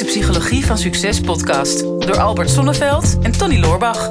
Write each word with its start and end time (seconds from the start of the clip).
is 0.00 0.04
de 0.04 0.20
Psychologie 0.20 0.66
van 0.66 0.78
Succes 0.78 1.20
podcast 1.20 1.80
door 1.80 2.18
Albert 2.18 2.50
Sonneveld 2.50 3.18
en 3.22 3.32
Tony 3.32 3.58
Loorbach. 3.58 4.08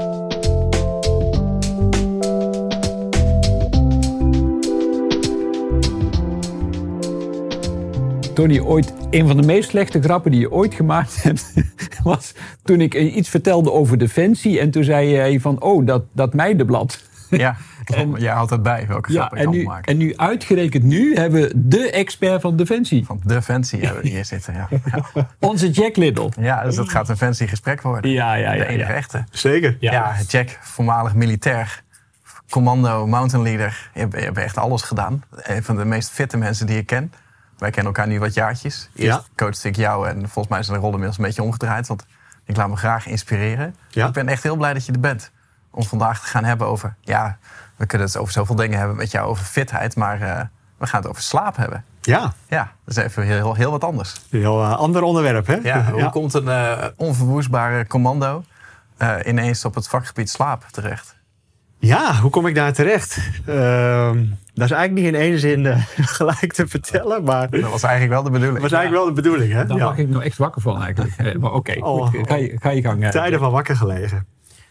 Tony, 8.34 8.60
ooit 8.60 8.94
een 9.10 9.28
van 9.28 9.38
de 9.38 9.46
meest 9.46 9.70
slechte 9.70 10.02
grappen 10.02 10.32
die 10.32 10.40
je 10.40 10.52
ooit 10.52 10.74
gemaakt 10.74 11.24
hebt, 11.24 11.54
was 12.04 12.34
toen 12.64 12.82
ik 12.82 12.94
iets 12.94 13.30
vertelde 13.30 13.72
over 13.72 13.98
Defensie. 13.98 14.60
En 14.60 14.72
toen 14.72 14.84
zei 14.84 15.16
hij 15.16 15.40
van, 15.40 15.62
oh, 15.62 15.86
dat, 15.86 16.04
dat 16.14 16.34
meidenblad. 16.34 17.04
Ja, 17.30 17.58
en, 17.96 18.14
jij 18.18 18.34
houdt 18.34 18.50
het 18.52 18.64
bij 18.64 18.88
welke 18.88 19.14
ja, 19.14 19.32
en 19.32 19.44
ik 19.44 19.50
nu, 19.50 19.64
maken. 19.64 19.92
en 19.92 19.98
nu 19.98 20.18
uitgerekend 20.18 20.84
nu 20.84 21.16
hebben 21.16 21.42
we 21.42 21.52
de 21.56 21.92
expert 21.92 22.42
van 22.42 22.56
Defensie. 22.56 23.06
Van 23.06 23.22
Defensie 23.24 23.86
hebben 23.86 24.02
we 24.02 24.10
hier 24.10 24.26
zitten, 24.26 24.54
ja. 24.54 24.68
ja. 24.92 25.28
Onze 25.40 25.70
Jack 25.70 25.96
Little. 25.96 26.32
Ja, 26.40 26.64
dus 26.64 26.76
dat 26.76 26.90
gaat 26.90 27.10
een 27.10 27.18
fancy 27.18 27.48
gesprek 27.48 27.82
worden. 27.82 28.12
Ja, 28.12 28.34
ja, 28.34 28.52
ja. 28.52 28.64
De 28.64 28.68
enige 28.68 28.92
ja. 28.92 28.98
echte. 28.98 29.24
Zeker. 29.32 29.78
Ja. 29.80 29.92
Ja, 29.92 30.16
Jack, 30.28 30.58
voormalig 30.62 31.14
militair, 31.14 31.84
commando, 32.50 33.08
mountain 33.08 33.46
leader. 33.46 33.90
Je 33.94 34.00
hebt, 34.00 34.14
je 34.14 34.20
hebt 34.20 34.38
echt 34.38 34.58
alles 34.58 34.82
gedaan. 34.82 35.24
Een 35.36 35.64
van 35.64 35.76
de 35.76 35.86
meest 35.86 36.10
fitte 36.10 36.38
mensen 36.38 36.66
die 36.66 36.78
ik 36.78 36.86
ken. 36.86 37.14
Wij 37.58 37.70
kennen 37.70 37.94
elkaar 37.94 38.08
nu 38.08 38.20
wat 38.20 38.34
jaartjes. 38.34 38.90
Eerst 38.96 39.18
Ja. 39.18 39.24
coachte 39.36 39.68
ik 39.68 39.76
jou 39.76 40.08
en 40.08 40.30
volgens 40.30 40.48
mij 40.48 40.64
zijn 40.64 40.76
de 40.76 40.82
rollen 40.82 41.00
inmiddels 41.00 41.18
een 41.18 41.24
beetje 41.26 41.44
omgedraaid. 41.44 41.88
Want 41.88 42.06
ik 42.46 42.56
laat 42.56 42.70
me 42.70 42.76
graag 42.76 43.08
inspireren. 43.08 43.76
Ja. 43.90 44.08
Ik 44.08 44.14
ben 44.14 44.28
echt 44.28 44.44
heel 44.44 44.56
blij 44.56 44.74
dat 44.74 44.86
je 44.86 44.92
er 44.92 45.00
bent. 45.00 45.32
Om 45.72 45.84
vandaag 45.84 46.22
te 46.22 46.28
gaan 46.28 46.44
hebben 46.44 46.68
over... 46.68 46.96
Ja, 47.02 47.38
we 47.78 47.86
kunnen 47.86 48.08
het 48.08 48.18
over 48.18 48.34
zoveel 48.34 48.56
dingen 48.56 48.78
hebben 48.80 48.98
met 48.98 49.12
jou 49.12 49.28
over 49.30 49.46
fitheid. 49.46 49.96
Maar 49.96 50.22
eh, 50.22 50.42
we 50.78 50.88
gaan 50.88 51.02
het 51.02 51.10
over 51.10 51.22
slaap 51.22 51.56
hebben. 51.58 51.84
Ja, 52.02 52.34
Ja, 52.48 52.72
dat 52.86 52.98
is 52.98 53.04
even 53.04 53.24
heel, 53.24 53.54
heel 53.54 53.72
wat 53.72 53.84
anders. 53.84 54.14
een 54.30 54.40
heel 54.40 54.64
eh, 54.64 54.78
ander 54.78 55.02
onderwerp, 55.02 55.48
hè? 55.48 55.56
Ja, 55.64 55.84
hoe 55.92 56.10
komt 56.10 56.34
een 56.34 56.48
eh, 56.50 56.86
onverwoestbare 56.96 57.88
commando 57.88 58.44
eh, 58.98 59.16
ineens 59.26 59.66
op 59.66 59.76
het 59.76 59.88
vakgebied 59.88 60.30
slaap 60.30 60.66
terecht? 60.72 61.16
Ja, 61.80 62.14
hoe 62.16 62.30
kom 62.32 62.48
ik 62.48 62.56
daar 62.56 62.74
terecht? 62.74 63.18
Ehm, 63.46 64.26
dat 64.54 64.66
is 64.66 64.72
eigenlijk 64.72 64.94
niet 64.94 65.06
in 65.06 65.16
één 65.16 65.40
zin 65.40 65.66
gelijk 66.18 66.54
te 66.54 66.68
vertellen, 66.68 67.24
maar 67.24 67.50
dat 67.50 67.62
Dat 67.62 67.72
was 67.72 67.84
eigenlijk 67.84 68.14
wel 68.14 68.24
de 68.24 68.30
bedoeling. 68.40 68.62
was 68.62 68.72
eigenlijk 68.72 69.04
wel 69.06 69.16
de 69.16 69.22
bedoeling, 69.22 69.54
hè? 69.54 69.66
Daar 69.66 69.78
Ja. 69.78 69.86
mag 69.86 69.98
ik 69.98 70.08
nog 70.10 70.24
echt 70.24 70.38
wakker 70.38 70.62
van 70.62 70.82
eigenlijk. 70.84 71.40
Maar 71.42 71.52
oké, 71.52 71.76
Oh. 71.80 72.08
goed, 72.08 72.28
ga, 72.28 72.36
je, 72.36 72.58
ga 72.60 72.70
je 72.70 72.82
gang. 72.82 73.10
Tijden 73.12 73.40
van 73.40 73.52
wakker 73.52 73.76
gelegen. 73.76 74.26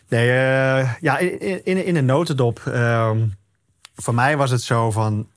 Nee, 0.08 0.30
eh, 0.30 0.92
ja, 1.00 1.18
in, 1.18 1.84
in, 1.86 1.96
een 1.96 2.04
notendop. 2.04 2.58
ehm, 2.66 3.28
voor 3.94 4.14
mij 4.14 4.36
was 4.36 4.50
het 4.50 4.62
zo 4.62 4.90
van... 4.90 5.28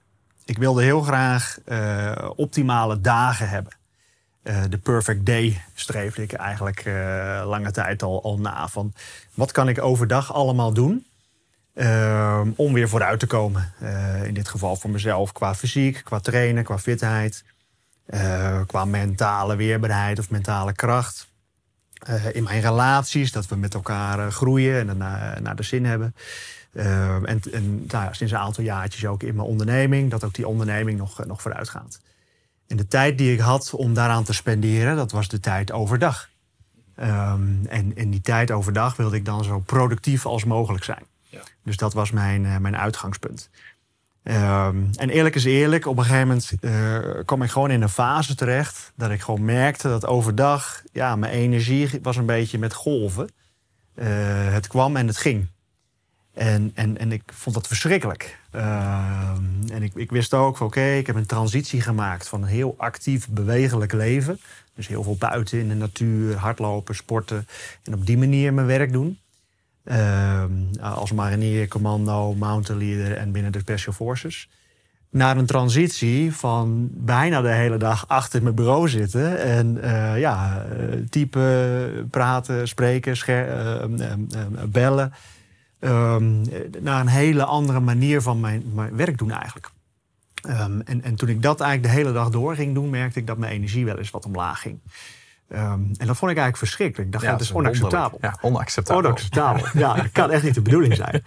Ik 0.45 0.57
wilde 0.57 0.83
heel 0.83 1.01
graag 1.01 1.57
eh, 1.65 2.29
optimale 2.35 3.01
dagen 3.01 3.49
hebben. 3.49 3.73
Eh, 4.43 4.63
de 4.69 4.77
perfect 4.77 5.25
day 5.25 5.61
streefde 5.73 6.21
ik 6.21 6.33
eigenlijk 6.33 6.85
lange 7.45 7.71
tijd 7.71 8.03
al, 8.03 8.23
al 8.23 8.39
na. 8.39 8.67
Van 8.67 8.93
wat 9.33 9.51
kan 9.51 9.69
ik 9.69 9.81
overdag 9.81 10.33
allemaal 10.33 10.73
doen 10.73 11.05
ehm, 11.73 12.51
om 12.55 12.73
weer 12.73 12.89
vooruit 12.89 13.19
te 13.19 13.27
komen? 13.27 13.73
In 14.23 14.33
dit 14.33 14.49
geval 14.49 14.75
voor 14.75 14.89
mezelf 14.89 15.31
qua 15.31 15.55
fysiek, 15.55 16.01
qua 16.03 16.19
trainen, 16.19 16.63
qua 16.63 16.77
fitheid. 16.77 17.43
qua 18.65 18.85
mentale 18.85 19.55
weerbaarheid 19.55 20.19
of 20.19 20.29
mentale 20.29 20.73
kracht. 20.73 21.28
Eh, 21.99 22.35
in 22.35 22.43
mijn 22.43 22.61
relaties, 22.61 23.31
dat 23.31 23.47
we 23.47 23.55
met 23.55 23.73
elkaar 23.73 24.19
eh, 24.19 24.27
groeien 24.31 24.79
en 24.79 24.87
het 24.87 24.97
na- 24.97 25.39
naar 25.39 25.55
de 25.55 25.63
zin 25.63 25.85
hebben. 25.85 26.15
Eh, 26.71 27.13
en 27.13 27.41
en 27.51 27.85
nou 27.87 28.03
ja, 28.05 28.13
sinds 28.13 28.33
een 28.33 28.39
aantal 28.39 28.63
jaartjes 28.63 29.05
ook 29.05 29.23
in 29.23 29.35
mijn 29.35 29.47
onderneming, 29.47 30.09
dat 30.11 30.23
ook 30.23 30.33
die 30.33 30.47
onderneming 30.47 30.97
nog, 30.97 31.19
eh, 31.21 31.25
nog 31.27 31.41
vooruit 31.41 31.69
gaat. 31.69 31.99
En 32.67 32.77
de 32.77 32.87
tijd 32.87 33.17
die 33.17 33.33
ik 33.33 33.39
had 33.39 33.73
om 33.73 33.93
daaraan 33.93 34.23
te 34.23 34.33
spenderen, 34.33 34.95
dat 34.95 35.11
was 35.11 35.27
de 35.27 35.39
tijd 35.39 35.71
overdag. 35.71 36.29
Ehm, 36.95 37.65
en 37.65 37.95
in 37.95 38.09
die 38.11 38.21
tijd 38.21 38.51
overdag 38.51 38.95
wilde 38.95 39.15
ik 39.15 39.25
dan 39.25 39.43
zo 39.43 39.59
productief 39.59 40.25
als 40.25 40.43
mogelijk 40.45 40.83
zijn. 40.83 41.03
Dus 41.63 41.77
dat 41.77 41.93
was 41.93 42.11
mijn, 42.11 42.45
eh, 42.45 42.57
mijn 42.57 42.77
uitgangspunt. 42.77 43.49
Ehm, 44.23 44.83
en 44.95 45.09
eerlijk 45.09 45.35
is 45.35 45.43
eerlijk, 45.43 45.85
op 45.85 45.97
een 45.97 46.03
gegeven 46.03 46.27
moment 46.27 46.51
eh, 46.61 47.25
kwam 47.25 47.41
ik 47.41 47.49
gewoon 47.49 47.71
in 47.71 47.81
een 47.81 47.89
fase 47.89 48.35
terecht 48.35 48.91
dat 48.95 49.11
ik 49.11 49.21
gewoon 49.21 49.45
merkte 49.45 49.87
dat 49.87 50.05
overdag, 50.05 50.83
ja, 50.91 51.15
mijn 51.15 51.33
energie 51.33 51.99
was 52.01 52.17
een 52.17 52.25
beetje 52.25 52.57
met 52.57 52.73
golven. 52.73 53.29
Eh, 53.95 54.07
het 54.53 54.67
kwam 54.67 54.95
en 54.95 55.07
het 55.07 55.17
ging. 55.17 55.47
En, 56.33 56.71
en, 56.73 56.97
en 56.97 57.11
ik 57.11 57.23
vond 57.33 57.55
dat 57.55 57.67
verschrikkelijk. 57.67 58.39
Ehm, 58.51 59.43
en 59.71 59.83
ik, 59.83 59.95
ik 59.95 60.11
wist 60.11 60.33
ook 60.33 60.59
oké, 60.59 60.81
ik 60.81 61.07
heb 61.07 61.15
een 61.15 61.25
transitie 61.25 61.81
gemaakt 61.81 62.27
van 62.27 62.41
een 62.41 62.47
heel 62.47 62.75
actief, 62.77 63.29
bewegelijk 63.29 63.93
leven. 63.93 64.39
Dus 64.75 64.87
heel 64.87 65.03
veel 65.03 65.15
buiten 65.15 65.59
in 65.59 65.67
de 65.67 65.75
natuur, 65.75 66.35
hardlopen, 66.35 66.95
sporten. 66.95 67.47
En 67.83 67.93
op 67.93 68.05
die 68.05 68.17
manier 68.17 68.53
mijn 68.53 68.67
werk 68.67 68.91
doen. 68.91 69.19
Ehm, 69.89 70.51
als 70.81 71.11
marinier, 71.11 71.67
commando, 71.67 72.33
mountain 72.33 72.81
leader 72.81 73.17
en 73.17 73.31
binnen 73.31 73.51
de 73.51 73.59
Special 73.59 73.93
Forces. 73.93 74.49
Naar 75.09 75.37
een 75.37 75.45
transitie 75.45 76.33
van 76.33 76.89
bijna 76.91 77.41
de 77.41 77.51
hele 77.51 77.77
dag 77.77 78.07
achter 78.07 78.43
mijn 78.43 78.55
bureau 78.55 78.89
zitten. 78.89 79.41
En 79.41 79.81
eh, 79.81 80.19
ja, 80.19 80.65
eh, 80.65 80.97
typen, 81.09 82.07
praten, 82.09 82.67
spreken, 82.67 83.13
eh, 83.25 83.75
eh, 83.75 83.83
eh, 83.83 84.11
eh, 84.11 84.63
bellen. 84.67 85.13
Ehm, 85.79 86.41
naar 86.79 87.01
een 87.01 87.07
hele 87.07 87.43
andere 87.43 87.79
manier 87.79 88.21
van 88.21 88.39
mijn, 88.39 88.63
mijn 88.73 88.95
werk 88.95 89.17
doen 89.17 89.31
eigenlijk. 89.31 89.69
Ehm, 90.41 90.79
en, 90.79 91.03
en 91.03 91.15
toen 91.15 91.29
ik 91.29 91.41
dat 91.41 91.61
eigenlijk 91.61 91.93
de 91.93 91.99
hele 92.01 92.13
dag 92.13 92.29
door 92.29 92.55
ging 92.55 92.73
doen, 92.73 92.89
merkte 92.89 93.19
ik 93.19 93.27
dat 93.27 93.37
mijn 93.37 93.51
energie 93.53 93.85
wel 93.85 93.97
eens 93.97 94.11
wat 94.11 94.25
omlaag 94.25 94.61
ging. 94.61 94.79
Ehm, 95.49 95.81
en 95.97 96.07
dat 96.07 96.17
vond 96.17 96.31
ik 96.31 96.37
eigenlijk 96.37 96.57
verschrikkelijk. 96.57 97.07
Ik 97.07 97.11
dacht, 97.11 97.25
Ja, 97.25 97.31
dat 97.31 97.41
is 97.41 97.51
onacceptabel. 97.51 98.17
Ja, 98.21 98.37
onacceptabel. 98.41 99.03
Onacceptabel. 99.03 99.65
Ja, 99.73 99.93
dat 99.93 100.11
kan 100.21 100.31
echt 100.31 100.43
niet 100.43 100.53
de 100.53 100.61
bedoeling 100.61 100.95
zijn. 100.95 101.23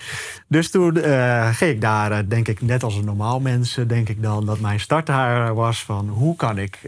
Dus 0.49 0.71
toen 0.71 0.97
eh, 0.97 1.55
ging 1.55 1.71
ik 1.71 1.81
daar, 1.81 2.13
eh, 2.13 2.19
denk 2.29 2.49
ik, 2.49 2.61
net 2.61 2.83
als 2.83 2.95
een 2.95 3.05
normaal 3.05 3.41
mens, 3.41 3.77
eh, 3.77 3.89
denk 3.89 4.09
ik 4.09 4.23
dan, 4.23 4.47
dat 4.47 4.61
mijn 4.61 4.81
start 4.81 5.07
daar 5.07 5.55
was 5.55 5.85
van 5.85 6.09
hoe 6.09 6.37
kan 6.37 6.59
ik 6.59 6.79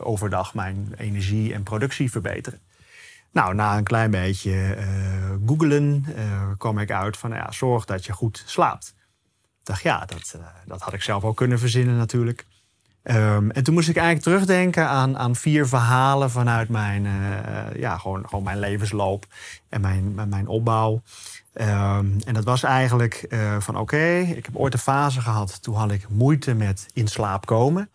overdag 0.00 0.54
mijn 0.54 0.94
energie 0.96 1.54
en 1.54 1.62
productie 1.62 2.10
verbeteren. 2.10 2.60
Nou, 3.32 3.54
na 3.54 3.76
een 3.76 3.84
klein 3.84 4.10
beetje 4.10 4.76
googelen 5.46 6.06
kwam 6.58 6.78
ik 6.78 6.90
uit 6.90 7.16
van, 7.16 7.30
nou 7.30 7.42
ja, 7.42 7.52
zorg 7.52 7.84
dat 7.84 8.04
je 8.04 8.12
goed 8.12 8.42
slaapt. 8.46 8.94
Ik 9.60 9.66
dacht, 9.66 9.82
ja, 9.82 10.04
dat, 10.04 10.38
dat 10.64 10.80
had 10.80 10.92
ik 10.92 11.02
zelf 11.02 11.24
ook 11.24 11.36
kunnen 11.36 11.58
verzinnen 11.58 11.96
natuurlijk. 11.96 12.46
Ehm, 13.02 13.50
en 13.50 13.62
toen 13.64 13.74
moest 13.74 13.88
ik 13.88 13.96
eigenlijk 13.96 14.26
terugdenken 14.26 14.88
aan, 14.88 15.18
aan 15.18 15.36
vier 15.36 15.68
verhalen 15.68 16.30
vanuit 16.30 16.68
mijn, 16.68 17.06
eh, 17.06 17.80
ja, 17.80 17.98
gewoon, 17.98 18.28
gewoon 18.28 18.44
mijn 18.44 18.58
levensloop 18.58 19.26
en 19.68 19.80
mijn, 19.80 20.14
mijn- 20.28 20.46
opbouw. 20.46 21.02
Ehm, 21.52 22.06
en 22.24 22.34
dat 22.34 22.44
was 22.44 22.62
eigenlijk 22.62 23.14
eh, 23.14 23.56
van 23.60 23.76
oké, 23.78 24.18
ik 24.18 24.44
heb 24.46 24.56
ooit 24.56 24.72
een 24.72 24.78
fase 24.78 25.20
gehad. 25.20 25.62
Toen 25.62 25.74
had 25.74 25.90
ik 25.90 26.08
moeite 26.08 26.54
met 26.54 26.86
in 26.92 27.08
slaap 27.08 27.46
komen. 27.46 27.88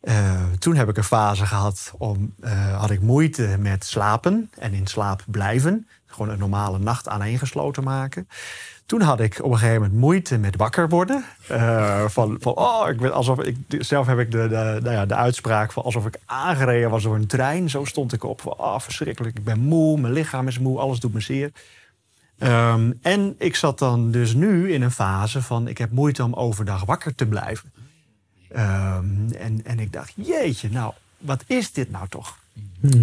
Eh, 0.00 0.42
toen 0.58 0.76
heb 0.76 0.88
ik 0.88 0.96
een 0.96 1.04
fase 1.04 1.46
gehad 1.46 1.92
om 1.98 2.34
eh, 2.40 2.78
had 2.80 2.90
ik 2.90 3.00
moeite 3.00 3.56
met 3.58 3.84
slapen 3.84 4.50
en 4.58 4.72
in 4.72 4.86
slaap 4.86 5.22
blijven. 5.26 5.86
Gewoon 6.10 6.28
een 6.28 6.38
normale 6.38 6.78
nacht 6.78 7.08
aaneengesloten 7.08 7.82
maken. 7.84 8.28
Toen 8.86 9.00
had 9.00 9.20
ik 9.20 9.38
op 9.42 9.50
een 9.50 9.58
gegeven 9.58 9.82
moment 9.82 10.00
moeite 10.00 10.38
met 10.38 10.56
wakker 10.56 10.88
worden. 10.88 11.24
Eh, 11.48 12.04
van, 12.08 12.36
van, 12.40 12.54
oh, 12.56 12.88
ik 12.88 13.00
ben 13.00 13.12
alsof 13.12 13.40
ik, 13.40 13.56
zelf 13.78 14.06
heb 14.06 14.18
ik 14.18 14.30
de, 14.30 14.48
de, 14.48 14.78
nou 14.82 14.90
ja, 14.90 15.06
de 15.06 15.14
uitspraak 15.14 15.72
van 15.72 15.82
alsof 15.82 16.06
ik 16.06 16.18
aangereden 16.24 16.90
was 16.90 17.02
door 17.02 17.14
een 17.14 17.26
trein. 17.26 17.70
Zo 17.70 17.84
stond 17.84 18.12
ik 18.12 18.24
op. 18.24 18.54
Oh, 18.58 18.78
verschrikkelijk, 18.78 19.38
ik 19.38 19.44
ben 19.44 19.60
moe, 19.60 20.00
mijn 20.00 20.12
lichaam 20.12 20.48
is 20.48 20.58
moe, 20.58 20.78
alles 20.78 21.00
doet 21.00 21.12
me 21.12 21.20
zeer. 21.20 21.52
Ehm, 22.38 22.92
en 23.02 23.34
ik 23.38 23.56
zat 23.56 23.78
dan 23.78 24.10
dus 24.10 24.34
nu 24.34 24.72
in 24.72 24.82
een 24.82 24.90
fase 24.90 25.42
van 25.42 25.68
ik 25.68 25.78
heb 25.78 25.90
moeite 25.90 26.24
om 26.24 26.34
overdag 26.34 26.84
wakker 26.84 27.14
te 27.14 27.26
blijven. 27.26 27.72
Ehm, 28.48 29.32
en, 29.38 29.60
en 29.64 29.78
ik 29.78 29.92
dacht, 29.92 30.12
jeetje, 30.14 30.70
nou, 30.70 30.92
wat 31.18 31.44
is 31.46 31.72
dit 31.72 31.90
nou 31.90 32.08
toch? 32.08 32.38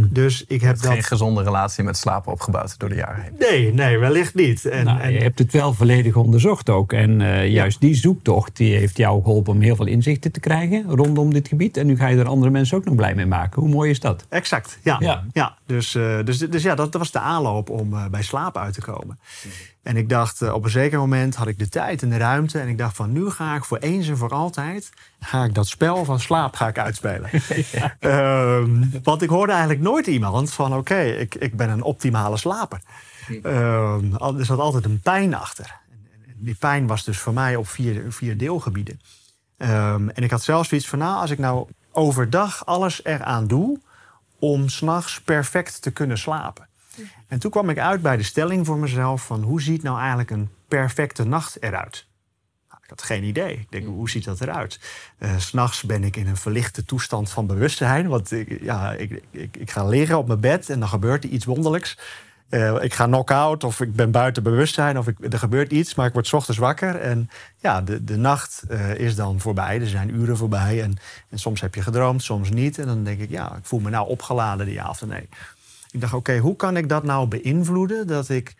Dus 0.09 0.41
ik 0.47 0.62
heb 0.62 0.69
hebt 0.69 0.85
geen 0.85 0.95
dat. 0.95 1.06
gezonde 1.06 1.44
relatie 1.44 1.83
met 1.83 1.97
slapen 1.97 2.31
opgebouwd 2.31 2.79
door 2.79 2.89
de 2.89 2.95
jaren 2.95 3.21
heen. 3.24 3.33
Nee, 3.39 3.74
nee, 3.74 3.97
wellicht 3.97 4.35
niet. 4.35 4.65
En, 4.65 4.85
Nou, 4.85 5.00
en- 5.01 5.12
je 5.12 5.19
hebt 5.19 5.39
het 5.39 5.51
wel 5.51 5.74
volledig 5.74 6.15
onderzocht 6.15 6.69
ook. 6.69 6.94
En 6.94 7.21
eh, 7.21 7.47
juist 7.47 7.81
die 7.81 7.95
zoektocht 7.95 8.57
die 8.57 8.75
heeft 8.75 8.97
jou 8.97 9.24
geholpen 9.24 9.53
om 9.53 9.62
heel 9.62 9.75
veel 9.75 9.85
inzichten 9.85 10.31
te 10.31 10.39
krijgen 10.39 10.83
rondom 10.89 11.33
dit 11.33 11.47
gebied. 11.47 11.77
En 11.77 11.85
nu 11.85 11.97
ga 11.97 12.07
je 12.07 12.18
er 12.18 12.27
andere 12.27 12.51
mensen 12.51 12.77
ook 12.77 12.85
nog 12.85 12.95
blij 12.95 13.15
mee 13.15 13.25
maken. 13.25 13.62
Hoe 13.62 13.69
mooi 13.71 13.89
is 13.89 14.00
dat? 14.00 14.25
Exact, 14.29 14.79
ja. 14.83 14.97
Ja. 15.00 15.24
ja. 15.33 15.57
dus, 15.65 15.95
eh, 15.95 16.18
dus, 16.24 16.38
dus 16.38 16.63
ja, 16.63 16.75
dat, 16.75 16.91
dat 16.91 17.01
was 17.01 17.12
de 17.12 17.19
aanloop 17.19 17.69
om 17.69 17.94
eh, 17.94 18.06
bij 18.06 18.24
slaap 18.24 18.57
uit 18.57 18.74
te 18.74 18.81
komen. 18.81 19.19
En 19.83 19.97
ik 19.97 20.09
dacht, 20.09 20.51
op 20.51 20.63
een 20.63 20.69
zeker 20.69 21.00
moment 21.00 21.35
had 21.35 21.47
ik 21.47 21.59
de 21.59 21.69
tijd 21.69 22.01
en 22.01 22.09
de 22.09 22.18
ruimte. 22.18 22.59
En 22.59 22.68
ik 22.68 22.77
dacht 22.77 22.95
van, 22.95 23.12
nu 23.12 23.29
ga 23.29 23.56
ik 23.56 23.63
voor 23.63 23.77
eens 23.77 24.07
en 24.09 24.18
voor 24.18 24.29
altijd... 24.29 24.89
ga 25.19 25.44
ik 25.44 25.53
dat 25.53 25.68
spel 25.68 26.06
van 26.06 26.19
slaap 26.19 26.56
ga 26.56 26.68
ik 26.68 26.77
uitspelen. 26.79 27.29
Ehm, 28.00 28.69
want 29.03 29.21
ik 29.21 29.29
hoorde 29.29 29.51
eigenlijk 29.51 29.66
nooit 29.79 30.07
iemand 30.07 30.53
van... 30.53 30.73
oké, 30.75 30.99
ik, 31.01 31.35
ik 31.35 31.57
ben 31.57 31.69
een 31.69 31.81
optimale 31.81 32.37
slaper. 32.37 32.81
Al- 34.17 34.37
er 34.39 34.45
zat 34.45 34.59
altijd 34.59 34.85
een 34.85 34.99
pijn 34.99 35.33
achter. 35.33 35.75
En- 36.27 36.33
Die 36.35 36.55
pijn 36.55 36.87
was 36.87 37.03
dus 37.03 37.17
voor 37.19 37.33
mij 37.33 37.55
op 37.55 37.67
vier, 37.67 38.03
vier 38.11 38.37
deelgebieden. 38.37 38.99
Ehm, 39.57 40.09
en 40.09 40.23
ik 40.23 40.31
had 40.31 40.43
zelfs 40.43 40.69
zoiets 40.69 40.87
van, 40.87 40.99
nou, 40.99 41.21
als 41.21 41.31
ik 41.31 41.37
nou 41.39 41.67
overdag 41.91 42.65
alles 42.65 43.03
eraan 43.05 43.47
doe 43.47 43.79
om 44.39 44.69
s'nachts 44.69 45.21
perfect 45.21 45.81
te 45.81 45.91
kunnen 45.91 46.17
slapen. 46.17 46.67
En 47.27 47.39
toen 47.39 47.51
kwam 47.51 47.69
ik 47.69 47.79
uit 47.79 48.01
bij 48.01 48.17
de 48.17 48.23
stelling 48.23 48.65
voor 48.65 48.77
mezelf 48.77 49.25
van 49.25 49.41
hoe 49.43 49.61
ziet 49.61 49.83
nou 49.83 49.97
eigenlijk 49.99 50.31
een 50.31 50.49
perfecte 50.67 51.23
nacht 51.23 51.63
eruit? 51.63 52.06
Ik 52.88 52.94
had 52.94 53.04
geen 53.04 53.24
idee. 53.24 53.54
Ik 53.54 53.68
denk, 53.69 53.86
hoe 53.86 54.10
ziet 54.10 54.24
dat 54.24 54.42
eruit? 54.42 54.80
Uh, 55.19 55.30
S'nachts 55.38 55.84
ben 55.84 56.04
ik 56.04 56.16
in 56.16 56.28
een 56.28 56.38
verlichte 56.38 56.86
toestand 56.86 57.30
van 57.30 57.48
bewustzijn. 57.48 58.07
Want 58.07 58.31
ik, 58.31 58.62
ja, 58.62 58.94
ik, 58.94 59.24
ik, 59.31 59.57
ik 59.57 59.72
ga 59.72 59.86
liggen 59.86 60.18
op 60.18 60.28
mijn 60.28 60.39
bed 60.39 60.69
en 60.69 60.80
dan 60.80 60.89
gebeurt 60.89 61.24
er 61.24 61.30
iets 61.30 61.45
wonderlijks. 61.45 61.98
Uh, 62.50 62.84
ik 62.84 62.94
ga 62.94 63.06
knock-out 63.06 63.63
of 63.63 63.81
ik 63.81 63.95
ben 63.95 64.12
buiten 64.12 64.44
bewustzijn 64.44 64.98
of 64.98 65.07
ik, 65.07 65.34
er 65.34 65.39
gebeurt 65.39 65.72
iets, 65.72 65.95
maar 65.95 66.07
ik 66.07 66.13
word 66.13 66.28
's 66.28 66.34
ochtends 66.34 66.60
wakker. 66.60 66.95
En 66.95 67.30
ja, 67.57 67.81
de, 67.81 68.04
de 68.04 68.18
nacht 68.18 68.63
uh, 68.69 68.95
is 68.95 69.16
dan 69.16 69.39
voorbij. 69.39 69.81
Er 69.81 69.88
zijn 69.88 70.16
uren 70.16 70.38
voorbij. 70.38 70.81
En, 70.81 70.98
en 71.30 71.39
soms 71.39 71.62
heb 71.62 71.75
je 71.75 71.81
gedroomd, 71.81 72.24
soms 72.24 72.50
niet. 72.50 72.80
En 72.80 72.86
dan 72.86 73.04
denk 73.04 73.19
ik, 73.19 73.30
ja, 73.30 73.56
ik 73.56 73.66
voel 73.66 73.80
me 73.80 73.89
nou 73.89 74.07
opgeladen 74.07 74.66
die 74.66 74.81
avond. 74.81 75.12
Nee. 75.12 75.30
Ik 75.92 76.01
dacht, 76.01 76.13
oké, 76.13 76.38
hoe 76.38 76.56
kan 76.56 76.78
ik 76.78 76.89
dat 76.89 77.04
nou 77.04 77.28
beïnvloeden? 77.28 78.07
Dat 78.07 78.30
ik 78.30 78.56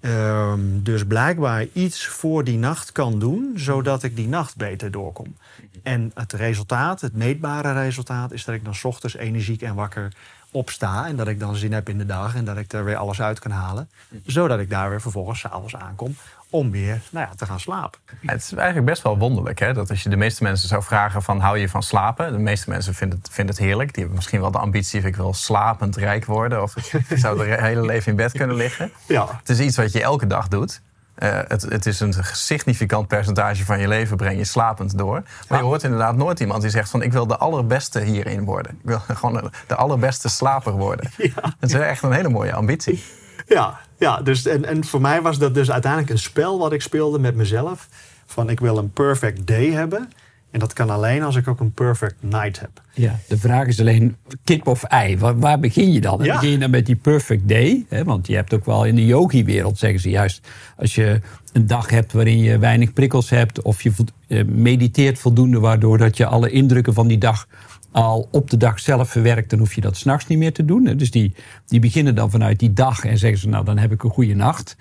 um, 0.00 0.82
dus 0.82 1.04
blijkbaar 1.04 1.66
iets 1.72 2.06
voor 2.06 2.44
die 2.44 2.58
nacht 2.58 2.92
kan 2.92 3.18
doen, 3.18 3.52
zodat 3.56 4.02
ik 4.02 4.16
die 4.16 4.28
nacht 4.28 4.56
beter 4.56 4.90
doorkom. 4.90 5.36
En 5.82 6.10
het 6.14 6.32
resultaat, 6.32 7.00
het 7.00 7.16
meetbare 7.16 7.72
resultaat, 7.72 8.32
is 8.32 8.44
dat 8.44 8.54
ik 8.54 8.64
dan 8.64 8.74
ochtends 8.82 9.16
energiek 9.16 9.62
en 9.62 9.74
wakker 9.74 10.12
opsta. 10.52 11.06
En 11.06 11.16
dat 11.16 11.28
ik 11.28 11.40
dan 11.40 11.56
zin 11.56 11.72
heb 11.72 11.88
in 11.88 11.98
de 11.98 12.06
dag 12.06 12.34
en 12.34 12.44
dat 12.44 12.56
ik 12.56 12.72
er 12.72 12.84
weer 12.84 12.96
alles 12.96 13.20
uit 13.20 13.38
kan 13.38 13.50
halen. 13.50 13.90
Zodat 14.26 14.58
ik 14.58 14.70
daar 14.70 14.90
weer 14.90 15.00
vervolgens 15.00 15.40
s'avonds 15.40 15.76
aankom 15.76 16.16
om 16.50 16.70
weer 16.70 17.00
nou 17.10 17.26
ja, 17.26 17.34
te 17.34 17.46
gaan 17.46 17.60
slapen. 17.60 18.00
Het 18.26 18.40
is 18.40 18.52
eigenlijk 18.52 18.86
best 18.86 19.02
wel 19.02 19.18
wonderlijk 19.18 19.58
hè? 19.58 19.72
dat 19.72 19.90
als 19.90 20.02
je 20.02 20.08
de 20.08 20.16
meeste 20.16 20.42
mensen 20.42 20.68
zou 20.68 20.82
vragen 20.82 21.22
van 21.22 21.40
hou 21.40 21.58
je 21.58 21.68
van 21.68 21.82
slapen? 21.82 22.32
De 22.32 22.38
meeste 22.38 22.70
mensen 22.70 22.94
vinden 22.94 23.18
het, 23.18 23.30
vinden 23.32 23.54
het 23.54 23.64
heerlijk. 23.64 23.88
Die 23.88 23.98
hebben 23.98 24.16
misschien 24.16 24.40
wel 24.40 24.50
de 24.50 24.58
ambitie 24.58 25.00
of 25.00 25.06
ik 25.06 25.16
wil 25.16 25.34
slapend 25.34 25.96
rijk 25.96 26.24
worden. 26.24 26.62
Of 26.62 26.76
ik 27.08 27.18
zou 27.18 27.48
het 27.48 27.60
hele 27.60 27.86
leven 27.86 28.10
in 28.10 28.16
bed 28.16 28.32
kunnen 28.32 28.56
liggen. 28.56 28.92
Ja. 29.06 29.26
Het 29.38 29.48
is 29.48 29.60
iets 29.60 29.76
wat 29.76 29.92
je 29.92 30.02
elke 30.02 30.26
dag 30.26 30.48
doet. 30.48 30.80
Uh, 31.22 31.38
het, 31.48 31.62
het, 31.62 31.86
is 31.86 32.00
een 32.00 32.14
significant 32.32 33.08
percentage 33.08 33.64
van 33.64 33.80
je 33.80 33.88
leven 33.88 34.16
breng 34.16 34.38
je 34.38 34.44
slapend 34.44 34.98
door. 34.98 35.22
Maar 35.48 35.58
je 35.58 35.64
hoort 35.64 35.82
inderdaad 35.82 36.16
nooit 36.16 36.40
iemand 36.40 36.62
die 36.62 36.70
zegt 36.70 36.90
van... 36.90 37.02
ik 37.02 37.12
wil 37.12 37.26
de 37.26 37.36
allerbeste 37.36 38.00
hierin 38.00 38.44
worden. 38.44 38.72
Ik 38.72 38.88
wil 38.88 38.98
gewoon 39.20 39.50
de 39.66 39.74
allerbeste 39.74 40.28
slaper 40.28 40.72
worden. 40.72 41.10
Ja. 41.16 41.54
Het 41.58 41.70
is 41.70 41.80
echt 41.80 42.02
een 42.02 42.12
hele 42.12 42.28
mooie 42.28 42.52
ambitie. 42.52 43.02
Ja, 43.46 43.80
ja 43.98 44.20
dus, 44.20 44.46
en, 44.46 44.64
en 44.64 44.84
voor 44.84 45.00
mij 45.00 45.22
was 45.22 45.38
dat 45.38 45.54
dus 45.54 45.70
uiteindelijk 45.70 46.12
een 46.12 46.18
spel 46.18 46.58
wat 46.58 46.72
ik 46.72 46.82
speelde 46.82 47.18
met 47.18 47.34
mezelf. 47.34 47.88
Van 48.26 48.50
ik 48.50 48.60
wil 48.60 48.78
een 48.78 48.92
perfect 48.92 49.46
day 49.46 49.70
hebben. 49.70 50.10
En 50.50 50.58
dat 50.58 50.72
kan 50.72 50.90
alleen 50.90 51.22
als 51.22 51.36
ik 51.36 51.48
ook 51.48 51.60
een 51.60 51.72
perfect 51.72 52.14
night 52.20 52.60
heb. 52.60 52.82
Ja, 52.94 53.18
de 53.28 53.38
vraag 53.38 53.66
is 53.66 53.80
alleen 53.80 54.16
kip 54.44 54.66
of 54.66 54.82
ei. 54.82 55.18
Waar, 55.18 55.38
waar 55.38 55.60
begin 55.60 55.92
je 55.92 56.00
dan? 56.00 56.18
Ja. 56.22 56.34
Begin 56.34 56.50
je 56.50 56.58
dan 56.58 56.70
met 56.70 56.86
die 56.86 56.96
perfect 56.96 57.48
day? 57.48 57.84
Hè? 57.88 58.04
Want 58.04 58.26
je 58.26 58.34
hebt 58.34 58.54
ook 58.54 58.64
wel 58.64 58.84
in 58.84 58.94
de 58.94 59.06
yogi-wereld, 59.06 59.78
zeggen 59.78 60.00
ze 60.00 60.10
juist... 60.10 60.48
als 60.76 60.94
je 60.94 61.20
een 61.52 61.66
dag 61.66 61.90
hebt 61.90 62.12
waarin 62.12 62.38
je 62.38 62.58
weinig 62.58 62.92
prikkels 62.92 63.30
hebt... 63.30 63.62
of 63.62 63.82
je 63.82 63.92
eh, 64.26 64.44
mediteert 64.44 65.18
voldoende... 65.18 65.60
waardoor 65.60 65.98
dat 65.98 66.16
je 66.16 66.26
alle 66.26 66.50
indrukken 66.50 66.94
van 66.94 67.08
die 67.08 67.18
dag 67.18 67.46
al 67.90 68.28
op 68.30 68.50
de 68.50 68.56
dag 68.56 68.80
zelf 68.80 69.10
verwerkt... 69.10 69.50
dan 69.50 69.58
hoef 69.58 69.74
je 69.74 69.80
dat 69.80 69.96
s'nachts 69.96 70.26
niet 70.26 70.38
meer 70.38 70.52
te 70.52 70.64
doen. 70.64 70.84
Dus 70.84 71.10
die, 71.10 71.34
die 71.66 71.80
beginnen 71.80 72.14
dan 72.14 72.30
vanuit 72.30 72.58
die 72.58 72.72
dag 72.72 73.04
en 73.04 73.18
zeggen 73.18 73.40
ze... 73.40 73.48
nou, 73.48 73.64
dan 73.64 73.78
heb 73.78 73.92
ik 73.92 74.02
een 74.02 74.10
goede 74.10 74.34
nacht. 74.34 74.76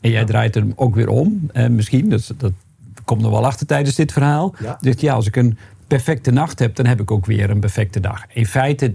En 0.00 0.10
jij 0.10 0.24
draait 0.24 0.54
hem 0.54 0.72
ook 0.76 0.94
weer 0.94 1.08
om, 1.08 1.50
eh, 1.52 1.68
misschien. 1.68 2.08
Dat, 2.08 2.34
dat 2.36 2.52
komt 3.04 3.20
nog 3.20 3.30
wel 3.30 3.46
achter 3.46 3.66
tijdens 3.66 3.94
dit 3.94 4.12
verhaal. 4.12 4.54
Ja. 4.58 4.78
Dus 4.80 5.00
ja, 5.00 5.14
als 5.14 5.26
ik 5.26 5.36
een 5.36 5.58
perfecte 5.86 6.30
nacht 6.30 6.58
heb, 6.58 6.74
dan 6.74 6.86
heb 6.86 7.00
ik 7.00 7.10
ook 7.10 7.26
weer 7.26 7.50
een 7.50 7.60
perfecte 7.60 8.00
dag. 8.00 8.24
In 8.28 8.46
feite, 8.46 8.94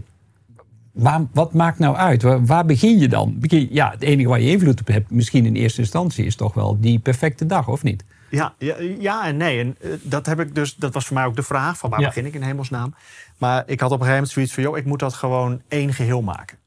waar, 0.92 1.22
wat 1.34 1.54
maakt 1.54 1.80
nou 1.80 1.96
uit? 1.96 2.46
Waar, 2.46 2.66
begin 2.66 3.00
je 3.00 3.08
dan? 3.08 3.40
Begin, 3.40 3.68
ja, 3.72 3.92
het 3.92 4.02
enige 4.02 4.30
waar 4.30 4.40
je 4.40 4.52
invloed 4.52 4.80
op 4.80 4.88
hebt, 4.88 5.12
misschien 5.12 5.46
in 5.46 5.56
eerste 5.56 5.82
instantie, 5.82 6.26
is 6.26 6.36
toch 6.36 6.54
wel 6.54 6.80
die 6.80 7.00
perfecte 7.00 7.46
dag, 7.46 7.68
of 7.68 7.84
niet? 7.84 8.04
Ja, 8.30 8.54
ja, 8.58 8.76
ja 9.00 9.28
en 9.28 9.38
nee. 9.38 9.60
En 9.60 9.76
uh, 9.82 9.94
dat, 10.02 10.26
heb 10.26 10.40
ik 10.40 10.56
dus, 10.56 10.76
dat 10.76 10.94
was 10.94 11.06
voor 11.06 11.16
mij 11.16 11.26
ook 11.26 11.36
de 11.36 11.44
vraag: 11.44 11.78
van 11.78 11.90
waar 11.90 12.00
begin 12.00 12.26
ik 12.26 12.34
in 12.34 12.42
hemelsnaam? 12.42 12.94
Maar 13.38 13.64
ik 13.66 13.80
had 13.80 13.92
op 13.92 14.00
een 14.00 14.06
gegeven 14.06 14.14
moment 14.14 14.30
zoiets 14.30 14.54
van: 14.54 14.64
joh, 14.64 14.78
ik 14.78 14.86
moet 14.86 15.00
dat 15.00 15.14
gewoon 15.14 15.62
één 15.68 15.94
geheel 15.94 16.22
maken. 16.22 16.58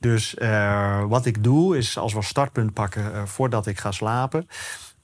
Dus 0.00 0.34
uh, 0.38 1.04
wat 1.08 1.26
ik 1.26 1.44
doe, 1.44 1.76
is 1.76 1.98
als 1.98 2.14
we 2.14 2.22
startpunt 2.22 2.72
pakken 2.72 3.12
uh, 3.12 3.22
voordat 3.24 3.66
ik 3.66 3.78
ga 3.78 3.92
slapen. 3.92 4.48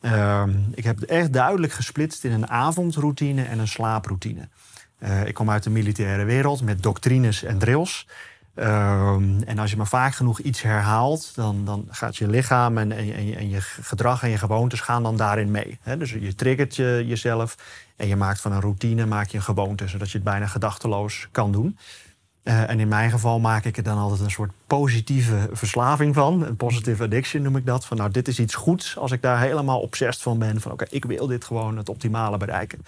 Uh, 0.04 0.42
ik 0.74 0.84
heb 0.84 1.00
het 1.00 1.04
echt 1.04 1.32
duidelijk 1.32 1.72
gesplitst 1.72 2.24
in 2.24 2.32
een 2.32 2.48
avondroutine 2.48 3.44
en 3.44 3.58
een 3.58 3.68
slaaproutine. 3.68 4.48
Uh, 4.98 5.26
ik 5.26 5.34
kom 5.34 5.50
uit 5.50 5.62
de 5.62 5.70
militaire 5.70 6.24
wereld 6.24 6.62
met 6.62 6.82
doctrines 6.82 7.42
en 7.42 7.58
drills. 7.58 8.06
Uh, 8.56 9.16
en 9.44 9.58
als 9.58 9.70
je 9.70 9.76
maar 9.76 9.86
vaak 9.86 10.14
genoeg 10.14 10.38
iets 10.40 10.62
herhaalt, 10.62 11.32
dan, 11.34 11.64
dan 11.64 11.86
gaat 11.90 12.16
je 12.16 12.28
lichaam 12.28 12.78
en, 12.78 12.92
en, 12.92 13.36
en, 13.36 13.48
je, 13.48 13.60
gedrag 13.60 14.22
en 14.22 14.30
je 14.30 14.38
gewoontes 14.38 14.80
gaan 14.80 15.02
dan 15.02 15.16
daarin 15.16 15.50
mee. 15.50 15.78
Dus 15.98 16.10
je 16.10 16.34
triggert 16.34 16.76
je, 16.76 17.04
jezelf 17.06 17.56
en 17.96 18.08
je 18.08 18.16
maakt 18.16 18.40
van 18.40 18.52
een 18.52 18.60
routine 18.60 19.06
maak 19.06 19.28
je 19.28 19.36
een 19.36 19.42
gewoonte, 19.42 19.88
zodat 19.88 20.10
je 20.10 20.18
het 20.18 20.26
bijna 20.26 20.46
gedachteloos 20.46 21.28
kan 21.30 21.52
doen. 21.52 21.78
Uh, 22.44 22.70
en 22.70 22.80
in 22.80 22.88
mijn 22.88 23.10
geval 23.10 23.40
maak 23.40 23.64
ik 23.64 23.76
er 23.76 23.82
dan 23.82 23.98
altijd 23.98 24.20
een 24.20 24.30
soort 24.30 24.52
positieve 24.66 25.48
verslaving 25.52 26.14
van. 26.14 26.46
Een 26.46 26.56
positive 26.56 27.02
addiction 27.02 27.42
noem 27.42 27.56
ik 27.56 27.66
dat. 27.66 27.86
Van 27.86 27.96
nou, 27.96 28.10
dit 28.10 28.28
is 28.28 28.38
iets 28.38 28.54
goeds 28.54 28.98
als 28.98 29.12
ik 29.12 29.22
daar 29.22 29.40
helemaal 29.40 29.80
obsessed 29.80 30.22
van 30.22 30.38
ben. 30.38 30.60
Van 30.60 30.72
oké, 30.72 30.84
ik 30.90 31.04
wil 31.04 31.26
dit 31.26 31.44
gewoon 31.44 31.76
het 31.76 31.88
optimale 31.88 32.36
bereiken. 32.36 32.78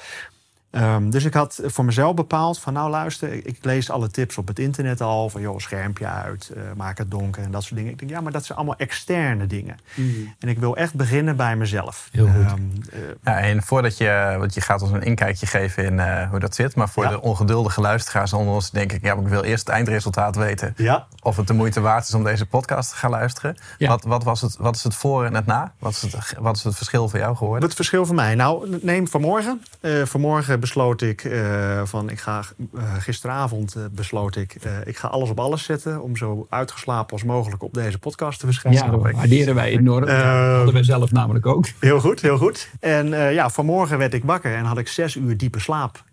Um, 0.70 1.10
dus 1.10 1.24
ik 1.24 1.34
had 1.34 1.60
voor 1.64 1.84
mezelf 1.84 2.14
bepaald 2.14 2.58
van 2.58 2.72
nou 2.72 2.90
luister, 2.90 3.46
ik, 3.46 3.58
lees 3.60 3.90
alle 3.90 4.10
tips 4.10 4.38
op 4.38 4.48
het 4.48 4.58
internet 4.58 5.00
al. 5.00 5.28
Van 5.28 5.40
joh, 5.40 5.58
schermpje 5.58 6.06
uit, 6.06 6.50
uh, 6.56 6.62
maak 6.76 6.98
het 6.98 7.10
donker 7.10 7.42
en 7.42 7.50
dat 7.50 7.62
soort 7.62 7.74
dingen. 7.76 7.92
Ik 7.92 7.98
denk 7.98 8.10
ja, 8.10 8.20
maar 8.20 8.32
dat 8.32 8.44
zijn 8.44 8.58
allemaal 8.58 8.76
externe 8.76 9.46
dingen. 9.46 9.76
Mm. 9.94 10.34
En 10.38 10.48
ik 10.48 10.58
wil 10.58 10.76
echt 10.76 10.94
beginnen 10.94 11.36
bij 11.36 11.56
mezelf. 11.56 12.08
Heel 12.12 12.26
goed. 12.26 12.52
Um, 12.52 12.72
uh, 12.94 13.00
ja, 13.22 13.38
en 13.38 13.62
voordat 13.62 13.96
je, 13.96 14.36
want 14.38 14.54
je 14.54 14.60
gaat 14.60 14.82
ons 14.82 14.90
een 14.90 15.02
inkijkje 15.02 15.46
geven 15.46 15.84
in 15.84 15.92
uh, 15.92 16.30
hoe 16.30 16.38
dat 16.38 16.54
zit. 16.54 16.76
Maar 16.76 16.88
voor 16.88 17.04
ja. 17.04 17.10
de 17.10 17.20
ongeduldige 17.20 17.80
luisteraars 17.80 18.32
onder 18.32 18.54
ons 18.54 18.70
denk 18.70 18.92
ik, 18.92 19.04
ja, 19.04 19.14
ik 19.14 19.28
wil 19.28 19.42
eerst 19.42 19.66
het 19.66 19.74
eindresultaat 19.74 20.36
weten. 20.36 20.74
Ja. 20.76 21.06
Of 21.22 21.36
het 21.36 21.46
de 21.46 21.54
moeite 21.54 21.80
waard 21.80 22.08
is 22.08 22.14
om 22.14 22.24
deze 22.24 22.46
podcast 22.46 22.90
te 22.90 22.96
gaan 22.96 23.10
luisteren. 23.10 23.56
Ja. 23.78 23.88
Wat, 23.88 24.04
wat, 24.04 24.24
was 24.24 24.40
het, 24.40 24.56
wat 24.56 24.76
is 24.76 24.82
het 24.82 24.94
voor 24.94 25.24
en 25.24 25.34
het 25.34 25.46
na? 25.46 25.72
Wat 25.78 25.92
is 25.92 26.02
het, 26.02 26.34
wat 26.38 26.56
is 26.56 26.64
het 26.64 26.76
verschil 26.76 27.08
voor 27.08 27.18
jou 27.18 27.36
geworden? 27.36 27.64
Het 27.64 27.76
verschil 27.76 28.06
voor 28.06 28.14
mij? 28.14 28.34
Nou, 28.34 28.78
neem 28.82 29.08
vanmorgen. 29.08 29.62
vanmorgen 30.04 30.55
besloot 30.58 31.02
ik 31.02 31.24
uh, 31.24 31.80
van 31.84 32.10
ik 32.10 32.20
ga 32.20 32.44
uh, 32.74 32.82
gisteravond 32.98 33.76
uh, 33.76 33.84
besloot 33.90 34.36
ik 34.36 34.56
ik 34.84 34.96
ga 34.96 35.08
alles 35.08 35.30
op 35.30 35.40
alles 35.40 35.64
zetten 35.64 36.02
om 36.02 36.16
zo 36.16 36.46
uitgeslapen 36.50 37.12
als 37.12 37.24
mogelijk 37.24 37.62
op 37.62 37.74
deze 37.74 37.98
podcast 37.98 38.40
te 38.40 38.46
verschijnen. 38.46 38.84
Ja, 38.84 38.90
dat 38.90 39.12
waarderen 39.12 39.54
wij 39.54 39.70
enorm. 39.70 40.06
dat 40.06 40.16
hadden 40.16 40.72
wij 40.72 40.82
zelf 40.82 41.12
namelijk 41.12 41.46
ook. 41.46 41.66
Heel 41.80 42.00
goed, 42.00 42.20
heel 42.20 42.38
goed. 42.38 42.70
En 42.80 43.08
ja, 43.08 43.50
vanmorgen 43.50 43.98
werd 43.98 44.14
ik 44.14 44.24
wakker 44.24 44.54
en 44.54 44.64
had 44.64 44.78
ik 44.78 44.88
zes 44.88 45.14
uur 45.14 45.36
diepe 45.36 45.60
slaap. 45.60 46.04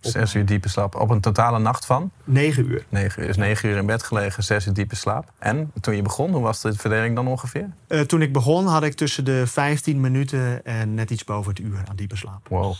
zes 0.00 0.34
uur 0.34 0.44
diepe 0.44 0.68
slaap 0.68 0.94
op 0.94 1.10
een 1.10 1.20
totale 1.20 1.58
nacht 1.58 1.86
van? 1.86 2.10
Negen 2.24 2.70
uur. 2.70 2.84
Negen 2.88 3.20
uur. 3.20 3.26
Dus 3.26 3.36
negen 3.36 3.68
uur 3.68 3.76
in 3.76 3.86
bed 3.86 4.02
gelegen, 4.02 4.44
zes 4.44 4.66
uur 4.66 4.74
diepe 4.74 4.96
slaap. 4.96 5.32
En 5.38 5.72
toen 5.80 5.96
je 5.96 6.02
begon, 6.02 6.32
hoe 6.32 6.42
was 6.42 6.60
de 6.60 6.72
verdeling 6.72 7.14
dan 7.14 7.28
ongeveer? 7.28 7.68
toen 8.06 8.22
ik 8.22 8.32
begon 8.32 8.66
had 8.66 8.82
ik 8.82 8.94
tussen 8.94 9.24
de 9.24 9.46
15 9.46 10.00
minuten 10.00 10.64
en 10.64 10.94
net 10.94 11.10
iets 11.10 11.24
boven 11.24 11.50
het 11.50 11.60
uur 11.60 11.78
aan 11.88 11.96
diepe 11.96 12.16
slaap. 12.16 12.48
Wow. 12.48 12.74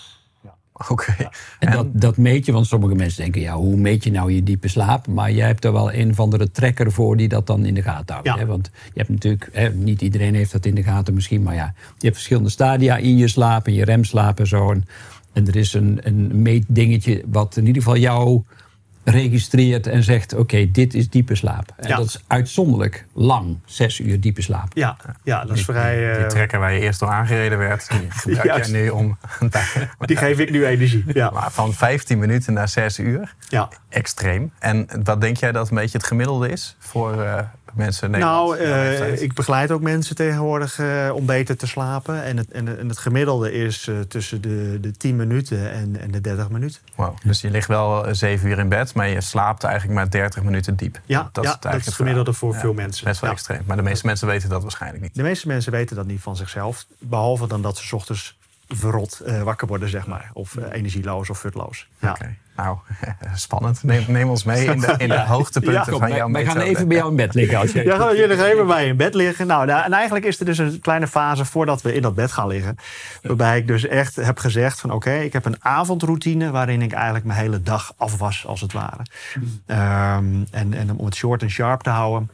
Oké. 0.88 0.92
Okay. 0.92 1.14
Ja. 1.18 1.32
En, 1.58 1.68
en 1.68 1.76
dat, 1.76 1.86
dat 1.92 2.16
meet 2.16 2.46
je, 2.46 2.52
want 2.52 2.66
sommige 2.66 2.94
mensen 2.94 3.22
denken, 3.22 3.40
ja, 3.40 3.54
hoe 3.54 3.76
meet 3.76 4.04
je 4.04 4.10
nou 4.10 4.32
je 4.32 4.42
diepe 4.42 4.68
slaap? 4.68 5.06
Maar 5.06 5.32
jij 5.32 5.46
hebt 5.46 5.64
er 5.64 5.72
wel 5.72 5.92
een 5.92 6.10
of 6.10 6.20
andere 6.20 6.50
trekker 6.50 6.92
voor 6.92 7.16
die 7.16 7.28
dat 7.28 7.46
dan 7.46 7.64
in 7.64 7.74
de 7.74 7.82
gaten 7.82 8.14
houdt. 8.14 8.28
Ja. 8.28 8.38
Hè? 8.38 8.46
Want 8.46 8.70
je 8.84 8.98
hebt 8.98 9.08
natuurlijk, 9.08 9.48
hè, 9.52 9.70
niet 9.70 10.02
iedereen 10.02 10.34
heeft 10.34 10.52
dat 10.52 10.66
in 10.66 10.74
de 10.74 10.82
gaten 10.82 11.14
misschien, 11.14 11.42
maar 11.42 11.54
ja, 11.54 11.74
je 11.76 12.04
hebt 12.04 12.14
verschillende 12.14 12.50
stadia 12.50 12.96
in 12.96 13.16
je 13.16 13.28
slaap 13.28 13.66
en 13.66 13.74
je 13.74 13.84
remslaap 13.84 14.38
en 14.38 14.46
zo. 14.46 14.70
En, 14.70 14.84
en 15.32 15.46
er 15.46 15.56
is 15.56 15.74
een, 15.74 15.98
een 16.02 16.42
meetdingetje 16.42 17.22
wat 17.26 17.56
in 17.56 17.66
ieder 17.66 17.82
geval 17.82 17.98
jou 17.98 18.42
registreert 19.10 19.86
en 19.86 20.02
zegt: 20.02 20.34
Oké, 20.34 20.70
dit 20.70 20.94
is 20.94 21.10
diepe 21.10 21.34
slaap. 21.34 21.72
En 21.76 21.88
ja. 21.88 21.96
dat 21.96 22.06
is 22.06 22.24
uitzonderlijk 22.26 23.06
lang, 23.12 23.58
zes 23.64 24.00
uur 24.00 24.20
diepe 24.20 24.42
slaap. 24.42 24.68
Ja, 24.74 24.96
ja 25.24 25.44
dat 25.44 25.56
is 25.56 25.64
vrij. 25.64 26.10
Die, 26.12 26.18
die 26.18 26.26
trekker 26.26 26.58
waar 26.58 26.72
je 26.72 26.80
eerst 26.80 27.00
door 27.00 27.08
aangereden 27.08 27.58
werd, 27.58 27.88
die 27.88 28.10
gebruik 28.20 28.64
jij 28.64 28.80
nu 28.80 28.88
om. 28.88 29.18
die 29.98 30.16
geef 30.16 30.38
ik 30.38 30.50
nu 30.50 30.66
energie. 30.66 31.04
Ja. 31.06 31.30
Maar 31.36 31.50
van 31.50 31.72
15 31.72 32.18
minuten 32.18 32.52
naar 32.52 32.68
6 32.68 32.98
uur, 32.98 33.34
ja. 33.48 33.68
extreem. 33.88 34.52
En 34.58 34.88
wat 35.04 35.20
denk 35.20 35.36
jij 35.36 35.52
dat 35.52 35.68
een 35.68 35.76
beetje 35.76 35.98
het 35.98 36.06
gemiddelde 36.06 36.48
is 36.48 36.76
voor 36.78 37.14
uh, 37.14 37.38
mensen? 37.76 38.10
Nou, 38.10 38.58
uh, 38.58 39.22
ik 39.22 39.34
begeleid 39.34 39.70
ook 39.70 39.80
mensen 39.80 40.16
tegenwoordig 40.16 40.78
uh, 40.78 41.10
om 41.14 41.26
beter 41.26 41.56
te 41.56 41.66
slapen. 41.66 42.22
En 42.22 42.36
het, 42.36 42.50
en, 42.50 42.78
en 42.78 42.88
het 42.88 42.98
gemiddelde 42.98 43.52
is 43.52 43.90
tussen 44.08 44.40
de, 44.40 44.78
de 44.80 44.92
10 44.92 45.16
minuten 45.16 45.70
en, 45.72 46.00
en 46.00 46.10
de 46.10 46.20
30 46.20 46.50
minuten. 46.50 46.80
Wow. 46.94 47.16
Dus 47.24 47.40
je 47.40 47.50
ligt 47.50 47.68
wel 47.68 48.14
7 48.14 48.48
uur 48.48 48.58
in 48.58 48.68
bed, 48.68 48.94
maar 48.94 49.08
je 49.08 49.20
slaapt 49.20 49.64
eigenlijk 49.64 49.94
maar 49.94 50.10
30 50.10 50.42
minuten 50.42 50.76
diep. 50.76 51.00
Ja, 51.04 51.28
dat, 51.32 51.44
ja, 51.44 51.50
is, 51.50 51.56
dat 51.60 51.74
is 51.74 51.86
het 51.86 51.94
gemiddelde 51.94 52.32
voor 52.32 52.52
ja, 52.52 52.60
veel 52.60 52.74
mensen. 52.74 53.04
Best 53.04 53.20
wel 53.20 53.30
extreem. 53.30 53.62
Maar 53.66 53.76
de 53.76 53.82
meeste 53.82 54.06
mensen 54.06 54.26
weten 54.26 54.48
dat 54.48 54.62
waarschijnlijk 54.62 55.02
niet. 55.02 55.14
De 55.14 55.22
meeste 55.22 55.46
mensen 55.46 55.72
weten 55.72 55.96
dat 55.96 56.06
niet 56.06 56.20
van 56.20 56.36
zichzelf. 56.36 56.86
Behalve 56.98 57.46
dan 57.46 57.62
dat 57.62 57.78
ze 57.78 57.96
ochtends 57.96 58.36
verrot 58.68 59.22
wakker 59.44 59.66
worden, 59.66 59.88
zeg 59.88 60.06
maar. 60.06 60.30
Of 60.32 60.56
energieloos 60.70 61.30
of 61.30 61.38
futloos. 61.38 61.88
Ja. 61.98 62.16
Nou, 62.56 62.78
spannend. 63.34 63.82
Neem, 63.82 64.04
neem, 64.08 64.28
ons 64.28 64.44
mee 64.44 64.64
in 64.64 64.80
de, 64.80 64.94
in 64.98 65.08
de 65.08 65.20
hoogtepunten 65.34 65.92
ja, 65.92 65.98
van 65.98 66.12
jouw 66.12 66.30
Wij 66.30 66.44
gaan 66.44 66.60
even 66.60 66.88
bij 66.88 66.96
jou 66.96 67.10
in 67.10 67.16
bed 67.16 67.34
liggen. 67.34 67.58
Als 67.58 67.72
je 67.72 67.84
ja, 67.84 67.96
gaan 67.96 68.16
jullie 68.16 68.44
even 68.44 68.66
bij 68.66 68.82
je 68.82 68.88
in 68.88 68.96
bed 68.96 69.14
liggen. 69.14 69.46
Nou, 69.46 69.68
en 69.68 69.92
eigenlijk 69.92 70.24
is 70.24 70.38
er 70.38 70.44
dus 70.44 70.58
een 70.58 70.80
kleine 70.80 71.06
fase 71.06 71.44
voordat 71.44 71.82
we 71.82 71.94
in 71.94 72.02
dat 72.02 72.14
bed 72.14 72.32
gaan 72.32 72.46
liggen. 72.46 72.76
Waarbij 73.22 73.58
ik 73.58 73.66
dus 73.66 73.86
echt 73.86 74.16
heb 74.16 74.38
gezegd 74.38 74.80
van 74.80 74.90
oké, 74.90 75.12
ik 75.12 75.32
heb 75.32 75.44
een 75.44 75.56
avondroutine... 75.58 76.50
waarin 76.50 76.82
ik 76.82 76.92
eigenlijk 76.92 77.24
mijn 77.24 77.38
hele 77.38 77.62
dag 77.62 77.92
afwas, 77.96 78.46
als 78.46 78.60
het 78.60 78.72
ware. 78.72 79.02
Um, 79.66 80.46
en, 80.50 80.74
en 80.74 80.96
om 80.96 81.04
het 81.04 81.14
short 81.14 81.42
en 81.42 81.50
sharp 81.50 81.82
te 81.82 81.90
houden... 81.90 82.30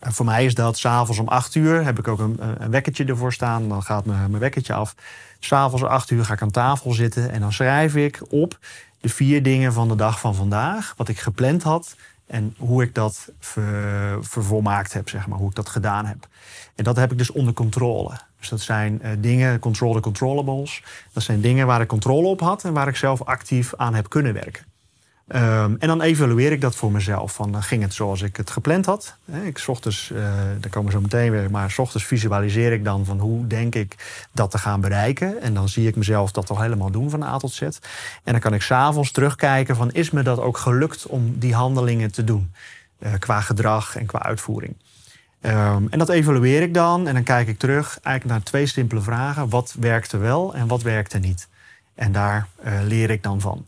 Voor 0.00 0.24
mij 0.24 0.44
is 0.44 0.54
dat 0.54 0.78
s'avonds 0.78 1.20
om 1.20 1.28
acht 1.28 1.54
uur 1.54 1.84
heb 1.84 1.98
ik 1.98 2.08
ook 2.08 2.18
een, 2.18 2.36
een 2.58 2.70
wekkertje 2.70 3.04
ervoor 3.04 3.32
staan. 3.32 3.68
Dan 3.68 3.82
gaat 3.82 4.04
mijn, 4.04 4.30
mijn 4.30 4.42
wekkertje 4.42 4.74
af. 4.74 4.94
S'avonds 5.38 5.82
om 5.82 5.90
acht 5.90 6.10
uur 6.10 6.24
ga 6.24 6.32
ik 6.32 6.42
aan 6.42 6.50
tafel 6.50 6.92
zitten 6.92 7.30
en 7.30 7.40
dan 7.40 7.52
schrijf 7.52 7.96
ik 7.96 8.22
op 8.28 8.58
de 9.00 9.08
vier 9.08 9.42
dingen 9.42 9.72
van 9.72 9.88
de 9.88 9.94
dag 9.94 10.20
van 10.20 10.34
vandaag, 10.34 10.94
wat 10.96 11.08
ik 11.08 11.18
gepland 11.18 11.62
had 11.62 11.96
en 12.26 12.54
hoe 12.58 12.82
ik 12.82 12.94
dat 12.94 13.32
ver, 13.40 14.24
vervolmaakt 14.24 14.92
heb, 14.92 15.08
zeg 15.08 15.26
maar, 15.26 15.38
hoe 15.38 15.48
ik 15.48 15.54
dat 15.54 15.68
gedaan 15.68 16.06
heb. 16.06 16.28
En 16.74 16.84
dat 16.84 16.96
heb 16.96 17.12
ik 17.12 17.18
dus 17.18 17.30
onder 17.30 17.54
controle. 17.54 18.10
Dus 18.38 18.48
dat 18.48 18.60
zijn 18.60 19.00
uh, 19.02 19.10
dingen, 19.18 19.58
control 19.58 19.94
the 19.94 20.00
controllables. 20.00 20.82
Dat 21.12 21.22
zijn 21.22 21.40
dingen 21.40 21.66
waar 21.66 21.80
ik 21.80 21.88
controle 21.88 22.26
op 22.26 22.40
had 22.40 22.64
en 22.64 22.72
waar 22.72 22.88
ik 22.88 22.96
zelf 22.96 23.22
actief 23.22 23.74
aan 23.74 23.94
heb 23.94 24.08
kunnen 24.08 24.32
werken. 24.32 24.64
Um, 25.34 25.76
en 25.78 25.88
dan 25.88 26.02
evalueer 26.02 26.52
ik 26.52 26.60
dat 26.60 26.76
voor 26.76 26.92
mezelf. 26.92 27.32
Van, 27.32 27.62
ging 27.62 27.82
het 27.82 27.94
zoals 27.94 28.22
ik 28.22 28.36
het 28.36 28.50
gepland 28.50 28.86
had? 28.86 29.16
ik 29.44 29.64
ochtends, 29.66 30.10
uh, 30.12 30.18
daar 30.60 30.70
komen 30.70 30.92
we 30.92 30.96
zo 30.96 31.00
meteen 31.00 31.30
weer, 31.30 31.50
maar 31.50 31.74
ochtends 31.76 32.06
visualiseer 32.06 32.72
ik 32.72 32.84
dan 32.84 33.04
van 33.04 33.18
hoe 33.18 33.46
denk 33.46 33.74
ik 33.74 33.94
dat 34.32 34.50
te 34.50 34.58
gaan 34.58 34.80
bereiken. 34.80 35.40
En 35.40 35.54
dan 35.54 35.68
zie 35.68 35.88
ik 35.88 35.96
mezelf 35.96 36.32
dat 36.32 36.46
toch 36.46 36.60
helemaal 36.60 36.90
doen 36.90 37.10
van 37.10 37.22
A 37.22 37.36
tot 37.36 37.52
Z. 37.52 37.62
En 37.62 37.80
dan 38.24 38.40
kan 38.40 38.54
ik 38.54 38.62
s'avonds 38.62 39.10
terugkijken 39.10 39.76
van 39.76 39.92
is 39.92 40.10
me 40.10 40.22
dat 40.22 40.40
ook 40.40 40.56
gelukt 40.56 41.06
om 41.06 41.38
die 41.38 41.54
handelingen 41.54 42.12
te 42.12 42.24
doen? 42.24 42.52
Uh, 42.98 43.12
qua 43.18 43.40
gedrag 43.40 43.96
en 43.96 44.06
qua 44.06 44.22
uitvoering. 44.22 44.74
Um, 45.40 45.86
en 45.90 45.98
dat 45.98 46.08
evalueer 46.08 46.62
ik 46.62 46.74
dan 46.74 47.08
en 47.08 47.14
dan 47.14 47.22
kijk 47.22 47.48
ik 47.48 47.58
terug 47.58 47.98
eigenlijk 48.02 48.38
naar 48.38 48.46
twee 48.46 48.66
simpele 48.66 49.00
vragen. 49.00 49.48
Wat 49.48 49.74
werkte 49.80 50.16
wel 50.16 50.54
en 50.54 50.66
wat 50.66 50.82
werkte 50.82 51.18
niet? 51.18 51.48
En 51.94 52.12
daar 52.12 52.46
leer 52.84 53.10
ik 53.10 53.22
dan 53.22 53.40
van. 53.40 53.66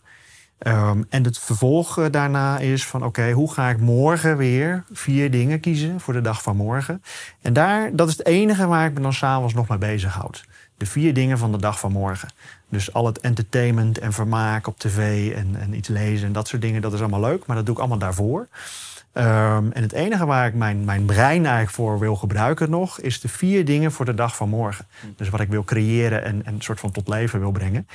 Um, 0.67 1.05
en 1.09 1.23
het 1.23 1.39
vervolg 1.39 1.97
eh, 1.97 2.05
daarna 2.11 2.59
is 2.59 2.85
van 2.85 3.05
oké, 3.05 3.31
hoe 3.31 3.53
ga 3.53 3.69
ik 3.69 3.79
morgen 3.79 4.37
weer 4.37 4.83
vier 4.91 5.31
dingen 5.31 5.59
kiezen 5.59 5.99
voor 5.99 6.13
de 6.13 6.21
dag 6.21 6.41
van 6.41 6.55
morgen? 6.55 7.03
En 7.41 7.53
daar, 7.53 7.95
dat 7.95 8.07
is 8.07 8.17
het 8.17 8.27
enige 8.27 8.67
waar 8.67 8.85
ik 8.85 8.93
me 8.93 9.01
dan 9.01 9.13
s'avonds 9.13 9.53
nog 9.53 9.67
mee 9.67 9.77
bezighoud. 9.77 10.45
De 10.77 10.85
vier 10.85 11.13
dingen 11.13 11.37
van 11.37 11.51
de 11.51 11.57
dag 11.57 11.79
van 11.79 11.91
morgen. 11.91 12.29
Dus 12.69 12.93
al 12.93 13.05
het 13.05 13.19
entertainment 13.19 13.97
en 13.97 14.13
vermaak 14.13 14.67
op 14.67 14.79
tv 14.79 15.31
en, 15.35 15.55
en 15.59 15.73
iets 15.73 15.87
lezen 15.87 16.27
en 16.27 16.33
dat 16.33 16.47
soort 16.47 16.61
dingen, 16.61 16.81
dat 16.81 16.93
is 16.93 16.99
allemaal 16.99 17.21
leuk, 17.21 17.45
maar 17.45 17.55
dat 17.55 17.65
doe 17.65 17.75
ik 17.75 17.79
allemaal 17.79 17.97
daarvoor. 17.97 18.47
Um, 19.13 19.71
en 19.71 19.81
het 19.81 19.91
enige 19.91 20.25
waar 20.25 20.47
ik 20.47 20.53
mijn, 20.53 20.85
mijn 20.85 21.05
brein 21.05 21.45
eigenlijk 21.45 21.75
voor 21.75 21.99
wil 21.99 22.15
gebruiken 22.15 22.69
nog, 22.69 22.99
is 22.99 23.21
de 23.21 23.27
vier 23.27 23.65
dingen 23.65 23.91
voor 23.91 24.05
de 24.05 24.13
dag 24.13 24.35
van 24.35 24.49
morgen. 24.49 24.85
Dus 25.15 25.29
wat 25.29 25.39
ik 25.39 25.49
wil 25.49 25.63
creëren 25.63 26.23
en, 26.23 26.45
en 26.45 26.53
een 26.53 26.61
soort 26.61 26.79
van 26.79 26.91
tot 26.91 27.07
leven 27.07 27.39
wil 27.39 27.51
brengen. 27.51 27.87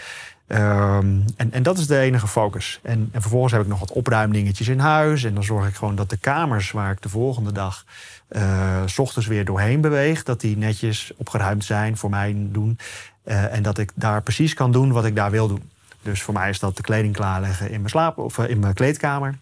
Um, 0.48 1.24
en, 1.36 1.52
en 1.52 1.62
dat 1.62 1.78
is 1.78 1.86
de 1.86 1.98
enige 1.98 2.26
focus. 2.26 2.80
En, 2.82 3.08
en 3.12 3.20
vervolgens 3.20 3.52
heb 3.52 3.62
ik 3.62 3.68
nog 3.68 3.78
wat 3.78 3.92
opruimdingetjes 3.92 4.68
in 4.68 4.78
huis. 4.78 5.24
En 5.24 5.34
dan 5.34 5.44
zorg 5.44 5.68
ik 5.68 5.74
gewoon 5.74 5.94
dat 5.94 6.10
de 6.10 6.16
kamers 6.16 6.70
waar 6.70 6.90
ik 6.90 7.02
de 7.02 7.08
volgende 7.08 7.52
dag 7.52 7.84
uh, 8.28 8.82
s 8.86 8.98
ochtends 8.98 9.28
weer 9.28 9.44
doorheen 9.44 9.80
beweeg, 9.80 10.22
dat 10.22 10.40
die 10.40 10.56
netjes 10.56 11.12
opgeruimd 11.16 11.64
zijn 11.64 11.96
voor 11.96 12.10
mij 12.10 12.34
doen. 12.36 12.78
Uh, 13.24 13.54
en 13.54 13.62
dat 13.62 13.78
ik 13.78 13.92
daar 13.94 14.22
precies 14.22 14.54
kan 14.54 14.72
doen 14.72 14.92
wat 14.92 15.04
ik 15.04 15.14
daar 15.14 15.30
wil 15.30 15.48
doen. 15.48 15.70
Dus 16.02 16.22
voor 16.22 16.34
mij 16.34 16.48
is 16.48 16.58
dat 16.58 16.76
de 16.76 16.82
kleding 16.82 17.14
klaarleggen 17.14 17.70
in 17.70 17.78
mijn 17.78 17.90
slaap 17.90 18.18
of 18.18 18.38
in 18.38 18.58
mijn 18.58 18.74
kleedkamer. 18.74 19.38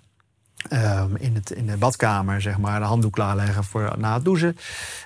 Um, 0.73 1.17
in, 1.17 1.35
het, 1.35 1.51
in 1.51 1.67
de 1.67 1.77
badkamer, 1.77 2.41
zeg 2.41 2.59
maar, 2.59 2.81
de 2.81 2.87
handdoek 2.87 3.13
klaarleggen 3.13 3.65
voor 3.65 3.95
na 3.99 4.15
het 4.15 4.25
douchen. 4.25 4.57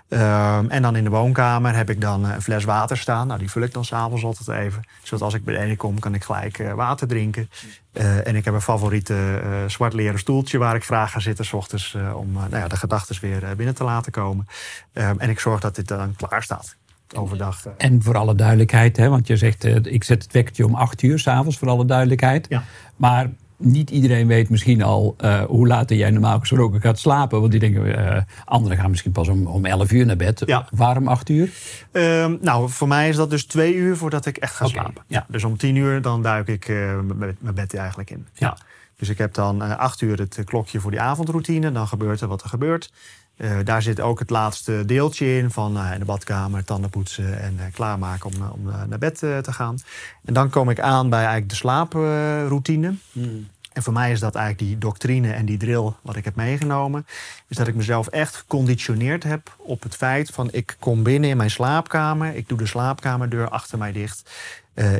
Um, 0.09 0.71
en 0.71 0.83
dan 0.83 0.97
in 0.97 1.05
de 1.05 1.11
woonkamer 1.11 1.75
heb 1.75 1.91
ik 1.91 2.00
dan 2.00 2.25
een 2.25 2.43
fles 2.43 2.65
water 2.65 2.97
staan. 2.97 3.27
Nou, 3.27 3.38
die 3.38 3.50
vul 3.50 3.62
ik 3.62 3.73
dan 3.73 3.85
s'avonds 3.85 4.25
altijd 4.25 4.49
even. 4.59 4.83
Zodat 5.03 5.25
als 5.25 5.35
ik 5.35 5.45
beneden 5.45 5.77
kom, 5.77 5.99
kan 5.99 6.15
ik 6.15 6.25
gelijk 6.25 6.59
uh, 6.59 6.73
water 6.73 7.09
drinken. 7.09 7.50
Uh, 7.93 8.27
en 8.27 8.37
ik 8.37 8.45
heb 8.45 8.55
een 8.55 8.61
favoriete 8.61 9.41
uh, 9.45 9.50
zwart 9.67 9.93
leren 9.93 10.19
stoeltje 10.19 10.59
waar 10.59 10.75
ik 10.75 10.85
graag 10.85 11.11
ga 11.11 11.21
zitten 11.21 11.45
s 11.45 11.53
ochtends. 11.53 11.97
om 12.15 12.33
nou 12.33 12.57
ja, 12.57 12.69
de 12.69 12.77
gedachten 12.77 13.17
weer 13.21 13.57
binnen 13.57 13.75
te 13.75 13.85
laten 13.85 14.12
komen. 14.12 14.47
Um, 14.93 15.19
en 15.19 15.31
ik 15.31 15.41
zorg 15.41 15.61
dat 15.61 15.75
dit 15.75 15.88
dan 15.88 16.17
klaar 16.17 16.43
staat 16.43 16.77
overdag. 17.15 17.67
En 17.77 18.03
voor 18.03 18.17
alle 18.17 18.35
duidelijkheid, 18.35 18.97
hè, 18.97 19.09
want 19.09 19.27
je 19.27 19.37
zegt 19.37 19.65
ik 19.65 20.05
zet 20.05 20.23
het 20.23 20.33
wekkertje 20.33 20.67
om 20.67 20.75
acht 20.75 21.03
uur 21.03 21.19
s'avonds, 21.19 21.59
voor 21.59 21.69
alle 21.69 21.85
duidelijkheid. 21.85 22.47
Ja. 22.49 22.62
Maar 22.97 23.31
niet 23.59 23.91
iedereen 23.91 24.27
weet 24.27 24.49
misschien 24.50 24.83
al 24.83 25.17
uh, 25.21 25.43
hoe 25.43 25.67
laat 25.67 25.91
jij 25.91 26.11
normaal 26.11 26.38
gesproken 26.38 26.81
gaat 26.81 26.99
slapen. 26.99 27.41
Want 27.41 27.50
die 27.50 27.61
denken, 27.61 27.87
uh, 27.87 28.21
anderen 28.45 28.79
gaan 28.79 28.91
misschien 28.91 29.12
pas 29.12 29.29
om, 29.29 29.47
om 29.47 29.65
11 29.65 29.93
uur 29.93 30.07
naar 30.07 30.17
bed. 30.17 30.43
Ja. 30.47 30.69
Waarom 30.71 31.09
8 31.09 31.29
uur? 31.29 31.50
Um, 31.93 32.38
nou, 32.41 32.71
voor 32.71 32.88
mij 32.88 33.09
is 33.09 33.17
dat 33.17 33.31
dus 33.31 33.45
twee 33.45 33.75
uur 33.75 33.97
voordat 33.97 34.27
ik 34.27 34.37
echt 34.37 34.55
ga 34.55 34.67
okay. 34.67 34.83
slapen. 34.83 35.03
Ja. 35.07 35.27
Dus 35.29 35.45
om 35.45 35.57
10 35.57 35.77
uur 35.77 36.03
dan 36.03 36.23
duik 36.23 36.49
ik 36.49 36.69
uh, 36.69 36.99
mijn 37.41 37.55
bed 37.55 37.75
eigenlijk 37.75 38.11
in. 38.11 38.27
Ja. 38.33 38.57
Dus 38.97 39.09
ik 39.09 39.19
heb 39.19 39.35
dan 39.35 39.79
8 39.79 40.00
uur 40.00 40.19
het 40.19 40.43
klokje 40.45 40.81
voor 40.81 40.91
die 40.91 41.00
avondroutine. 41.00 41.73
Dan 41.73 41.88
gebeurt 41.88 42.21
er 42.21 42.29
wat 42.29 42.43
er 42.43 42.49
gebeurt. 42.49 42.93
Uh, 43.38 43.59
daar 43.64 43.83
zit 43.83 44.00
ook 44.00 44.18
het 44.18 44.30
laatste 44.30 44.85
deeltje 44.87 45.37
in 45.37 45.50
van 45.50 45.76
uh, 45.76 45.92
in 45.92 45.99
de 45.99 46.04
badkamer, 46.04 46.64
tanden 46.64 46.90
poetsen 46.90 47.40
en 47.40 47.54
uh, 47.54 47.62
klaarmaken 47.73 48.30
om, 48.30 48.49
om 48.50 48.88
naar 48.88 48.99
bed 48.99 49.18
te 49.18 49.52
gaan. 49.52 49.78
En 50.25 50.35
dan 50.35 50.50
kom 50.50 50.71
ik 50.71 50.80
aan 50.80 51.09
bij 51.09 51.18
eigenlijk 51.18 51.49
de 51.49 51.57
slaaproutine. 51.57 52.95
Hmm. 53.12 53.49
En 53.73 53.83
voor 53.83 53.92
mij 53.92 54.12
is 54.12 54.21
dat 54.21 54.35
eigenlijk 54.35 54.68
die 54.68 54.78
doctrine 54.78 55.33
en 55.33 55.47
die 55.47 55.57
drill 55.57 55.92
wat 56.02 56.16
ik 56.16 56.25
heb 56.25 56.35
meegenomen. 56.35 57.07
Is 57.49 57.57
dat 57.57 57.66
ik 57.66 57.75
mezelf 57.75 58.07
echt 58.07 58.37
geconditioneerd 58.37 59.23
heb 59.23 59.57
op 59.59 59.83
het 59.83 59.95
feit 59.95 60.30
van 60.30 60.49
ik 60.52 60.76
kom 60.78 61.02
binnen 61.02 61.30
in 61.30 61.37
mijn 61.37 61.50
slaapkamer. 61.50 62.35
Ik 62.35 62.49
doe 62.49 62.59
de 62.59 62.66
slaapkamerdeur 62.66 63.49
achter 63.49 63.78
mij 63.78 63.92
dicht. 63.92 64.30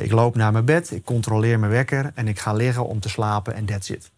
ik 0.01 0.11
loop 0.11 0.35
naar 0.35 0.51
mijn 0.51 0.65
bed, 0.65 0.91
ik 0.91 1.03
controleer 1.03 1.59
mijn 1.59 1.71
wekker 1.71 2.11
en 2.15 2.27
ik 2.27 2.39
ga 2.39 2.53
liggen 2.53 2.85
om 2.85 2.99
te 2.99 3.09
slapen 3.09 3.55
en 3.55 3.65
that's 3.65 3.89
it. 3.89 4.11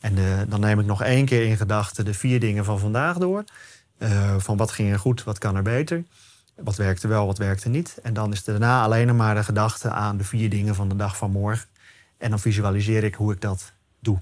En 0.00 0.14
de, 0.14 0.44
dan 0.48 0.60
neem 0.60 0.80
ik 0.80 0.86
nog 0.86 1.02
één 1.02 1.24
keer 1.24 1.46
in 1.46 1.56
gedachten 1.56 2.04
de 2.04 2.14
vier 2.14 2.40
dingen 2.40 2.64
van 2.64 2.78
vandaag 2.78 3.18
door. 3.18 3.44
Uh, 3.98 4.34
van 4.38 4.56
wat 4.56 4.70
ging 4.70 4.92
er 4.92 4.98
goed, 4.98 5.24
wat 5.24 5.38
kan 5.38 5.56
er 5.56 5.62
beter. 5.62 6.04
Wat 6.56 6.76
werkte 6.76 7.08
wel, 7.08 7.26
wat 7.26 7.38
werkte 7.38 7.68
niet. 7.68 7.98
En 8.02 8.14
dan 8.14 8.32
is 8.32 8.38
er 8.46 8.52
daarna 8.52 8.82
alleen 8.82 9.06
nog 9.06 9.16
maar 9.16 9.34
de 9.34 9.44
gedachte 9.44 9.90
aan 9.90 10.16
de 10.16 10.24
vier 10.24 10.50
dingen 10.50 10.74
van 10.74 10.88
de 10.88 10.96
dag 10.96 11.16
van 11.16 11.30
morgen. 11.30 11.68
En 12.18 12.30
dan 12.30 12.40
visualiseer 12.40 13.04
ik 13.04 13.14
hoe 13.14 13.32
ik 13.32 13.40
dat 13.40 13.72
doe. 14.00 14.18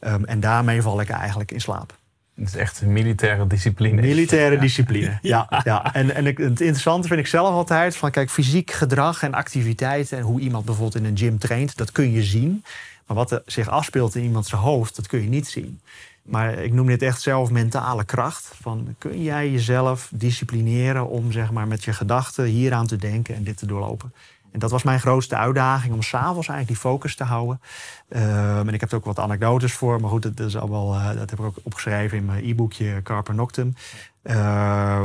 Um, 0.00 0.24
en 0.24 0.40
daarmee 0.40 0.82
val 0.82 1.00
ik 1.00 1.08
eigenlijk 1.08 1.50
in 1.50 1.60
slaap. 1.60 1.96
Het 2.34 2.48
is 2.48 2.56
echt 2.56 2.80
een 2.80 2.92
militaire 2.92 3.46
discipline. 3.46 4.00
Militaire 4.00 4.58
discipline, 4.58 5.18
ja. 5.22 5.62
ja. 5.64 5.94
En, 5.94 6.14
en 6.14 6.24
het 6.24 6.38
interessante 6.38 7.08
vind 7.08 7.20
ik 7.20 7.26
zelf 7.26 7.50
altijd... 7.50 7.96
van 7.96 8.10
kijk, 8.10 8.30
fysiek 8.30 8.70
gedrag 8.70 9.22
en 9.22 9.34
activiteiten... 9.34 10.18
en 10.18 10.24
hoe 10.24 10.40
iemand 10.40 10.64
bijvoorbeeld 10.64 11.04
in 11.04 11.04
een 11.04 11.18
gym 11.18 11.38
traint... 11.38 11.76
dat 11.76 11.92
kun 11.92 12.10
je 12.10 12.22
zien. 12.22 12.64
Maar 13.08 13.16
wat 13.16 13.30
er 13.30 13.42
zich 13.46 13.68
afspeelt 13.68 14.14
in 14.14 14.22
iemands 14.22 14.50
hoofd, 14.50 14.96
dat 14.96 15.06
kun 15.06 15.22
je 15.22 15.28
niet 15.28 15.48
zien. 15.48 15.80
Maar 16.22 16.54
ik 16.54 16.72
noem 16.72 16.86
dit 16.86 17.02
echt 17.02 17.20
zelf 17.20 17.50
mentale 17.50 18.04
kracht. 18.04 18.52
Van, 18.60 18.94
kun 18.98 19.22
jij 19.22 19.50
jezelf 19.50 20.10
disciplineren 20.14 21.08
om 21.08 21.32
zeg 21.32 21.50
maar, 21.50 21.68
met 21.68 21.84
je 21.84 21.92
gedachten 21.92 22.44
hieraan 22.44 22.86
te 22.86 22.96
denken 22.96 23.34
en 23.34 23.44
dit 23.44 23.56
te 23.56 23.66
doorlopen? 23.66 24.12
En 24.52 24.58
dat 24.58 24.70
was 24.70 24.82
mijn 24.82 25.00
grootste 25.00 25.36
uitdaging 25.36 25.94
om 25.94 26.02
s'avonds 26.02 26.48
eigenlijk 26.48 26.68
die 26.68 26.90
focus 26.90 27.14
te 27.14 27.24
houden. 27.24 27.60
Uh, 28.08 28.58
en 28.58 28.74
ik 28.74 28.80
heb 28.80 28.90
er 28.90 28.96
ook 28.96 29.04
wat 29.04 29.18
anekdotes 29.18 29.72
voor, 29.72 30.00
maar 30.00 30.10
goed, 30.10 30.36
dat, 30.36 30.46
is 30.46 30.56
allemaal, 30.56 30.94
uh, 30.94 31.06
dat 31.06 31.30
heb 31.30 31.38
ik 31.38 31.44
ook 31.44 31.56
opgeschreven 31.62 32.18
in 32.18 32.24
mijn 32.24 32.44
e-boekje 32.44 33.00
Carper 33.02 33.34
Noctem. 33.34 33.74
Uh, 34.22 34.34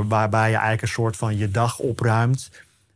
waarbij 0.08 0.50
je 0.50 0.56
eigenlijk 0.56 0.82
een 0.82 0.88
soort 0.88 1.16
van 1.16 1.38
je 1.38 1.52
dag 1.52 1.80
opruimt. 1.80 2.50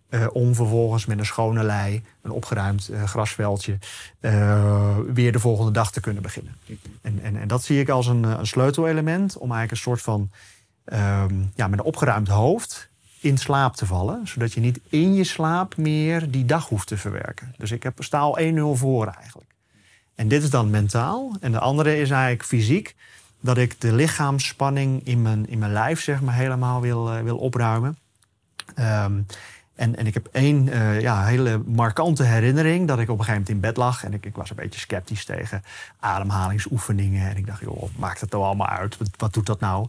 Uh, 0.09 0.25
om 0.31 0.55
vervolgens 0.55 1.05
met 1.05 1.19
een 1.19 1.25
schone 1.25 1.63
lei, 1.63 2.03
een 2.21 2.31
opgeruimd 2.31 2.89
uh, 2.91 3.03
grasveldje, 3.03 3.77
uh, 4.19 4.97
weer 5.13 5.31
de 5.31 5.39
volgende 5.39 5.71
dag 5.71 5.91
te 5.91 5.99
kunnen 5.99 6.23
beginnen. 6.23 6.55
En, 7.01 7.19
en, 7.23 7.35
en 7.35 7.47
dat 7.47 7.63
zie 7.63 7.79
ik 7.79 7.89
als 7.89 8.07
een, 8.07 8.23
een 8.23 8.47
sleutelelement 8.47 9.37
om 9.37 9.51
eigenlijk 9.51 9.71
een 9.71 9.77
soort 9.77 10.01
van 10.01 10.29
um, 10.93 11.51
ja, 11.55 11.67
met 11.67 11.79
een 11.79 11.85
opgeruimd 11.85 12.27
hoofd 12.27 12.89
in 13.19 13.37
slaap 13.37 13.75
te 13.75 13.85
vallen. 13.85 14.27
Zodat 14.27 14.53
je 14.53 14.59
niet 14.59 14.79
in 14.89 15.13
je 15.13 15.23
slaap 15.23 15.77
meer 15.77 16.31
die 16.31 16.45
dag 16.45 16.67
hoeft 16.67 16.87
te 16.87 16.97
verwerken. 16.97 17.53
Dus 17.57 17.71
ik 17.71 17.83
heb, 17.83 18.03
sta 18.03 18.19
al 18.19 18.39
1-0 18.39 18.79
voor 18.79 19.07
eigenlijk. 19.07 19.49
En 20.15 20.27
dit 20.27 20.43
is 20.43 20.49
dan 20.49 20.69
mentaal. 20.69 21.35
En 21.39 21.51
de 21.51 21.59
andere 21.59 21.99
is 21.99 22.09
eigenlijk 22.09 22.43
fysiek. 22.43 22.95
Dat 23.39 23.57
ik 23.57 23.81
de 23.81 23.93
lichaamsspanning 23.93 25.01
in 25.05 25.21
mijn, 25.21 25.49
in 25.49 25.59
mijn 25.59 25.73
lijf 25.73 26.01
zeg 26.01 26.21
maar, 26.21 26.35
helemaal 26.35 26.81
wil, 26.81 27.23
wil 27.23 27.37
opruimen. 27.37 27.97
Um, 28.79 29.25
En, 29.77 29.95
en 29.95 30.07
ik 30.07 30.13
heb 30.13 30.27
één 30.31 30.67
uh, 30.67 31.01
ja, 31.01 31.25
hele 31.25 31.61
markante 31.65 32.23
herinnering 32.23 32.87
dat 32.87 32.99
ik 32.99 33.09
op 33.09 33.19
een 33.19 33.25
gegeven 33.25 33.33
moment 33.33 33.49
in 33.49 33.59
bed 33.59 33.77
lag. 33.77 34.03
En 34.03 34.13
ik, 34.13 34.25
ik 34.25 34.35
was 34.35 34.49
een 34.49 34.55
beetje 34.55 34.79
sceptisch 34.79 35.25
tegen 35.25 35.63
ademhalingsoefeningen. 35.99 37.29
En 37.29 37.37
ik 37.37 37.47
dacht, 37.47 37.61
joh, 37.61 37.83
maakt 37.95 38.21
het 38.21 38.31
nou 38.31 38.43
allemaal 38.43 38.67
uit? 38.67 38.97
Wat, 39.17 39.33
doet 39.33 39.45
dat 39.45 39.59
nou? 39.59 39.87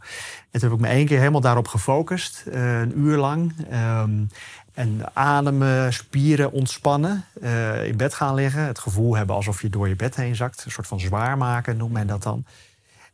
En 0.51 0.61
toen 0.61 0.71
heb 0.71 0.79
ik 0.79 0.85
me 0.85 0.93
één 0.93 1.07
keer 1.07 1.19
helemaal 1.19 1.41
daarop 1.41 1.69
gefocust, 1.69 2.45
uh, 2.47 2.81
een 2.81 2.99
uur 2.99 3.17
lang. 3.17 3.53
Um, 3.73 4.29
en 4.75 5.01
ademen, 5.13 5.93
spieren 5.93 6.53
ontspannen, 6.53 7.25
uh, 7.43 7.87
in 7.87 7.97
bed 7.97 8.15
gaan 8.15 8.35
liggen. 8.35 8.63
Het 8.63 8.79
gevoel 8.79 9.17
hebben 9.17 9.37
alsof 9.37 9.63
je 9.63 9.71
door 9.71 9.89
je 9.89 9.97
bed 9.97 10.17
heen 10.17 10.37
zakt. 10.37 10.65
Een 10.65 10.71
soort 10.71 10.87
van 10.87 11.01
zwaar 11.01 11.39
maken 11.39 11.77
noemt 11.77 11.93
men 11.93 12.07
dat 12.07 12.23
dan. 12.23 12.45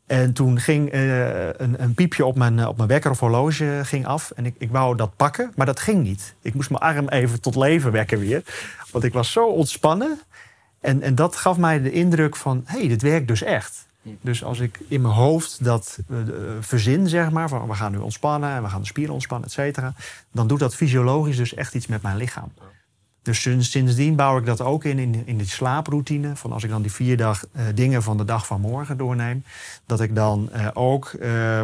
En 0.07 0.33
toen 0.33 0.61
ging 0.61 0.95
uh, 0.95 1.47
een, 1.47 1.83
een, 1.83 1.95
piepje 1.95 2.25
op 2.25 2.37
mijn, 2.37 2.67
op 2.67 2.77
mijn 2.77 2.89
wekker 2.89 3.11
of 3.11 3.21
horloge 3.21 3.81
ging 3.85 4.07
af. 4.07 4.31
En 4.31 4.47
ik, 4.47 4.55
ik 4.59 4.71
wou 4.71 4.97
dat 4.97 5.17
pakken, 5.17 5.53
maar 5.57 5.67
dat 5.67 5.81
ging 5.81 6.03
niet. 6.03 6.35
Ik 6.43 6.55
moest 6.55 6.71
mijn 6.71 6.83
arm 6.83 7.09
even 7.09 7.41
tot 7.41 7.57
leven 7.57 7.93
wekken 7.93 8.19
weer. 8.19 8.43
Want 8.91 9.05
ik 9.05 9.13
was 9.13 9.33
zo 9.33 9.47
ontspannen. 9.47 10.21
En, 10.81 11.03
en 11.03 11.15
dat 11.15 11.37
gaf 11.37 11.57
mij 11.57 11.83
de 11.83 11.93
indruk 11.93 12.37
van, 12.37 12.63
hé, 12.65 12.79
hey, 12.79 12.89
dit 12.89 13.03
werkt 13.03 13.29
dus 13.29 13.43
echt. 13.43 13.87
Dus 14.21 14.45
als 14.45 14.61
ik 14.61 14.81
in 14.89 15.01
mijn 15.01 15.15
hoofd 15.15 15.65
dat 15.65 15.99
uh, 16.09 16.19
verzin, 16.61 17.09
zeg 17.09 17.31
maar, 17.31 17.49
van 17.49 17.69
we 17.69 17.75
gaan 17.75 17.93
nu 17.93 17.99
ontspannen 17.99 18.51
en 18.51 18.63
we 18.63 18.69
gaan 18.69 18.81
de 18.81 18.87
spieren 18.87 19.15
ontspannen, 19.15 19.49
et 19.49 19.55
cetera, 19.55 19.95
dan 20.33 20.47
doet 20.47 20.59
dat 20.59 20.75
fysiologisch 20.75 21.37
dus 21.37 21.55
echt 21.55 21.75
iets 21.75 21.87
met 21.87 22.03
mijn 22.03 22.17
lichaam. 22.17 22.53
Dus 23.25 23.49
sindsdien 23.59 24.17
bouw 24.17 24.39
ik 24.39 24.47
dat 24.47 24.61
ook 24.61 24.85
in, 24.85 24.99
in, 24.99 25.23
in 25.27 25.37
die 25.39 25.49
slaaproutine. 25.49 26.37
Van 26.37 26.53
als 26.53 26.65
ik 26.65 26.71
dan 26.71 26.83
die 26.83 26.93
vier 26.93 27.17
dag, 27.17 27.45
uh, 27.53 27.63
dingen 27.75 28.03
van 28.03 28.17
de 28.17 28.25
dag 28.25 28.47
van 28.47 28.61
morgen 28.61 28.97
doorneem, 28.97 29.45
dat 29.87 30.01
ik 30.01 30.15
dan 30.15 30.51
uh, 30.55 30.69
ook 30.73 31.15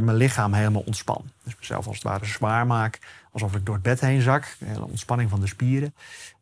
mijn 0.00 0.14
lichaam 0.14 0.52
helemaal 0.52 0.82
ontspan. 0.86 1.22
Dus 1.44 1.56
mezelf 1.58 1.86
als 1.86 1.96
het 1.96 2.04
ware 2.04 2.24
zwaar 2.24 2.66
maak, 2.66 2.98
alsof 3.32 3.54
ik 3.54 3.66
door 3.66 3.74
het 3.74 3.84
bed 3.84 4.00
heen 4.00 4.20
zak. 4.20 4.56
Hele 4.64 4.84
ontspanning 4.84 5.30
van 5.30 5.40
de 5.40 5.46
spieren. 5.46 5.94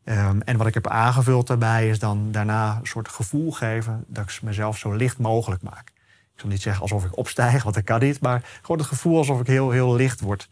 Um, 0.03 0.41
en 0.41 0.57
wat 0.57 0.67
ik 0.67 0.73
heb 0.73 0.87
aangevuld 0.87 1.47
daarbij 1.47 1.89
is 1.89 1.99
dan 1.99 2.31
daarna 2.31 2.77
een 2.79 2.87
soort 2.87 3.09
gevoel 3.09 3.51
geven 3.51 4.03
dat 4.07 4.29
ik 4.29 4.41
mezelf 4.41 4.77
zo 4.77 4.91
licht 4.91 5.17
mogelijk 5.17 5.61
maak. 5.61 5.87
Ik 6.33 6.45
zal 6.45 6.49
niet 6.49 6.61
zeggen 6.61 6.81
alsof 6.81 7.05
ik 7.05 7.17
opstijg, 7.17 7.63
want 7.63 7.75
dat 7.75 7.83
kan 7.83 7.99
niet, 7.99 8.19
maar 8.19 8.43
gewoon 8.61 8.77
het 8.77 8.87
gevoel 8.87 9.17
alsof 9.17 9.39
ik 9.39 9.47
heel, 9.47 9.71
heel 9.71 9.95
licht 9.95 10.19
word. 10.19 10.49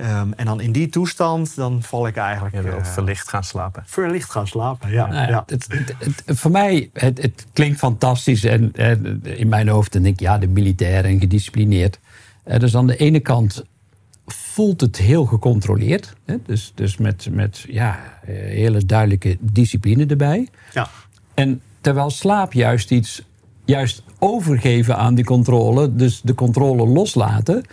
Um, 0.00 0.32
en 0.32 0.46
dan 0.46 0.60
in 0.60 0.72
die 0.72 0.88
toestand, 0.88 1.56
dan 1.56 1.82
val 1.82 2.06
ik 2.06 2.16
eigenlijk... 2.16 2.54
Je 2.54 2.62
wilt 2.62 2.80
uh, 2.80 2.86
verlicht 2.86 3.28
gaan 3.28 3.44
slapen. 3.44 3.82
Verlicht 3.86 4.30
gaan 4.30 4.46
slapen, 4.46 4.90
ja. 4.90 5.06
Nou 5.06 5.30
ja. 5.30 5.42
Het, 5.46 5.66
het, 5.98 6.38
voor 6.38 6.50
mij, 6.50 6.90
het, 6.92 7.22
het 7.22 7.46
klinkt 7.52 7.78
fantastisch. 7.78 8.44
En, 8.44 8.72
en, 8.74 9.20
in 9.24 9.48
mijn 9.48 9.68
hoofd 9.68 9.92
denk 9.92 10.06
ik, 10.06 10.20
ja, 10.20 10.38
de 10.38 10.48
militair 10.48 11.04
en 11.04 11.20
gedisciplineerd. 11.20 11.98
Uh, 12.44 12.58
dus 12.58 12.76
aan 12.76 12.86
de 12.86 12.96
ene 12.96 13.20
kant 13.20 13.64
voelt 14.26 14.80
het 14.80 14.96
heel 14.96 15.24
gecontroleerd. 15.24 16.12
Hè? 16.24 16.36
Dus, 16.46 16.72
dus 16.74 16.96
met, 16.96 17.28
met 17.30 17.64
ja, 17.68 17.98
hele 18.26 18.86
duidelijke 18.86 19.36
discipline 19.40 20.06
erbij. 20.06 20.48
Ja. 20.72 20.88
En 21.34 21.60
terwijl 21.80 22.10
slaap 22.10 22.52
juist 22.52 22.90
iets, 22.90 23.22
juist 23.64 24.02
overgeven 24.18 24.96
aan 24.96 25.14
die 25.14 25.24
controle, 25.24 25.94
dus 25.94 26.20
de 26.20 26.34
controle 26.34 26.86
loslaten, 26.86 27.64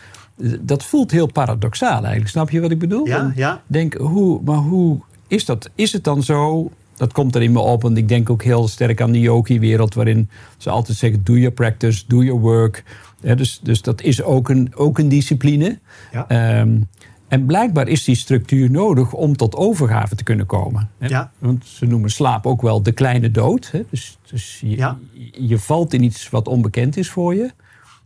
dat 0.62 0.84
voelt 0.84 1.12
heel 1.12 1.32
paradoxaal 1.32 2.02
eigenlijk. 2.02 2.28
Snap 2.28 2.50
je 2.50 2.62
wat 2.62 2.72
ik 2.72 2.80
bedoel? 2.80 3.08
Ja, 3.08 3.32
ja. 3.36 3.62
Denk, 3.68 3.94
hoe, 3.94 4.42
maar 4.44 4.58
hoe 4.58 5.00
is 5.28 5.46
dat? 5.46 5.70
Is 5.76 5.92
het 5.94 6.04
dan 6.04 6.24
zo? 6.24 6.72
Dat 6.98 7.14
komt 7.14 7.36
er 7.36 7.42
in 7.42 7.52
me 7.52 7.60
op, 7.60 7.82
want 7.82 7.98
ik 7.98 8.08
denk 8.08 8.30
ook 8.30 8.44
heel 8.44 8.68
sterk 8.68 9.02
aan 9.02 9.12
de 9.12 9.20
yogi-wereld, 9.20 9.94
waarin 9.94 10.30
ze 10.58 10.70
altijd 10.70 10.98
zeggen: 10.98 11.24
do 11.24 11.34
your 11.34 11.52
practice, 11.52 12.04
do 12.08 12.24
your 12.24 12.42
work. 12.42 12.84
Ja, 13.22 13.36
dus, 13.36 13.60
dus 13.64 13.82
dat 13.82 14.02
is 14.02 14.24
ook 14.24 14.50
een, 14.50 14.72
ook 14.76 15.00
een 15.00 15.10
discipline. 15.10 15.80
Ja. 16.12 16.60
Um, 16.62 16.88
en 17.28 17.46
blijkbaar 17.46 17.88
is 17.88 18.04
die 18.04 18.16
structuur 18.16 18.72
nodig 18.72 19.14
om 19.14 19.36
tot 19.36 19.56
overgave 19.56 20.16
te 20.16 20.24
kunnen 20.24 20.46
komen. 20.46 20.90
Hè? 20.98 21.08
Ja. 21.08 21.32
Want 21.38 21.66
ze 21.66 21.86
noemen 21.86 22.10
slaap 22.10 22.46
ook 22.46 22.62
wel 22.62 22.84
de 22.84 22.92
kleine 22.92 23.32
dood. 23.32 23.72
Hè? 23.72 23.82
Dus, 23.90 24.18
dus 24.30 24.60
je, 24.60 24.78
Ja. 24.78 24.98
je 25.32 25.60
valt 25.60 25.94
in 25.94 26.04
iets 26.04 26.30
wat 26.30 26.48
onbekend 26.48 26.98
is 26.98 27.10
voor 27.10 27.36
je. 27.36 27.52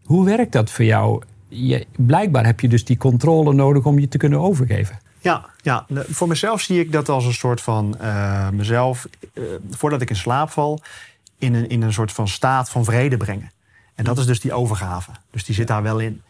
Hoe 0.04 0.26
werkt 0.26 0.52
dat 0.52 0.70
voor 0.70 0.86
jou? 0.86 1.22
Blijkbaar 1.98 2.46
heb 2.46 2.60
je 2.60 2.68
dus 2.68 2.86
die 2.86 2.98
controle 2.98 3.54
nodig 3.54 3.86
om 3.86 4.00
je 4.00 4.08
te 4.08 4.18
kunnen 4.18 4.40
overgeven. 4.40 5.00
Ja, 5.20 5.46
ja, 5.62 5.86
voor 6.10 6.28
mezelf 6.28 6.62
zie 6.62 6.80
ik 6.80 6.92
dat 6.92 7.10
als 7.10 7.26
een 7.26 7.34
soort 7.34 7.62
van 7.62 7.98
eh, 8.00 8.50
mezelf, 8.50 9.08
eh, 9.34 9.44
voordat 9.70 10.02
ik 10.02 10.10
in 10.10 10.16
slaap 10.16 10.50
val, 10.50 10.80
in 11.38 11.54
een, 11.54 11.70
in 11.70 11.82
een 11.82 11.94
soort 11.94 12.12
van 12.12 12.28
staat 12.28 12.70
van 12.70 12.84
vrede 12.86 13.18
brengen. 13.18 13.52
En 13.96 14.04
dat 14.04 14.18
is 14.18 14.26
dus 14.26 14.40
die 14.40 14.54
overgave. 14.54 15.12
Dus 15.32 15.44
die 15.46 15.56
zit 15.56 15.68
daar 15.68 15.84
wel 15.84 16.00
in. 16.00 16.22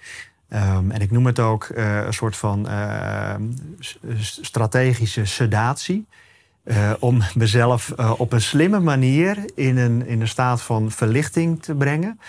Ehm, 0.50 0.92
en 0.92 1.02
ik 1.02 1.12
noem 1.12 1.26
het 1.26 1.40
ook 1.40 1.64
eh, 1.64 2.06
een 2.06 2.14
soort 2.14 2.36
van 2.38 2.68
eh, 2.68 3.36
s- 3.80 4.39
strategische 4.41 5.26
sedatie. 5.26 6.06
Om 7.00 7.22
mezelf 7.36 7.91
op 8.18 8.34
een 8.34 8.41
slimme 8.41 8.80
manier 8.80 9.38
in 9.56 9.78
een, 9.78 10.06
in 10.08 10.22
een 10.22 10.28
staat 10.28 10.62
van 10.62 10.91
verlichting 10.91 11.63
te 11.63 11.76
brengen. 11.76 12.20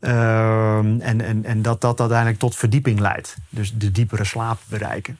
Ehm, 0.00 1.00
en, 1.00 1.20
en, 1.20 1.44
en 1.44 1.62
dat 1.62 1.80
dat 1.80 2.00
uiteindelijk 2.00 2.38
tot 2.38 2.56
verdieping 2.56 3.00
leidt. 3.00 3.36
Dus 3.50 3.74
de 3.74 3.90
diepere 3.90 4.24
slaap 4.24 4.58
bereiken. 4.68 5.18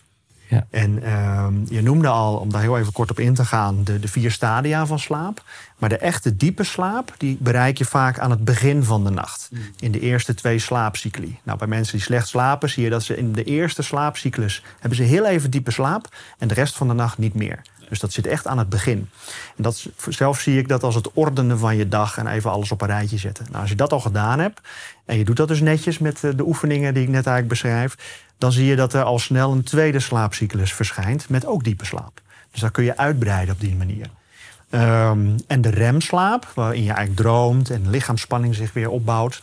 Ja. 0.48 0.66
En 0.70 1.02
ehm, 1.02 1.54
je 1.68 1.82
noemde 1.82 2.08
al, 2.08 2.36
om 2.36 2.50
daar 2.50 2.60
heel 2.60 2.78
even 2.78 2.92
kort 2.92 3.10
op 3.10 3.18
in 3.18 3.34
te 3.34 3.44
gaan, 3.44 3.84
de, 3.84 4.00
de 4.00 4.08
vier 4.08 4.30
stadia 4.30 4.86
van 4.86 4.98
slaap. 4.98 5.42
Maar 5.78 5.88
de 5.88 5.98
echte 5.98 6.36
diepe 6.36 6.64
slaap, 6.64 7.14
die 7.18 7.36
bereik 7.40 7.78
je 7.78 7.84
vaak 7.84 8.18
aan 8.18 8.30
het 8.30 8.44
begin 8.44 8.84
van 8.84 9.04
de 9.04 9.10
nacht. 9.10 9.50
In 9.78 9.92
de 9.92 10.00
eerste 10.00 10.34
twee 10.34 10.58
slaapcycli. 10.58 11.38
Nou, 11.42 11.58
bij 11.58 11.68
mensen 11.68 11.96
die 11.96 12.04
slecht 12.04 12.28
slapen, 12.28 12.70
zie 12.70 12.84
je 12.84 12.90
dat 12.90 13.02
ze 13.02 13.16
in 13.16 13.32
de 13.32 13.44
eerste 13.44 13.82
slaapcyclus 13.82 14.62
hebben 14.78 14.98
ze 14.98 15.04
heel 15.04 15.26
even 15.26 15.50
diepe 15.50 15.70
slaap 15.70 16.08
en 16.38 16.48
de 16.48 16.54
rest 16.54 16.76
van 16.76 16.88
de 16.88 16.94
nacht 16.94 17.18
niet 17.18 17.34
meer. 17.34 17.62
Dus 17.88 18.00
dat 18.00 18.12
zit 18.12 18.26
echt 18.26 18.46
aan 18.46 18.58
het 18.58 18.68
begin. 18.68 19.10
En 19.56 19.62
dat, 19.62 19.86
zelf 20.08 20.40
zie 20.40 20.58
ik 20.58 20.68
dat 20.68 20.82
als 20.82 20.94
het 20.94 21.12
ordenen 21.12 21.58
van 21.58 21.76
je 21.76 21.88
dag 21.88 22.18
en 22.18 22.26
even 22.26 22.50
alles 22.50 22.72
op 22.72 22.80
een 22.80 22.88
rijtje 22.88 23.18
zetten. 23.18 23.46
Nou, 23.48 23.60
als 23.60 23.70
je 23.70 23.76
dat 23.76 23.92
al 23.92 24.00
gedaan 24.00 24.38
hebt 24.38 24.60
en 25.04 25.18
je 25.18 25.24
doet 25.24 25.36
dat 25.36 25.48
dus 25.48 25.60
netjes 25.60 25.98
met 25.98 26.24
eh, 26.24 26.30
de 26.36 26.46
oefeningen 26.46 26.94
die 26.94 27.02
ik 27.02 27.08
net 27.08 27.26
eigenlijk 27.26 27.48
beschrijf, 27.48 27.96
dan 28.38 28.52
zie 28.52 28.66
je 28.66 28.76
dat 28.76 28.92
er 28.92 29.02
al 29.02 29.18
snel 29.18 29.52
een 29.52 29.62
tweede 29.62 30.00
slaapcyclus 30.00 30.72
verschijnt 30.72 31.28
met 31.28 31.46
ook 31.46 31.64
diepe 31.64 31.84
slaap. 31.84 32.20
Dus 32.50 32.60
dat 32.60 32.70
kun 32.70 32.84
je 32.84 32.96
uitbreiden 32.96 33.54
op 33.54 33.60
die 33.60 33.76
manier. 33.76 34.06
Ehm, 34.70 35.38
en 35.46 35.60
de 35.60 35.70
remslaap, 35.70 36.52
waarin 36.54 36.82
je 36.82 36.92
eigenlijk 36.92 37.20
droomt 37.20 37.70
en 37.70 37.90
lichaamsspanning 37.90 38.54
zich 38.54 38.72
weer 38.72 38.90
opbouwt. 38.90 39.42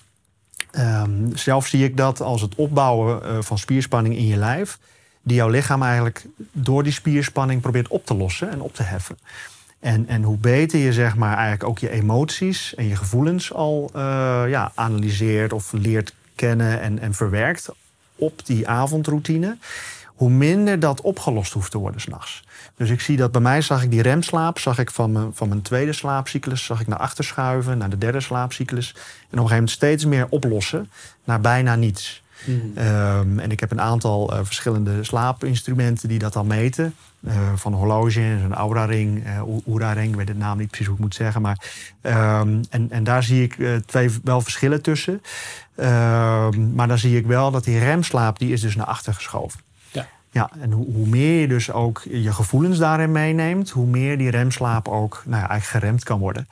Ehm, 0.71 1.35
zelf 1.35 1.67
zie 1.67 1.83
ik 1.83 1.97
dat 1.97 2.21
als 2.21 2.41
het 2.41 2.55
opbouwen 2.55 3.23
eh, 3.23 3.37
van 3.41 3.57
spierspanning 3.57 4.15
in 4.15 4.27
je 4.27 4.37
lijf, 4.37 4.79
die 5.21 5.35
jouw 5.35 5.49
lichaam 5.49 5.83
eigenlijk 5.83 6.25
door 6.51 6.83
die 6.83 6.91
spierspanning 6.91 7.61
probeert 7.61 7.87
op 7.87 8.05
te 8.05 8.15
lossen 8.15 8.51
en 8.51 8.61
op 8.61 8.75
te 8.75 8.83
heffen. 8.83 9.17
En, 9.79 10.07
en 10.07 10.23
hoe 10.23 10.37
beter 10.37 10.79
je 10.79 10.93
zeg 10.93 11.15
maar 11.15 11.33
eigenlijk 11.33 11.63
ook 11.63 11.79
je 11.79 11.89
emoties 11.89 12.75
en 12.75 12.87
je 12.87 12.95
gevoelens 12.95 13.53
al 13.53 13.89
eh, 13.93 14.01
ja, 14.47 14.71
analyseert 14.75 15.53
of 15.53 15.71
leert 15.71 16.13
kennen 16.35 16.81
en, 16.81 16.99
en 16.99 17.13
verwerkt 17.13 17.69
op 18.15 18.45
die 18.45 18.67
avondroutine, 18.67 19.57
hoe 20.05 20.29
minder 20.29 20.79
dat 20.79 21.01
opgelost 21.01 21.53
hoeft 21.53 21.71
te 21.71 21.77
worden 21.77 22.01
s'nachts. 22.01 22.43
Dus 22.77 22.89
ik 22.89 23.01
zie 23.01 23.17
dat 23.17 23.31
bij 23.31 23.41
mij 23.41 23.61
zag 23.61 23.83
ik 23.83 23.91
die 23.91 24.01
remslaap, 24.01 24.59
zag 24.59 24.79
ik 24.79 24.91
van 24.91 25.11
mijn, 25.11 25.31
van 25.33 25.47
mijn 25.47 25.61
tweede 25.61 25.93
slaapcyclus, 25.93 26.65
zag 26.65 26.81
ik 26.81 26.87
naar 26.87 26.99
achter 26.99 27.23
schuiven, 27.23 27.77
naar 27.77 27.89
de 27.89 27.97
derde 27.97 28.19
slaapcyclus. 28.19 28.89
En 28.89 28.95
op 28.95 29.03
een 29.21 29.37
gegeven 29.37 29.49
moment 29.49 29.69
steeds 29.69 30.05
meer 30.05 30.27
oplossen 30.29 30.91
naar 31.23 31.41
bijna 31.41 31.75
niets. 31.75 32.23
Ehm, 32.75 33.39
en 33.39 33.51
ik 33.51 33.59
heb 33.59 33.71
een 33.71 33.81
aantal 33.81 34.33
eh, 34.33 34.39
verschillende 34.43 35.03
slaapinstrumenten 35.03 36.09
die 36.09 36.19
dat 36.19 36.33
dan 36.33 36.47
meten. 36.47 36.95
Eh, 37.23 37.53
van 37.55 37.73
een 37.73 37.77
horloge, 37.77 38.21
een 38.21 38.53
aura-ring, 38.53 39.25
eh 39.25 39.41
Oura-ring, 39.67 40.09
ik 40.09 40.15
weet 40.15 40.27
de 40.27 40.35
naam 40.35 40.57
niet 40.57 40.67
precies 40.67 40.85
hoe 40.85 40.95
ik 40.95 41.01
moet 41.01 41.15
zeggen. 41.15 41.41
Maar, 41.41 41.57
ehm, 42.01 42.63
en, 42.69 42.91
en 42.91 43.03
daar 43.03 43.23
zie 43.23 43.43
ik 43.43 43.57
twee 43.85 44.09
wel 44.23 44.41
verschillen 44.41 44.81
tussen. 44.81 45.21
Ehm, 45.75 46.73
maar 46.73 46.87
dan 46.87 46.97
zie 46.97 47.17
ik 47.17 47.25
wel 47.25 47.51
dat 47.51 47.63
die 47.63 47.79
remslaap, 47.79 48.39
die 48.39 48.51
is 48.51 48.61
dus 48.61 48.75
naar 48.75 48.85
achter 48.85 49.13
geschoven. 49.13 49.59
Ja. 49.91 50.07
Ja, 50.31 50.49
en 50.59 50.71
hoe, 50.71 50.85
hoe 50.93 51.07
meer 51.07 51.39
je 51.39 51.47
dus 51.47 51.71
ook 51.71 52.01
je 52.09 52.33
gevoelens 52.33 52.77
daarin 52.77 53.11
meeneemt, 53.11 53.69
hoe 53.69 53.87
meer 53.87 54.17
die 54.17 54.29
remslaap 54.29 54.87
ook 54.87 55.23
nou 55.25 55.41
ja, 55.41 55.49
eigenlijk 55.49 55.83
geremd 55.83 56.03
kan 56.03 56.19
worden. 56.19 56.47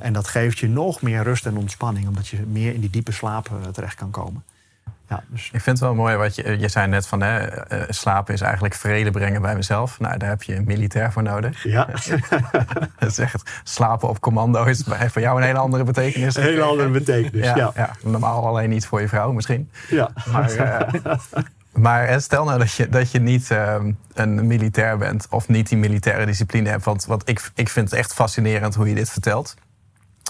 En 0.00 0.12
dat 0.12 0.28
geeft 0.28 0.58
je 0.58 0.68
nog 0.68 1.02
meer 1.02 1.22
rust 1.22 1.46
en 1.46 1.56
ontspanning, 1.56 2.08
omdat 2.08 2.28
je 2.28 2.38
meer 2.46 2.74
in 2.74 2.80
die 2.80 2.90
diepe 2.90 3.12
slaap 3.12 3.50
terecht 3.72 3.94
kan 3.94 4.10
komen. 4.10 4.42
Ja, 5.08 5.22
dus 5.28 5.44
Ik 5.44 5.50
vind 5.60 5.66
het 5.66 5.78
wel 5.78 5.94
mooi 5.94 6.16
wat 6.16 6.34
je, 6.34 6.58
je 6.58 6.68
zei 6.68 6.86
net 6.86 7.06
van 7.06 7.20
hè, 7.22 7.38
eh, 7.38 7.80
slapen 7.88 8.34
is 8.34 8.40
eigenlijk 8.40 8.74
vrede 8.74 9.10
brengen 9.10 9.42
bij 9.42 9.54
mezelf. 9.54 10.00
Nou, 10.00 10.18
daar 10.18 10.28
heb 10.28 10.42
je 10.42 10.54
een 10.56 10.64
militair 10.64 11.12
voor 11.12 11.22
nodig. 11.22 11.62
ja. 11.62 11.88
Dat 12.98 13.10
is 13.10 13.18
echt 13.18 13.50
slapen 13.64 14.08
op 14.08 14.20
commando 14.20 14.64
is 14.64 14.84
bij- 14.84 15.10
voor 15.10 15.22
jou 15.22 15.38
een 15.40 15.46
hele 15.46 15.58
andere 15.58 15.84
betekenis. 15.84 16.36
een 16.36 16.42
hele 16.42 16.62
andere 16.62 16.88
betekenis. 16.88 17.44
Ja, 17.44 17.56
Ja, 17.56 17.70
ja. 17.74 17.90
normaal 18.02 18.46
alleen 18.46 18.68
niet 18.70 18.86
voor 18.86 19.00
je 19.00 19.08
vrouw 19.08 19.32
misschien. 19.32 19.70
ja. 19.88 20.10
Maar, 20.32 20.50
eh, 20.50 21.14
maar 21.72 22.20
stel 22.20 22.44
nou 22.44 22.58
dat 22.58 22.72
je, 22.72 22.88
dat 22.88 23.10
je 23.10 23.20
niet 23.20 23.50
eh, 23.50 23.76
een 24.14 24.46
militair 24.46 24.98
bent 24.98 25.26
of 25.30 25.48
niet 25.48 25.68
die 25.68 25.78
militaire 25.78 26.26
discipline 26.26 26.68
hebt. 26.68 26.84
Want, 26.84 27.04
want 27.04 27.28
ik, 27.28 27.50
ik 27.54 27.68
vind 27.68 27.90
het 27.90 27.98
echt 27.98 28.14
fascinerend 28.14 28.74
hoe 28.74 28.88
je 28.88 28.94
dit 28.94 29.10
vertelt. 29.10 29.54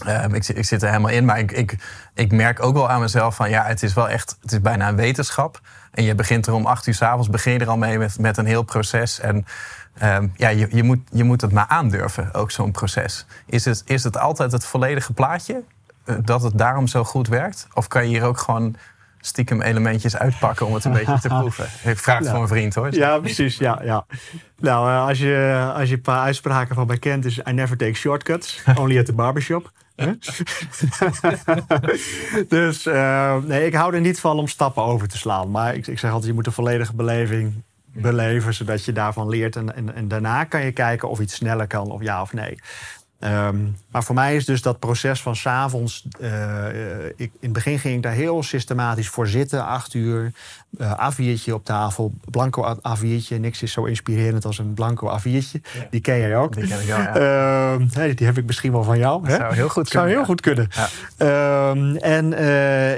Ehm, 0.06 0.34
ik, 0.34 0.48
ik 0.48 0.64
zit 0.64 0.82
er 0.82 0.88
helemaal 0.88 1.10
in, 1.10 1.24
maar 1.24 1.38
ik, 1.38 1.52
ik, 1.52 1.76
ik 2.14 2.32
merk 2.32 2.62
ook 2.62 2.74
wel 2.74 2.90
aan 2.90 3.00
mezelf 3.00 3.34
van 3.34 3.50
ja, 3.50 3.64
het 3.64 3.82
is 3.82 3.94
wel 3.94 4.08
echt, 4.08 4.36
het 4.40 4.52
is 4.52 4.60
bijna 4.60 4.88
een 4.88 4.96
wetenschap. 4.96 5.60
En 5.92 6.04
je 6.04 6.14
begint 6.14 6.46
er 6.46 6.52
om 6.52 6.66
acht 6.66 6.86
uur 6.86 6.94
s'avonds, 6.94 7.30
begin 7.30 7.52
je 7.52 7.58
er 7.58 7.68
al 7.68 7.76
mee 7.76 7.98
met, 7.98 8.18
met 8.18 8.36
een 8.36 8.46
heel 8.46 8.62
proces. 8.62 9.20
En 9.20 9.46
Ehm, 9.98 10.28
ja, 10.36 10.48
je, 10.48 10.68
je, 10.70 10.82
moet, 10.82 10.98
je 11.10 11.24
moet 11.24 11.40
het 11.40 11.52
maar 11.52 11.66
aandurven, 11.68 12.34
ook 12.34 12.50
zo'n 12.50 12.70
proces. 12.70 13.26
Is 13.46 13.64
het, 13.64 13.82
is 13.86 14.04
het 14.04 14.18
altijd 14.18 14.52
het 14.52 14.64
volledige 14.64 15.12
plaatje? 15.12 15.62
Eh, 16.04 16.16
dat 16.22 16.42
het 16.42 16.58
daarom 16.58 16.86
zo 16.86 17.04
goed 17.04 17.28
werkt? 17.28 17.66
Of 17.74 17.88
kan 17.88 18.02
je 18.02 18.08
hier 18.08 18.24
ook 18.24 18.38
gewoon 18.38 18.76
stiekem 19.26 19.62
elementjes 19.62 20.16
uitpakken 20.16 20.66
om 20.66 20.74
het 20.74 20.84
een 20.84 20.92
beetje 20.98 21.20
te 21.20 21.28
proeven? 21.28 21.64
Ik 21.84 21.98
vraag 21.98 22.18
het 22.18 22.28
voor 22.28 22.42
een 22.42 22.48
vriend 22.48 22.74
hoor. 22.74 22.94
Ja, 22.94 23.18
precies. 23.18 23.56
Ja, 23.56 23.80
ja. 23.84 24.06
Nou, 24.58 24.90
eh, 24.90 25.06
als 25.06 25.18
je, 25.18 25.72
als 25.74 25.88
je 25.88 25.94
een 25.94 26.00
paar 26.00 26.20
uitspraken 26.20 26.74
van 26.74 26.86
mij 26.86 26.98
kent, 26.98 27.24
is 27.24 27.38
I 27.48 27.52
never 27.52 27.76
take 27.76 27.94
shortcuts, 27.94 28.62
only 28.80 28.98
at 28.98 29.06
the 29.06 29.12
barbershop. 29.12 29.72
dus 32.48 32.86
uh, 32.86 33.36
nee, 33.36 33.66
ik 33.66 33.74
hou 33.74 33.94
er 33.94 34.00
niet 34.00 34.20
van 34.20 34.38
om 34.38 34.48
stappen 34.48 34.82
over 34.82 35.08
te 35.08 35.18
slaan. 35.18 35.50
Maar 35.50 35.74
ik, 35.74 35.86
ik 35.86 35.98
zeg 35.98 36.10
altijd, 36.10 36.28
je 36.28 36.34
moet 36.34 36.46
een 36.46 36.52
volledige 36.52 36.94
beleving 36.94 37.62
beleven, 37.92 38.54
zodat 38.54 38.84
je 38.84 38.92
daarvan 38.92 39.28
leert. 39.28 39.56
En, 39.56 39.74
en, 39.74 39.94
en, 39.94 40.08
daarna 40.08 40.44
kan 40.44 40.64
je 40.64 40.72
kijken 40.72 41.08
of 41.08 41.20
iets 41.20 41.34
sneller 41.34 41.66
kan, 41.66 41.90
of 41.90 42.02
ja 42.02 42.22
of 42.22 42.32
nee. 42.32 42.58
Ehm, 43.18 43.56
maar 43.90 44.04
voor 44.04 44.14
mij 44.14 44.36
is 44.36 44.44
dus 44.44 44.62
dat 44.62 44.78
proces 44.78 45.22
van 45.22 45.36
s'avonds. 45.36 46.06
Uh, 46.20 46.28
in 47.16 47.30
het 47.40 47.52
begin 47.52 47.78
ging 47.78 47.96
ik 47.96 48.02
daar 48.02 48.12
heel 48.12 48.42
systematisch 48.42 49.08
voor 49.08 49.26
zitten, 49.26 49.66
acht 49.66 49.94
uur. 49.94 50.32
Uh, 50.78 51.10
A4'tje 51.10 51.52
op 51.52 51.64
tafel, 51.64 52.12
blanco 52.30 52.76
A4'tje. 52.76 53.40
Niks 53.40 53.62
is 53.62 53.72
zo 53.72 53.84
inspirerend 53.84 54.44
als 54.44 54.58
een 54.58 54.74
blanco 54.74 55.18
A4'tje. 55.18 55.60
Die 55.90 56.00
ken 56.00 56.18
jij 56.18 56.36
ook. 56.36 56.54
Die 56.54 56.66
ken 56.66 56.80
ik 56.80 56.86
wel, 56.86 56.98
ja. 56.98 57.76
uh, 57.78 58.16
die 58.16 58.26
heb 58.26 58.38
ik 58.38 58.46
misschien 58.46 58.72
wel 58.72 58.82
van 58.82 58.98
jou. 58.98 59.22
Dat 59.22 59.30
hè? 59.30 59.36
zou 59.36 59.54
heel 59.54 59.68
goed 59.68 59.88
kunnen. 59.88 60.08
Zou 60.08 60.08
heel 60.08 60.24
goed 60.24 60.40
kunnen. 60.40 60.68
Ehm, 61.16 61.96
en, 61.96 62.28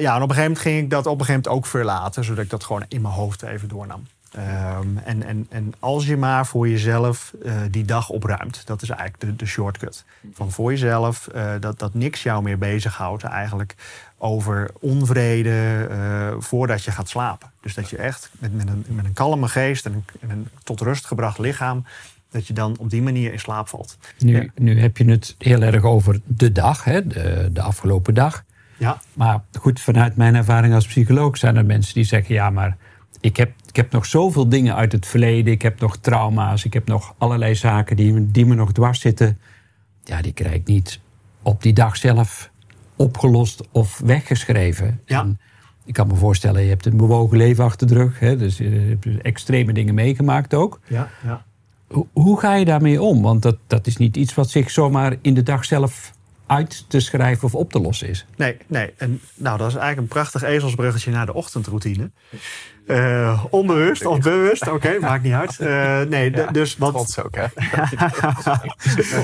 ja, 0.01 0.15
en 0.17 0.23
op 0.23 0.29
een 0.29 0.35
gegeven 0.35 0.43
moment 0.43 0.59
ging 0.59 0.83
ik 0.83 0.91
dat 0.91 1.07
op 1.07 1.19
een 1.21 1.25
gegeven 1.25 1.43
moment 1.43 1.49
ook 1.49 1.67
verlaten, 1.67 2.25
zodat 2.25 2.45
ik 2.45 2.51
dat 2.51 2.65
gewoon 2.65 2.85
in 2.89 3.01
mijn 3.01 3.15
hoofd 3.15 3.43
even 3.43 3.69
doornam. 3.69 4.07
Um, 4.35 4.99
en, 5.05 5.23
en, 5.23 5.47
en 5.49 5.75
als 5.79 6.07
je 6.07 6.17
maar 6.17 6.47
voor 6.47 6.69
jezelf 6.69 7.35
uh, 7.45 7.53
die 7.71 7.85
dag 7.85 8.09
opruimt, 8.09 8.67
dat 8.67 8.83
is 8.83 8.89
eigenlijk 8.89 9.21
de, 9.21 9.37
de 9.37 9.47
shortcut. 9.47 10.05
Van 10.33 10.51
voor 10.51 10.71
jezelf, 10.71 11.29
uh, 11.35 11.51
dat, 11.61 11.79
dat 11.79 11.95
niks 11.95 12.23
jou 12.23 12.43
meer 12.43 12.59
bezighoudt 12.59 13.23
eigenlijk 13.23 13.75
over 14.19 14.71
onvrede 14.81 15.89
uh, 15.91 16.35
voordat 16.39 16.85
je 16.85 16.91
gaat 16.91 17.09
slapen. 17.09 17.51
Dus 17.61 17.75
dat 17.75 17.91
je 17.91 17.97
echt 17.97 18.31
met, 18.39 18.55
met, 18.55 18.69
een, 18.69 18.85
met 18.89 19.05
een 19.05 19.13
kalme 19.13 19.49
geest 19.49 19.87
en 19.87 19.93
een, 19.93 20.05
en 20.21 20.31
een 20.31 20.49
tot 20.63 20.81
rust 20.81 21.07
gebracht 21.07 21.39
lichaam 21.39 21.85
dat 22.31 22.47
je 22.47 22.53
dan 22.53 22.77
op 22.79 22.91
die 22.91 23.03
manier 23.03 23.33
in 23.33 23.41
slaap 23.41 23.69
valt. 23.69 23.99
Nu, 24.19 24.43
ja. 24.43 24.47
nu 24.55 24.81
heb 24.81 24.97
je 24.97 25.05
het 25.05 25.35
heel 25.39 25.63
erg 25.63 25.83
over 25.83 26.21
de 26.25 26.53
dag, 26.53 26.85
hè, 26.85 27.07
de, 27.07 27.49
de 27.53 27.61
afgelopen 27.61 28.15
dag. 28.15 28.45
Ja. 28.77 29.01
Maar 29.13 29.41
goed, 29.59 29.81
vanuit 29.81 30.17
mijn 30.17 30.35
ervaring 30.35 30.75
als 30.75 30.87
psycholoog 30.87 31.37
zijn 31.37 31.57
er 31.57 31.65
mensen 31.65 31.95
die 31.95 32.05
zeggen: 32.05 32.35
ja, 32.35 32.51
maar 32.51 32.77
ik 33.21 33.37
heb, 33.37 33.53
ik 33.67 33.77
heb 33.77 33.93
nog 33.93 34.07
zoveel 34.07 34.49
dingen 34.49 34.75
uit 34.75 34.93
het 34.93 35.07
verleden. 35.07 35.53
Ik 35.53 35.63
heb 35.63 35.81
nog 35.81 35.97
trauma's. 35.97 36.65
Ik 36.65 36.73
heb 36.73 36.87
nog 36.87 37.15
allerlei 37.19 37.55
zaken 37.55 37.97
die, 37.97 38.31
die 38.31 38.47
me 38.47 38.55
nog 38.55 38.73
dwars 38.73 39.01
zitten. 39.01 39.39
Ja, 40.05 40.23
die 40.23 40.33
krijg 40.33 40.55
ik 40.55 40.67
niet 40.67 41.01
op 41.43 41.63
die 41.63 41.73
dag 41.73 41.97
zelf 41.97 42.51
opgelost 42.97 43.69
of 43.71 44.01
weggeschreven. 44.05 45.01
Ja. 45.05 45.21
En 45.21 45.39
ik 45.85 45.95
kan 45.95 46.07
me 46.07 46.15
voorstellen, 46.15 46.63
je 46.63 46.69
hebt 46.69 46.87
een 46.87 46.97
bewogen 46.97 47.37
leven 47.37 47.65
achter 47.65 47.87
de 47.87 47.95
rug. 47.95 48.19
Hè, 48.19 48.37
dus 48.37 48.57
je 48.57 48.99
hebt 49.05 49.23
extreme 49.23 49.73
dingen 49.73 49.95
meegemaakt 49.95 50.55
ook. 50.55 50.81
Ja, 50.87 51.11
ja. 51.25 51.45
Hoe, 51.87 52.07
hoe 52.13 52.41
ga 52.41 52.55
je 52.55 52.65
daarmee 52.65 53.03
om? 53.03 53.23
Want 53.23 53.43
dat, 53.43 53.57
dat 53.67 53.87
is 53.87 53.97
niet 53.97 54.17
iets 54.17 54.35
wat 54.35 54.51
zich 54.51 54.71
zomaar 54.71 55.17
in 55.21 55.35
de 55.35 55.43
dag 55.43 55.65
zelf 55.65 56.13
uit 56.47 56.85
te 56.89 57.01
schrijven 57.01 57.45
of 57.45 57.55
op 57.55 57.73
te 57.73 57.81
lossen 57.81 58.09
is. 58.09 58.27
Nee, 58.37 58.57
nee. 58.67 58.93
En 58.97 59.21
nou, 59.35 59.59
dat 59.59 59.69
is 59.69 59.75
eigenlijk 59.75 60.03
een 60.03 60.21
prachtig 60.21 60.43
ezelsbruggetje 60.43 61.11
naar 61.11 61.27
de 61.27 61.35
ochtendroutine. 61.35 62.11
Uh, 62.87 63.45
onbewust 63.51 64.07
of 64.07 64.21
bewust, 64.21 64.63
oké, 64.63 64.75
okay, 64.75 64.99
maakt 64.99 65.23
niet 65.23 65.33
uit. 65.33 65.57
Uh, 65.61 66.01
nee, 66.09 66.31
ja, 66.31 66.47
dus 66.47 66.77
wat. 66.77 66.93
Trots 66.93 67.23
ook, 67.23 67.35
hè? 67.35 67.47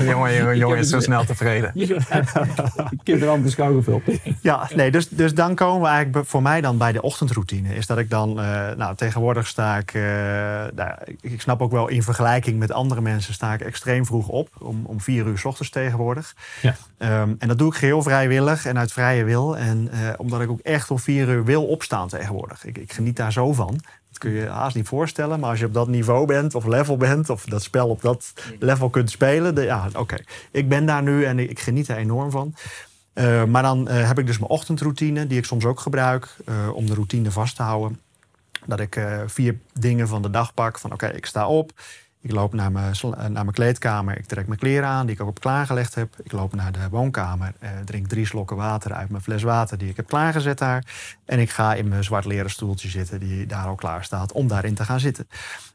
jongen, 0.11 0.35
jongen, 0.35 0.57
jongen 0.57 0.77
is 0.77 0.89
zo 0.89 0.99
snel 0.99 1.25
tevreden. 1.25 1.71
Kinderen 3.03 3.43
beschouwen 3.43 3.83
gevuld. 3.83 4.03
ja, 4.41 4.69
nee, 4.75 4.91
dus, 4.91 5.09
dus 5.09 5.33
dan 5.33 5.55
komen 5.55 5.81
we 5.81 5.87
eigenlijk 5.87 6.27
voor 6.27 6.41
mij 6.41 6.61
dan 6.61 6.77
bij 6.77 6.91
de 6.91 7.01
ochtendroutine. 7.01 7.75
Is 7.75 7.87
dat 7.87 7.97
ik 7.97 8.09
dan, 8.09 8.29
uh, 8.29 8.69
nou, 8.77 8.95
tegenwoordig 8.95 9.47
sta 9.47 9.77
ik, 9.77 9.93
nou, 10.75 10.91
ik 11.21 11.41
snap 11.41 11.61
ook 11.61 11.71
wel 11.71 11.87
in 11.87 12.03
vergelijking 12.03 12.59
met 12.59 12.71
andere 12.71 13.01
mensen, 13.01 13.33
sta 13.33 13.53
ik 13.53 13.61
extreem 13.61 14.05
vroeg 14.05 14.27
op, 14.27 14.49
om, 14.59 14.85
om 14.85 15.01
vier 15.01 15.25
uur 15.25 15.37
s 15.37 15.45
ochtends 15.45 15.71
tegenwoordig. 15.71 16.35
Ja. 16.61 16.75
Um, 17.21 17.35
en 17.39 17.47
dat 17.47 17.57
doe 17.57 17.69
ik 17.69 17.77
geheel 17.77 18.01
vrijwillig 18.01 18.65
en 18.65 18.77
uit 18.77 18.91
vrije 18.91 19.23
wil. 19.23 19.57
En 19.57 19.89
omdat 20.17 20.41
ik 20.41 20.49
ook 20.49 20.59
echt 20.59 20.91
om 20.91 20.99
vier 20.99 21.27
uur 21.27 21.45
wil 21.45 21.65
opstaan 21.65 22.07
tegenwoordig. 22.07 22.65
Ik, 22.65 22.77
ik 22.77 22.93
geniet 22.93 23.15
daar 23.15 23.31
zo 23.31 23.52
van. 23.53 23.79
Dat 24.09 24.17
kun 24.17 24.31
je 24.31 24.47
haast 24.47 24.75
niet 24.75 24.87
voorstellen. 24.87 25.39
Maar 25.39 25.49
als 25.49 25.59
je 25.59 25.65
op 25.65 25.73
dat 25.73 25.87
niveau 25.87 26.25
bent 26.25 26.55
of 26.55 26.65
level 26.65 26.97
bent... 26.97 27.29
of 27.29 27.45
dat 27.45 27.63
spel 27.63 27.89
op 27.89 28.01
dat 28.01 28.33
level 28.59 28.89
kunt 28.89 29.11
spelen... 29.11 29.55
De, 29.55 29.61
ja, 29.61 29.89
oké. 29.95 30.17
Ik 30.51 30.69
ben 30.69 30.85
daar 30.85 31.03
nu 31.03 31.25
en 31.25 31.39
ik 31.39 31.59
geniet 31.59 31.87
er 31.87 31.97
enorm 31.97 32.31
van. 32.31 32.55
Uh, 33.13 33.43
maar 33.43 33.63
dan 33.63 33.87
uh, 33.89 34.07
heb 34.07 34.19
ik 34.19 34.25
dus 34.25 34.37
mijn 34.37 34.51
ochtendroutine... 34.51 35.27
die 35.27 35.37
ik 35.37 35.45
soms 35.45 35.65
ook 35.65 35.79
gebruik 35.79 36.35
uh, 36.45 36.75
om 36.75 36.85
de 36.85 36.93
routine 36.93 37.31
vast 37.31 37.55
te 37.55 37.63
houden. 37.63 37.99
Dat 38.65 38.79
ik 38.79 38.99
vier 39.25 39.57
dingen 39.73 40.07
van 40.07 40.21
de 40.21 40.29
dag 40.29 40.53
pak. 40.53 40.79
Van 40.79 40.93
oké, 40.93 41.07
ik 41.07 41.25
sta 41.25 41.47
op... 41.47 41.71
Ik 42.23 42.31
loop 42.31 42.53
naar 42.53 42.71
mijn, 42.71 42.95
naar 43.09 43.31
mijn 43.31 43.51
kleedkamer, 43.51 44.17
ik 44.17 44.25
trek 44.25 44.47
mijn 44.47 44.59
kleren 44.59 44.89
aan 44.89 45.05
die 45.05 45.15
ik 45.15 45.21
ook 45.21 45.27
op 45.27 45.39
klaargelegd 45.39 45.95
heb. 45.95 46.15
Ik 46.23 46.31
loop 46.31 46.55
naar 46.55 46.71
de 46.71 46.89
woonkamer, 46.89 47.53
eh, 47.59 47.69
drink 47.85 48.07
drie 48.07 48.25
slokken 48.25 48.57
water 48.57 48.93
uit 48.93 49.09
mijn 49.09 49.23
fles 49.23 49.43
water 49.43 49.77
die 49.77 49.89
ik 49.89 49.95
heb 49.95 50.07
klaargezet 50.07 50.57
daar. 50.57 50.83
En 51.25 51.39
ik 51.39 51.49
ga 51.49 51.73
in 51.73 51.87
mijn 51.87 52.03
zwart 52.03 52.25
leren 52.25 52.49
stoeltje 52.49 52.89
zitten 52.89 53.19
die 53.19 53.45
daar 53.45 53.65
al 53.65 53.75
klaar 53.75 54.03
staat 54.03 54.31
om 54.31 54.47
daarin 54.47 54.73
te 54.73 54.85
gaan 54.85 54.99
zitten. 54.99 55.27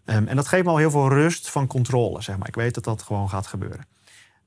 Um, 0.04 0.26
en 0.28 0.36
dat 0.36 0.48
geeft 0.48 0.64
me 0.64 0.70
al 0.70 0.76
heel 0.76 0.90
veel 0.90 1.08
rust 1.08 1.50
van 1.50 1.66
controle, 1.66 2.22
zeg 2.22 2.38
maar. 2.38 2.48
Ik 2.48 2.54
weet 2.54 2.74
dat 2.74 2.84
dat 2.84 3.02
gewoon 3.02 3.28
gaat 3.28 3.46
gebeuren. 3.46 3.86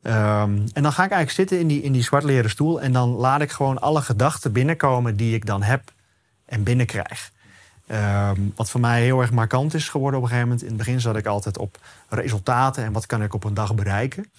Um, 0.02 0.64
en 0.74 0.84
dan 0.84 0.92
ga 0.92 1.04
ik 1.04 1.12
eigenlijk 1.12 1.32
zitten 1.32 1.60
in 1.60 1.68
die, 1.68 1.82
in 1.82 1.92
die 1.92 2.04
zwart 2.04 2.24
leren 2.24 2.50
stoel 2.50 2.82
en 2.82 2.92
dan 2.92 3.10
laat 3.10 3.42
ik 3.42 3.52
gewoon 3.52 3.82
alle 3.82 4.02
gedachten 4.02 4.52
binnenkomen 4.52 5.16
die 5.16 5.36
ik 5.36 5.46
dan 5.46 5.64
heb 5.64 5.92
en 6.46 6.64
binnenkrijg. 6.64 7.32
Um, 7.94 8.52
wat 8.56 8.70
voor 8.70 8.80
mij 8.80 9.04
heel 9.04 9.22
erg 9.22 9.32
markant 9.32 9.74
is 9.74 9.90
geworden 9.90 10.20
op 10.20 10.26
een 10.26 10.32
gegeven 10.32 10.50
moment. 10.50 10.68
In 10.68 10.76
het 10.76 10.86
begin 10.86 11.02
zat 11.02 11.16
ik 11.16 11.26
altijd 11.26 11.58
op 11.58 11.78
resultaten 12.10 12.84
en 12.84 12.92
wat 12.92 13.06
kan 13.06 13.24
ik 13.24 13.34
op 13.34 13.44
een 13.44 13.54
dag 13.54 13.76
bereiken. 13.76 14.32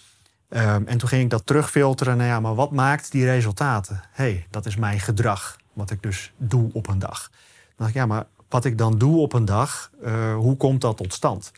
Um, 0.48 0.86
en 0.86 0.98
toen 0.98 1.08
ging 1.08 1.22
ik 1.22 1.30
dat 1.30 1.46
terugfilteren. 1.46 2.16
Nou 2.16 2.28
ja, 2.28 2.40
maar 2.40 2.54
wat 2.54 2.70
maakt 2.70 3.10
die 3.10 3.24
resultaten? 3.24 4.02
Hé, 4.12 4.24
hey, 4.24 4.46
dat 4.50 4.66
is 4.66 4.76
mijn 4.76 5.00
gedrag. 5.00 5.56
Wat 5.72 5.90
ik 5.90 6.02
dus 6.02 6.32
doe 6.36 6.70
op 6.72 6.88
een 6.88 6.98
dag. 6.98 7.30
Dan 7.30 7.76
dacht 7.76 7.90
ik, 7.90 7.96
ja, 7.96 8.06
maar 8.06 8.26
wat 8.48 8.64
ik 8.64 8.78
dan 8.78 8.98
doe 8.98 9.20
op 9.20 9.32
een 9.32 9.44
dag, 9.44 9.90
uh, 10.04 10.34
hoe 10.34 10.56
komt 10.56 10.80
dat 10.80 10.96
tot 10.96 11.12
stand? 11.12 11.52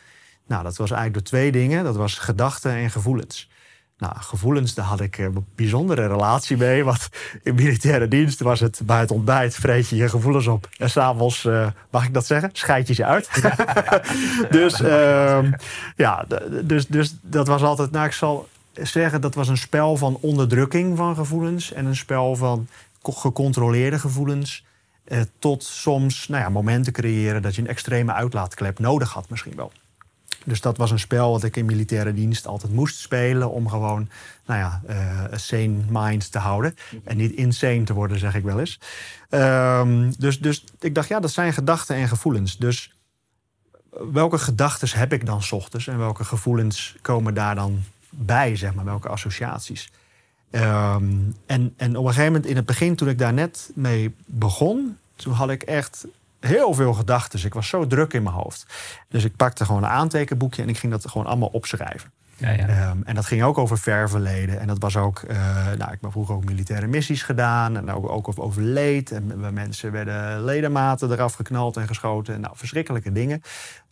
Nou, 0.46 0.62
dat 0.62 0.76
was 0.76 0.90
eigenlijk 0.90 1.14
door 1.14 1.38
twee 1.38 1.52
dingen. 1.52 1.84
Dat 1.84 1.96
was 1.96 2.18
gedachten 2.18 2.72
en 2.72 2.90
gevoelens. 2.90 3.50
Nou, 3.98 4.14
gevoelens, 4.16 4.74
daar 4.74 4.84
had 4.84 5.00
ik 5.00 5.18
een 5.18 5.46
bijzondere 5.54 6.06
relatie 6.06 6.56
mee. 6.56 6.84
Want 6.84 7.08
in 7.42 7.54
militaire 7.54 8.08
dienst 8.08 8.40
was 8.40 8.60
het 8.60 8.80
bij 8.84 9.00
het 9.00 9.10
ontbijt 9.10 9.54
vreet 9.54 9.88
je 9.88 9.96
je 9.96 10.08
gevoelens 10.08 10.46
op. 10.46 10.68
En 10.78 10.90
s'avonds, 10.90 11.44
uh, 11.44 11.66
mag 11.90 12.04
ik 12.04 12.14
dat 12.14 12.26
zeggen, 12.26 12.50
scheid 12.52 12.88
je 12.88 12.94
ze 12.94 13.04
uit. 13.04 13.30
dus, 14.50 14.80
uh, 14.80 15.38
ja, 15.96 16.24
dus, 16.64 16.86
dus 16.86 17.14
dat 17.22 17.46
was 17.46 17.62
altijd, 17.62 17.90
nou 17.90 18.06
ik 18.06 18.12
zal 18.12 18.48
zeggen, 18.72 19.20
dat 19.20 19.34
was 19.34 19.48
een 19.48 19.56
spel 19.56 19.96
van 19.96 20.18
onderdrukking 20.20 20.96
van 20.96 21.14
gevoelens. 21.14 21.72
En 21.72 21.86
een 21.86 21.96
spel 21.96 22.36
van 22.36 22.68
gecontroleerde 23.02 23.98
gevoelens. 23.98 24.64
Uh, 25.08 25.20
tot 25.38 25.64
soms 25.64 26.28
nou 26.28 26.42
ja, 26.42 26.48
momenten 26.48 26.92
creëren 26.92 27.42
dat 27.42 27.54
je 27.54 27.60
een 27.60 27.68
extreme 27.68 28.12
uitlaatklep 28.12 28.78
nodig 28.78 29.12
had 29.12 29.30
misschien 29.30 29.56
wel. 29.56 29.72
Dus 30.44 30.60
dat 30.60 30.76
was 30.76 30.90
een 30.90 30.98
spel 30.98 31.30
wat 31.30 31.44
ik 31.44 31.56
in 31.56 31.64
militaire 31.64 32.14
dienst 32.14 32.46
altijd 32.46 32.72
moest 32.72 32.98
spelen 32.98 33.50
om 33.50 33.68
gewoon, 33.68 34.08
nou 34.46 34.60
ja, 34.60 34.82
uh, 34.88 35.38
sane 35.38 35.76
mind 35.88 36.32
te 36.32 36.38
houden. 36.38 36.76
En 37.04 37.16
niet 37.16 37.32
insane 37.32 37.82
te 37.84 37.92
worden, 37.92 38.18
zeg 38.18 38.34
ik 38.34 38.42
wel 38.42 38.60
eens. 38.60 38.78
Um, 39.30 40.14
dus, 40.18 40.40
dus 40.40 40.64
ik 40.80 40.94
dacht, 40.94 41.08
ja, 41.08 41.20
dat 41.20 41.32
zijn 41.32 41.52
gedachten 41.52 41.96
en 41.96 42.08
gevoelens. 42.08 42.56
Dus 42.56 42.94
welke 44.12 44.38
gedachten 44.38 44.98
heb 44.98 45.12
ik 45.12 45.26
dan 45.26 45.42
s 45.42 45.52
ochtends 45.52 45.86
en 45.86 45.98
welke 45.98 46.24
gevoelens 46.24 46.96
komen 47.02 47.34
daar 47.34 47.54
dan 47.54 47.82
bij, 48.10 48.56
zeg 48.56 48.74
maar, 48.74 48.84
welke 48.84 49.08
associaties? 49.08 49.90
Um, 50.50 51.36
en, 51.46 51.74
en 51.76 51.96
op 51.96 52.04
een 52.04 52.12
gegeven 52.12 52.32
moment 52.32 52.46
in 52.46 52.56
het 52.56 52.66
begin, 52.66 52.96
toen 52.96 53.08
ik 53.08 53.18
daar 53.18 53.32
net 53.32 53.70
mee 53.74 54.14
begon, 54.24 54.98
toen 55.16 55.32
had 55.32 55.50
ik 55.50 55.62
echt 55.62 56.06
heel 56.46 56.74
veel 56.74 56.92
gedachten. 56.92 57.44
Ik 57.44 57.54
was 57.54 57.68
zo 57.68 57.86
druk 57.86 58.12
in 58.12 58.22
mijn 58.22 58.34
hoofd. 58.34 58.66
Dus 59.08 59.24
ik 59.24 59.36
pakte 59.36 59.64
gewoon 59.64 59.82
een 59.82 59.90
aantekenboekje 59.90 60.62
en 60.62 60.68
ik 60.68 60.78
ging 60.78 60.92
dat 60.92 61.08
gewoon 61.08 61.26
allemaal 61.26 61.48
opschrijven. 61.48 62.12
Um, 62.46 63.02
en 63.04 63.14
dat 63.14 63.26
ging 63.26 63.42
ook 63.42 63.58
over 63.58 63.78
ver 63.78 64.08
verleden. 64.08 64.60
En 64.60 64.66
dat 64.66 64.78
was 64.78 64.96
ook, 64.96 65.22
uh, 65.30 65.36
nou, 65.78 65.92
ik 65.92 65.98
heb 66.00 66.10
vroeger 66.10 66.34
ook 66.34 66.44
militaire 66.44 66.86
missies 66.86 67.22
gedaan. 67.22 67.76
En 67.76 67.90
ook, 67.90 68.08
ook 68.08 68.32
over 68.34 68.62
leed. 68.62 69.10
En 69.10 69.52
mensen 69.52 69.92
werden 69.92 70.44
ledematen 70.44 71.12
eraf 71.12 71.34
geknald 71.34 71.76
en 71.76 71.86
geschoten. 71.86 72.40
Nou, 72.40 72.56
verschrikkelijke 72.56 73.12
dingen. 73.12 73.42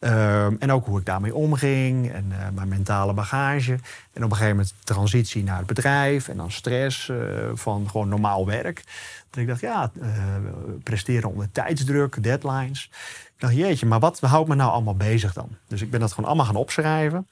Um, 0.00 0.56
en 0.58 0.72
ook 0.72 0.86
hoe 0.86 0.98
ik 0.98 1.06
daarmee 1.06 1.34
omging. 1.34 2.12
En 2.12 2.26
uh, 2.30 2.36
mijn 2.54 2.68
mentale 2.68 3.12
bagage. 3.12 3.72
En 4.12 4.24
op 4.24 4.30
een 4.30 4.36
gegeven 4.36 4.56
moment 4.56 4.74
transitie 4.84 5.42
naar 5.42 5.58
het 5.58 5.66
bedrijf. 5.66 6.28
En 6.28 6.36
dan 6.36 6.50
stress 6.50 7.08
uh, 7.08 7.16
van 7.54 7.90
gewoon 7.90 8.08
normaal 8.08 8.46
werk. 8.46 8.84
Dat 9.30 9.40
ik 9.40 9.48
dacht, 9.48 9.60
ja, 9.60 9.90
presteren 10.82 11.30
onder 11.30 11.52
tijdsdruk, 11.52 12.22
deadlines. 12.22 12.90
Ik 13.24 13.32
dacht, 13.38 13.54
jeetje, 13.54 13.86
maar 13.86 14.00
wat 14.00 14.20
houdt 14.20 14.48
me 14.48 14.54
nou 14.54 14.70
allemaal 14.70 14.96
bezig 14.96 15.32
dan? 15.32 15.48
Dus 15.68 15.82
ik 15.82 15.90
ben 15.90 16.00
dat 16.00 16.12
gewoon 16.12 16.28
allemaal 16.28 16.46
gaan 16.46 16.56
opschrijven. 16.56 17.26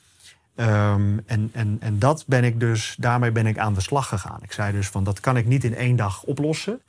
Ehm, 0.61 1.19
en, 1.27 1.51
en, 1.53 1.77
en 1.81 1.99
dat 1.99 2.25
ben 2.27 2.45
ik 2.45 2.61
dus, 2.61 2.95
daarmee 2.99 3.31
ben 3.31 3.47
ik 3.47 3.59
aan 3.59 3.75
de 3.75 3.81
slag 3.81 4.09
gegaan. 4.09 4.39
Ik 4.43 4.53
zei 4.53 4.73
dus 4.73 4.89
van 4.89 5.05
dat 5.05 5.21
kan 5.21 5.37
ik 5.37 5.47
niet 5.47 5.65
in 5.65 5.75
één 5.75 5.97
dag 5.97 6.23
oplossen. 6.23 6.81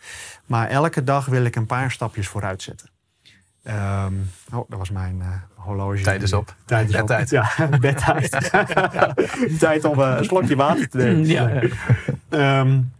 Maar 0.45 0.69
elke 0.69 1.03
dag 1.03 1.25
wil 1.25 1.45
ik 1.45 1.55
een 1.55 1.65
paar 1.65 1.91
stapjes 1.91 2.27
vooruit 2.27 2.61
zetten. 2.61 2.89
Ehm, 3.63 4.13
oh, 4.53 4.69
dat 4.69 4.79
was 4.79 4.89
mijn 4.89 5.17
uh, 5.19 5.27
horloge. 5.55 6.03
Tijd 6.03 6.21
is 6.21 6.33
op. 6.33 6.55
Tijd 6.65 6.89
is 6.89 6.95
bedtijd. 6.95 7.29
Ja, 7.29 7.51
bedtijd. 7.79 8.51
Tijd 9.59 9.85
om 9.85 9.99
uh, 9.99 10.15
een 10.17 10.25
slokje 10.25 10.55
water 10.55 10.89
te 10.89 10.97
nemen. 10.97 11.25
Ja. 12.29 12.59
Um, 12.59 12.91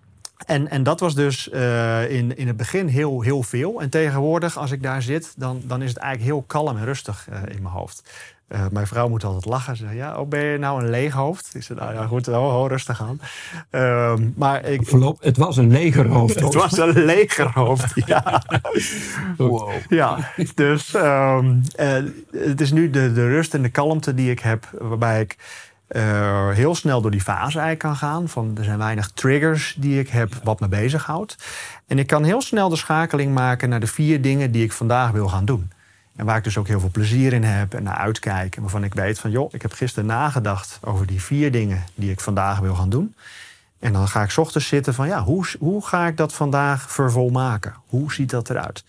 en, 0.45 0.67
en 0.69 0.84
dat 0.84 0.99
was 0.99 1.15
dus 1.15 1.49
uh, 1.53 2.12
in, 2.12 2.38
in 2.38 2.47
het 2.47 2.57
begin 2.57 2.88
heel, 2.88 3.21
heel 3.21 3.43
veel. 3.43 3.81
En 3.81 3.89
tegenwoordig, 3.89 4.57
als 4.57 4.71
ik 4.71 4.84
daar 4.84 5.01
zit, 5.01 5.34
dan, 5.38 5.62
dan 5.63 5.81
is 5.81 5.89
het 5.89 5.97
eigenlijk 5.97 6.31
heel 6.34 6.43
kalm 6.47 6.77
en 6.77 6.86
rustig 6.86 7.27
in 7.29 7.62
mijn 7.62 7.73
hoofd. 7.73 8.03
Uh, 8.52 8.66
mijn 8.72 8.88
vrouw 8.88 9.10
moet 9.10 9.24
altijd 9.24 9.46
lachen. 9.46 9.76
Ze 9.78 9.84
zegt, 9.84 9.96
ja, 9.96 10.18
oh, 10.18 10.28
ben 10.28 10.44
je 10.44 10.58
nou 10.58 10.84
een 10.84 10.90
leeg 10.90 11.14
hoofd? 11.14 11.50
Ik 11.54 11.64
zeg, 11.64 11.78
nou 11.78 11.94
ja, 11.94 12.06
goed, 12.06 12.28
oh, 12.28 12.66
rustig 12.68 13.02
aan. 13.02 13.22
Uh, 13.72 14.14
maar 14.36 14.66
ik, 14.66 14.88
Verloop, 14.88 15.22
het 15.22 15.38
was 15.38 15.58
een 15.58 15.72
legerhoofd. 15.72 16.40
het 16.40 16.54
was 16.54 16.78
een 16.78 17.06
legerhoofd, 17.06 17.92
ja. 18.06 18.44
wow. 19.38 19.72
Ja, 19.90 20.32
dus 20.56 20.94
um, 20.94 21.62
het 22.32 22.62
is 22.62 22.72
nu 22.72 22.90
de, 22.90 23.14
de 23.14 23.28
rust 23.28 23.54
en 23.54 23.62
de 23.62 23.70
kalmte 23.70 24.14
die 24.14 24.32
ik 24.32 24.40
heb... 24.40 24.70
waarbij 24.80 25.22
ik 25.22 25.38
uh, 25.92 26.50
heel 26.50 26.76
snel 26.76 27.02
door 27.02 27.12
die 27.12 27.22
fase 27.22 27.60
eigenlijk 27.60 27.80
kan 27.80 27.96
gaan. 27.96 28.30
Van, 28.30 28.58
er 28.58 28.64
zijn 28.64 28.78
weinig 28.78 29.12
triggers 29.12 29.76
die 29.80 30.00
ik 30.00 30.10
heb 30.10 30.34
wat 30.44 30.60
me 30.60 30.68
bezighoudt. 30.68 31.38
En 31.88 32.00
ik 32.00 32.08
kan 32.08 32.24
heel 32.24 32.42
snel 32.42 32.70
de 32.70 32.76
schakeling 32.76 33.34
maken 33.34 33.70
naar 33.70 33.80
de 33.80 33.88
vier 33.88 34.22
dingen 34.22 34.52
die 34.52 34.64
ik 34.64 34.72
vandaag 34.72 35.12
wil 35.12 35.28
gaan 35.28 35.46
doen. 35.46 35.72
En 36.15 36.26
waar 36.26 36.38
ik 36.38 36.43
dus 36.43 36.58
ook 36.58 36.67
heel 36.67 36.80
veel 36.80 36.89
plezier 36.89 37.34
in 37.34 37.43
heb 37.43 37.74
en 37.74 37.84
naar 37.84 37.95
uitkijk. 37.97 38.56
En 38.56 38.62
waarvan 38.62 38.84
ik 38.84 38.93
weet 38.93 39.19
van, 39.19 39.32
joh, 39.32 39.54
ik 39.54 39.62
heb 39.62 39.74
gisteren 39.74 40.06
nagedacht 40.06 40.80
over 40.82 41.06
die 41.06 41.21
vier 41.21 41.52
dingen 41.52 41.84
die 41.95 42.12
ik 42.12 42.19
vandaag 42.19 42.60
wil 42.60 42.76
gaan 42.76 42.89
doen. 42.89 43.15
En 43.80 43.93
dan 43.93 44.08
ga 44.08 44.24
ik 44.24 44.38
ochtends 44.38 44.67
zitten 44.67 44.93
van, 44.93 45.08
ja, 45.08 45.24
hoe, 45.24 45.45
hoe 45.60 45.86
ga 45.86 46.08
ik 46.08 46.17
dat 46.17 46.34
vandaag 46.34 46.91
vervolmaken? 46.91 47.74
Hoe 47.88 48.13
ziet 48.13 48.30
dat 48.30 48.50
eruit? 48.50 48.84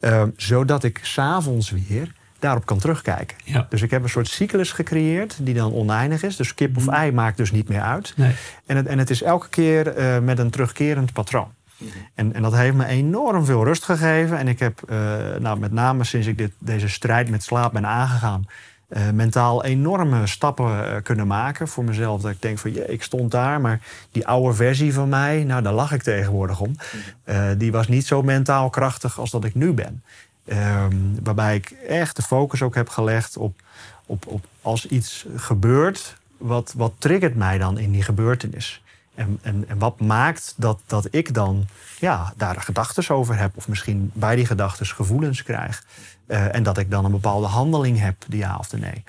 Uh, 0.00 0.22
zodat 0.36 0.84
ik 0.84 1.00
s'avonds 1.02 1.70
weer 1.70 2.12
daarop 2.38 2.66
kan 2.66 2.78
terugkijken. 2.78 3.36
Ja. 3.44 3.66
Dus 3.68 3.82
ik 3.82 3.90
heb 3.90 4.02
een 4.02 4.08
soort 4.08 4.28
cyclus 4.28 4.72
gecreëerd 4.72 5.36
die 5.40 5.54
dan 5.54 5.72
oneindig 5.72 6.22
is. 6.22 6.36
Dus 6.36 6.54
kip 6.54 6.76
of 6.76 6.84
mhm. 6.86 6.94
ei 6.94 7.12
maakt 7.12 7.36
dus 7.36 7.50
niet 7.50 7.68
meer 7.68 7.80
uit. 7.80 8.12
Nee. 8.16 8.34
En, 8.66 8.76
het, 8.76 8.86
en 8.86 8.98
het 8.98 9.10
is 9.10 9.22
elke 9.22 9.48
keer 9.48 9.98
uh, 9.98 10.18
met 10.18 10.38
een 10.38 10.50
terugkerend 10.50 11.12
patroon. 11.12 11.52
Mhm. 11.84 11.98
En, 12.14 12.34
en 12.34 12.42
dat 12.42 12.54
heeft 12.54 12.76
me 12.76 12.86
enorm 12.86 13.44
veel 13.44 13.64
rust 13.64 13.84
gegeven. 13.84 14.38
En 14.38 14.48
ik 14.48 14.58
heb, 14.58 14.80
uh, 14.90 14.96
nou, 15.38 15.58
met 15.58 15.72
name 15.72 16.04
sinds 16.04 16.26
ik 16.26 16.38
dit, 16.38 16.52
deze 16.58 16.88
strijd 16.88 17.30
met 17.30 17.42
slaap 17.42 17.72
ben 17.72 17.86
aangegaan, 17.86 18.46
uh, 18.88 19.10
mentaal 19.10 19.64
enorme 19.64 20.26
stappen 20.26 21.02
kunnen 21.02 21.26
maken 21.26 21.68
voor 21.68 21.84
mezelf. 21.84 22.20
Dat 22.20 22.30
ik 22.30 22.42
denk 22.42 22.58
van, 22.58 22.74
ja, 22.74 22.84
ik 22.84 23.02
stond 23.02 23.30
daar, 23.30 23.60
maar 23.60 23.80
die 24.12 24.26
oude 24.26 24.54
versie 24.54 24.94
van 24.94 25.08
mij, 25.08 25.44
nou, 25.44 25.62
daar 25.62 25.72
lach 25.72 25.92
ik 25.92 26.02
tegenwoordig 26.02 26.60
om. 26.60 26.76
Mhm. 27.24 27.56
die 27.58 27.72
was 27.72 27.88
niet 27.88 28.06
zo 28.06 28.22
mentaal 28.22 28.70
krachtig 28.70 29.18
als 29.18 29.30
dat 29.30 29.44
ik 29.44 29.54
nu 29.54 29.72
ben. 29.72 30.02
Um, 30.46 31.18
waarbij 31.22 31.56
ik 31.56 31.70
echt 31.88 32.16
de 32.16 32.22
focus 32.22 32.62
ook 32.62 32.74
heb 32.74 32.88
gelegd 32.88 33.36
op, 33.36 33.60
op, 34.06 34.26
op 34.26 34.44
als 34.62 34.86
iets 34.86 35.26
gebeurt, 35.36 36.16
wat, 36.36 36.74
wat 36.76 36.92
triggert 36.98 37.34
mij 37.34 37.58
dan 37.58 37.78
in 37.78 37.92
die 37.92 38.02
gebeurtenis? 38.02 38.81
En, 39.14 39.38
en, 39.42 39.64
en 39.68 39.78
wat 39.78 40.00
maakt 40.00 40.54
dat, 40.56 40.80
dat 40.86 41.08
ik 41.10 41.34
dan 41.34 41.66
ja, 41.98 42.32
daar 42.36 42.60
gedachten 42.60 43.14
over 43.14 43.38
heb, 43.38 43.56
of 43.56 43.68
misschien 43.68 44.10
bij 44.14 44.36
die 44.36 44.46
gedachten 44.46 44.86
gevoelens 44.86 45.42
krijg. 45.42 45.84
Uh, 46.26 46.54
en 46.54 46.62
dat 46.62 46.78
ik 46.78 46.90
dan 46.90 47.04
een 47.04 47.10
bepaalde 47.10 47.46
handeling 47.46 47.98
heb, 47.98 48.16
de 48.28 48.36
ja 48.36 48.56
of 48.56 48.68
de 48.68 48.78
nee. 48.78 49.04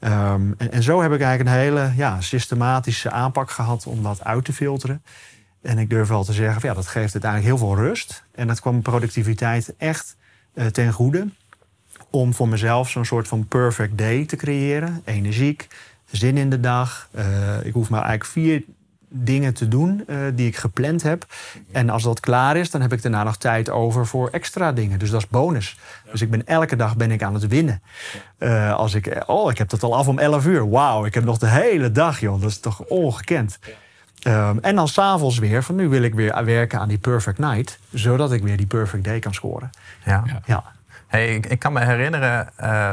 Um, 0.00 0.54
en, 0.58 0.72
en, 0.72 0.82
zo 0.82 1.02
heb 1.02 1.12
ik 1.12 1.20
eigenlijk 1.20 1.50
een 1.50 1.62
hele 1.62 1.92
ja, 1.96 2.20
systematische 2.20 3.10
aanpak 3.10 3.50
gehad 3.50 3.86
om 3.86 4.02
dat 4.02 4.24
uit 4.24 4.44
te 4.44 4.52
filteren. 4.52 5.02
En 5.62 5.78
ik 5.78 5.90
durf 5.90 6.08
wel 6.08 6.24
te 6.24 6.32
zeggen, 6.32 6.60
van, 6.60 6.70
ja, 6.70 6.74
dat 6.74 6.86
geeft 6.86 7.12
uiteindelijk 7.12 7.50
heel 7.50 7.66
veel 7.66 7.76
rust. 7.76 8.24
En 8.34 8.46
dat 8.46 8.60
kwam 8.60 8.82
productiviteit 8.82 9.74
echt 9.78 10.16
uh, 10.54 10.66
ten 10.66 10.92
goede. 10.92 11.28
Om 12.10 12.34
voor 12.34 12.48
mezelf 12.48 12.90
zo'n 12.90 13.04
soort 13.04 13.28
van 13.28 13.46
perfect 13.46 13.98
day 13.98 14.24
te 14.24 14.36
creëren. 14.36 15.02
Energiek, 15.04 15.68
zin 16.10 16.36
in 16.36 16.50
de 16.50 16.60
dag. 16.60 17.08
Uh, 17.14 17.64
ik 17.64 17.72
hoef 17.72 17.90
maar 17.90 18.02
eigenlijk 18.02 18.30
vier 18.30 18.64
dingen 19.12 19.54
te 19.54 19.68
doen 19.68 20.04
uh, 20.06 20.16
die 20.34 20.46
ik 20.46 20.56
gepland 20.56 21.02
heb. 21.02 21.26
En 21.72 21.90
als 21.90 22.02
dat 22.02 22.20
klaar 22.20 22.56
is, 22.56 22.70
dan 22.70 22.80
heb 22.80 22.92
ik 22.92 23.02
daarna 23.02 23.22
nog 23.22 23.36
tijd 23.36 23.70
over 23.70 24.06
voor 24.06 24.28
extra 24.28 24.72
dingen. 24.72 24.98
Dus 24.98 25.10
dat 25.10 25.20
is 25.20 25.28
bonus. 25.28 25.78
Dus 26.10 26.20
ik 26.20 26.30
ben 26.30 26.46
elke 26.46 26.76
dag 26.76 26.96
ben 26.96 27.10
ik 27.10 27.22
aan 27.22 27.34
het 27.34 27.46
winnen. 27.46 27.82
Uh, 28.38 28.74
als 28.74 28.94
ik, 28.94 29.22
oh, 29.26 29.50
ik 29.50 29.58
heb 29.58 29.68
dat 29.68 29.82
al 29.82 29.96
af 29.96 30.08
om 30.08 30.18
11 30.18 30.46
uur. 30.46 30.70
Wauw, 30.70 31.04
ik 31.04 31.14
heb 31.14 31.24
nog 31.24 31.38
de 31.38 31.48
hele 31.48 31.92
dag, 31.92 32.20
joh. 32.20 32.40
Dat 32.40 32.50
is 32.50 32.60
toch 32.60 32.80
ongekend. 32.80 33.58
Um, 34.26 34.58
en 34.60 34.74
dan 34.74 34.88
s'avonds 34.88 35.38
weer, 35.38 35.62
van 35.62 35.74
nu 35.74 35.88
wil 35.88 36.02
ik 36.02 36.14
weer 36.14 36.44
werken 36.44 36.78
aan 36.78 36.88
die 36.88 36.98
perfect 36.98 37.38
night. 37.38 37.78
Zodat 37.92 38.32
ik 38.32 38.42
weer 38.42 38.56
die 38.56 38.66
perfect 38.66 39.04
day 39.04 39.18
kan 39.18 39.34
scoren. 39.34 39.70
Ja. 40.04 40.24
ja. 40.44 40.64
Hey, 41.12 41.34
ik, 41.34 41.46
ik, 41.46 41.58
kan 41.58 41.72
me 41.72 41.84
herinneren, 41.84 42.48
uh, 42.60 42.90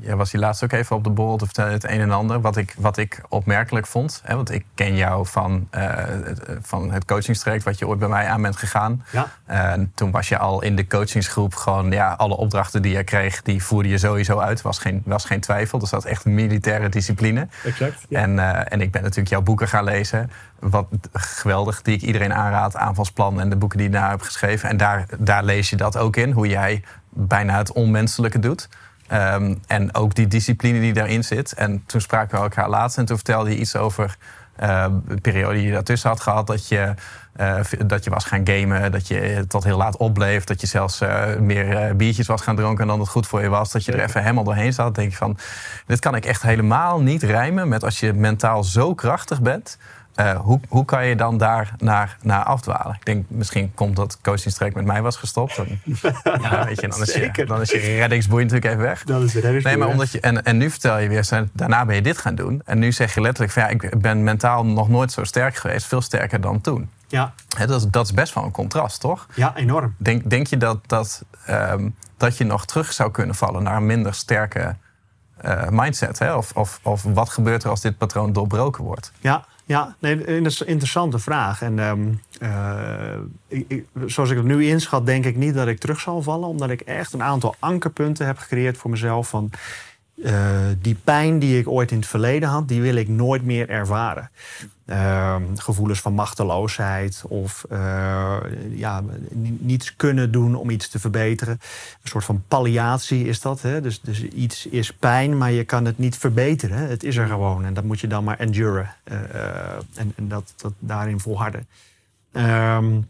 jij 0.00 0.16
was 0.16 0.32
hier 0.32 0.40
laatst 0.40 0.64
ook 0.64 0.72
even 0.72 0.96
op 0.96 1.04
de 1.04 1.10
borrel 1.10 1.36
te 1.36 1.44
vertellen 1.44 1.72
het 1.72 1.84
een 1.84 2.00
en 2.00 2.10
ander. 2.10 2.40
Wat 2.40 2.56
ik, 2.56 2.74
wat 2.78 2.96
ik 2.96 3.22
opmerkelijk 3.28 3.86
vond. 3.86 4.20
Hè, 4.24 4.34
want 4.34 4.50
ik 4.50 4.64
ken 4.74 4.96
jou 4.96 5.26
van, 5.26 5.68
uh, 5.74 5.82
het, 6.24 6.42
van 6.60 6.90
het 6.92 7.04
coachingstraject 7.04 7.64
wat 7.64 7.78
je 7.78 7.86
ooit 7.86 7.98
bij 7.98 8.08
mij 8.08 8.26
aan 8.26 8.42
bent 8.42 8.56
gegaan. 8.56 9.04
Ja. 9.10 9.30
Uh, 9.50 9.84
toen 9.94 10.10
was 10.10 10.28
je 10.28 10.38
al 10.38 10.62
in 10.62 10.76
de 10.76 10.86
coachingsgroep 10.86 11.54
gewoon, 11.54 11.90
ja, 11.90 12.12
alle 12.12 12.36
opdrachten 12.36 12.82
die 12.82 12.96
je 12.96 13.04
kreeg, 13.04 13.42
die 13.42 13.62
voerde 13.62 13.88
je 13.88 13.98
sowieso 13.98 14.38
uit. 14.38 14.62
Was 14.62 14.78
geen, 14.78 15.02
was 15.04 15.24
geen 15.24 15.40
twijfel. 15.40 15.78
Dus 15.78 15.90
dat 15.90 16.04
is 16.04 16.10
echt 16.10 16.24
een 16.24 16.34
militaire 16.34 16.88
discipline. 16.88 17.48
Exact. 17.64 18.06
Ja. 18.08 18.20
En, 18.20 18.38
en 18.68 18.80
ik 18.80 18.90
ben 18.90 19.02
natuurlijk 19.02 19.30
jouw 19.30 19.42
boeken 19.42 19.68
gaan 19.68 19.84
lezen. 19.84 20.30
Wat 20.58 20.86
geweldig, 21.12 21.82
die 21.82 21.94
ik 21.94 22.02
iedereen 22.02 22.34
aanraad. 22.34 22.76
Aanvalsplan 22.76 23.40
en 23.40 23.48
de 23.48 23.56
boeken 23.56 23.78
die 23.78 23.86
je 23.86 23.92
daar 23.92 24.10
heb 24.10 24.20
geschreven. 24.22 24.68
En 24.68 24.76
daar, 24.76 25.06
daar 25.18 25.44
lees 25.44 25.70
je 25.70 25.76
dat 25.76 25.96
ook 25.96 26.16
in. 26.16 26.30
Hoe 26.30 26.48
jij 26.48 26.82
bijna 27.10 27.56
het 27.56 27.72
onmenselijke 27.72 28.38
doet. 28.38 28.68
Um, 29.12 29.60
en 29.66 29.94
ook 29.94 30.14
die 30.14 30.26
discipline 30.26 30.80
die 30.80 30.92
daarin 30.92 31.24
zit. 31.24 31.52
En 31.52 31.82
toen 31.86 32.00
spraken 32.00 32.36
we 32.36 32.42
elkaar 32.42 32.68
laatst 32.68 32.98
en 32.98 33.04
toen 33.04 33.16
vertelde 33.16 33.50
je 33.50 33.56
iets 33.56 33.76
over 33.76 34.16
uh, 34.62 34.86
de 35.08 35.20
periode 35.20 35.54
die 35.54 35.66
je 35.66 35.72
daartussen 35.72 36.08
had 36.08 36.20
gehad. 36.20 36.46
Dat 36.46 36.68
je, 36.68 36.94
uh, 37.40 37.60
dat 37.86 38.04
je 38.04 38.10
was 38.10 38.24
gaan 38.24 38.46
gamen, 38.46 38.92
dat 38.92 39.08
je 39.08 39.44
tot 39.48 39.64
heel 39.64 39.76
laat 39.76 39.96
opbleef. 39.96 40.44
Dat 40.44 40.60
je 40.60 40.66
zelfs 40.66 41.00
uh, 41.00 41.36
meer 41.36 41.96
biertjes 41.96 42.26
was 42.26 42.42
gaan 42.42 42.56
drinken 42.56 42.86
dan 42.86 43.00
het 43.00 43.08
goed 43.08 43.26
voor 43.26 43.42
je 43.42 43.48
was. 43.48 43.72
Dat 43.72 43.84
je 43.84 43.92
er 43.92 44.04
even 44.04 44.20
helemaal 44.22 44.44
doorheen 44.44 44.72
zat. 44.72 44.84
Dan 44.84 44.94
denk 44.94 45.10
je 45.10 45.16
van, 45.16 45.38
dit 45.86 45.98
kan 45.98 46.14
ik 46.14 46.24
echt 46.24 46.42
helemaal 46.42 47.00
niet 47.00 47.22
rijmen 47.22 47.68
met 47.68 47.84
als 47.84 48.00
je 48.00 48.12
mentaal 48.12 48.64
zo 48.64 48.94
krachtig 48.94 49.42
bent. 49.42 49.78
Uh, 50.16 50.40
hoe, 50.40 50.60
hoe 50.68 50.84
kan 50.84 51.06
je 51.06 51.16
dan 51.16 51.38
daar 51.38 51.74
naar, 51.78 52.16
naar 52.22 52.44
afdwalen? 52.44 52.94
Ik 52.94 53.04
denk, 53.04 53.24
misschien 53.28 53.74
komt 53.74 53.96
dat 53.96 54.18
coachingstreek 54.22 54.74
met 54.74 54.84
mij 54.84 55.02
was 55.02 55.16
gestopt. 55.16 55.56
Dan, 55.56 55.66
ja, 56.42 56.64
weet 56.64 56.80
je, 56.80 56.88
dan, 56.88 57.00
is 57.02 57.14
je, 57.14 57.44
dan 57.46 57.60
is 57.60 57.70
je 57.70 57.78
reddingsboei 57.78 58.44
natuurlijk 58.44 58.72
even 58.72 58.84
weg. 58.84 59.04
Dan 59.04 59.22
is 59.22 59.32
de 59.32 59.40
reddingsboei 59.40 59.76
nee, 59.76 59.84
maar 59.84 59.94
omdat 59.94 60.12
je, 60.12 60.20
en, 60.20 60.44
en 60.44 60.56
nu 60.56 60.70
vertel 60.70 60.98
je 60.98 61.08
weer, 61.08 61.48
daarna 61.52 61.84
ben 61.84 61.94
je 61.94 62.02
dit 62.02 62.18
gaan 62.18 62.34
doen. 62.34 62.62
En 62.64 62.78
nu 62.78 62.92
zeg 62.92 63.14
je 63.14 63.20
letterlijk 63.20 63.52
van 63.52 63.62
ja, 63.62 63.68
ik 63.68 64.00
ben 64.00 64.24
mentaal 64.24 64.66
nog 64.66 64.88
nooit 64.88 65.12
zo 65.12 65.24
sterk 65.24 65.56
geweest. 65.56 65.86
Veel 65.86 66.00
sterker 66.00 66.40
dan 66.40 66.60
toen. 66.60 66.90
Ja. 67.08 67.32
He, 67.56 67.66
dat, 67.66 67.80
is, 67.80 67.86
dat 67.90 68.04
is 68.04 68.14
best 68.14 68.34
wel 68.34 68.44
een 68.44 68.50
contrast, 68.50 69.00
toch? 69.00 69.26
Ja, 69.34 69.56
enorm. 69.56 69.94
Denk, 69.98 70.30
denk 70.30 70.46
je 70.46 70.56
dat, 70.56 70.78
dat, 70.86 71.24
um, 71.48 71.94
dat 72.16 72.36
je 72.36 72.44
nog 72.44 72.66
terug 72.66 72.92
zou 72.92 73.10
kunnen 73.10 73.34
vallen 73.34 73.62
naar 73.62 73.76
een 73.76 73.86
minder 73.86 74.14
sterke 74.14 74.76
uh, 75.44 75.68
mindset? 75.68 76.18
Hè? 76.18 76.34
Of, 76.34 76.52
of, 76.54 76.80
of 76.82 77.02
wat 77.02 77.28
gebeurt 77.28 77.64
er 77.64 77.70
als 77.70 77.80
dit 77.80 77.98
patroon 77.98 78.32
doorbroken 78.32 78.84
wordt? 78.84 79.12
Ja, 79.20 79.44
ja, 79.70 79.94
nee, 79.98 80.16
dat 80.42 80.52
is 80.52 80.60
een 80.60 80.66
interessante 80.66 81.18
vraag. 81.18 81.62
En 81.62 81.76
uh, 82.42 83.16
ik, 83.48 83.64
ik, 83.68 83.84
zoals 84.06 84.30
ik 84.30 84.36
het 84.36 84.46
nu 84.46 84.66
inschat, 84.66 85.06
denk 85.06 85.24
ik 85.24 85.36
niet 85.36 85.54
dat 85.54 85.66
ik 85.66 85.78
terug 85.78 86.00
zal 86.00 86.22
vallen. 86.22 86.48
Omdat 86.48 86.70
ik 86.70 86.80
echt 86.80 87.12
een 87.12 87.22
aantal 87.22 87.54
ankerpunten 87.58 88.26
heb 88.26 88.38
gecreëerd 88.38 88.76
voor 88.76 88.90
mezelf. 88.90 89.28
Van 89.28 89.50
uh, 90.24 90.32
die 90.80 90.96
pijn 91.04 91.38
die 91.38 91.58
ik 91.58 91.68
ooit 91.68 91.90
in 91.90 91.98
het 91.98 92.06
verleden 92.06 92.48
had, 92.48 92.68
die 92.68 92.80
wil 92.80 92.94
ik 92.94 93.08
nooit 93.08 93.44
meer 93.44 93.68
ervaren. 93.68 94.30
Uh, 94.86 95.36
gevoelens 95.54 96.00
van 96.00 96.12
machteloosheid 96.12 97.22
of 97.28 97.64
uh, 97.72 98.36
ja, 98.70 99.02
niets 99.58 99.96
kunnen 99.96 100.32
doen 100.32 100.54
om 100.54 100.70
iets 100.70 100.88
te 100.88 100.98
verbeteren. 100.98 101.58
Een 102.02 102.08
soort 102.08 102.24
van 102.24 102.42
palliatie 102.48 103.26
is 103.26 103.40
dat. 103.40 103.62
Hè? 103.62 103.80
Dus, 103.80 104.00
dus 104.00 104.22
iets 104.22 104.66
is 104.66 104.92
pijn, 104.92 105.38
maar 105.38 105.50
je 105.50 105.64
kan 105.64 105.84
het 105.84 105.98
niet 105.98 106.16
verbeteren. 106.16 106.88
Het 106.88 107.02
is 107.02 107.16
er 107.16 107.26
gewoon 107.26 107.64
en 107.64 107.74
dat 107.74 107.84
moet 107.84 108.00
je 108.00 108.06
dan 108.06 108.24
maar 108.24 108.38
enduren. 108.38 108.94
Uh, 109.12 109.16
en, 109.94 110.12
en 110.16 110.28
dat, 110.28 110.52
dat 110.56 110.72
daarin 110.78 111.20
volharden. 111.20 111.66
Um, 112.32 113.08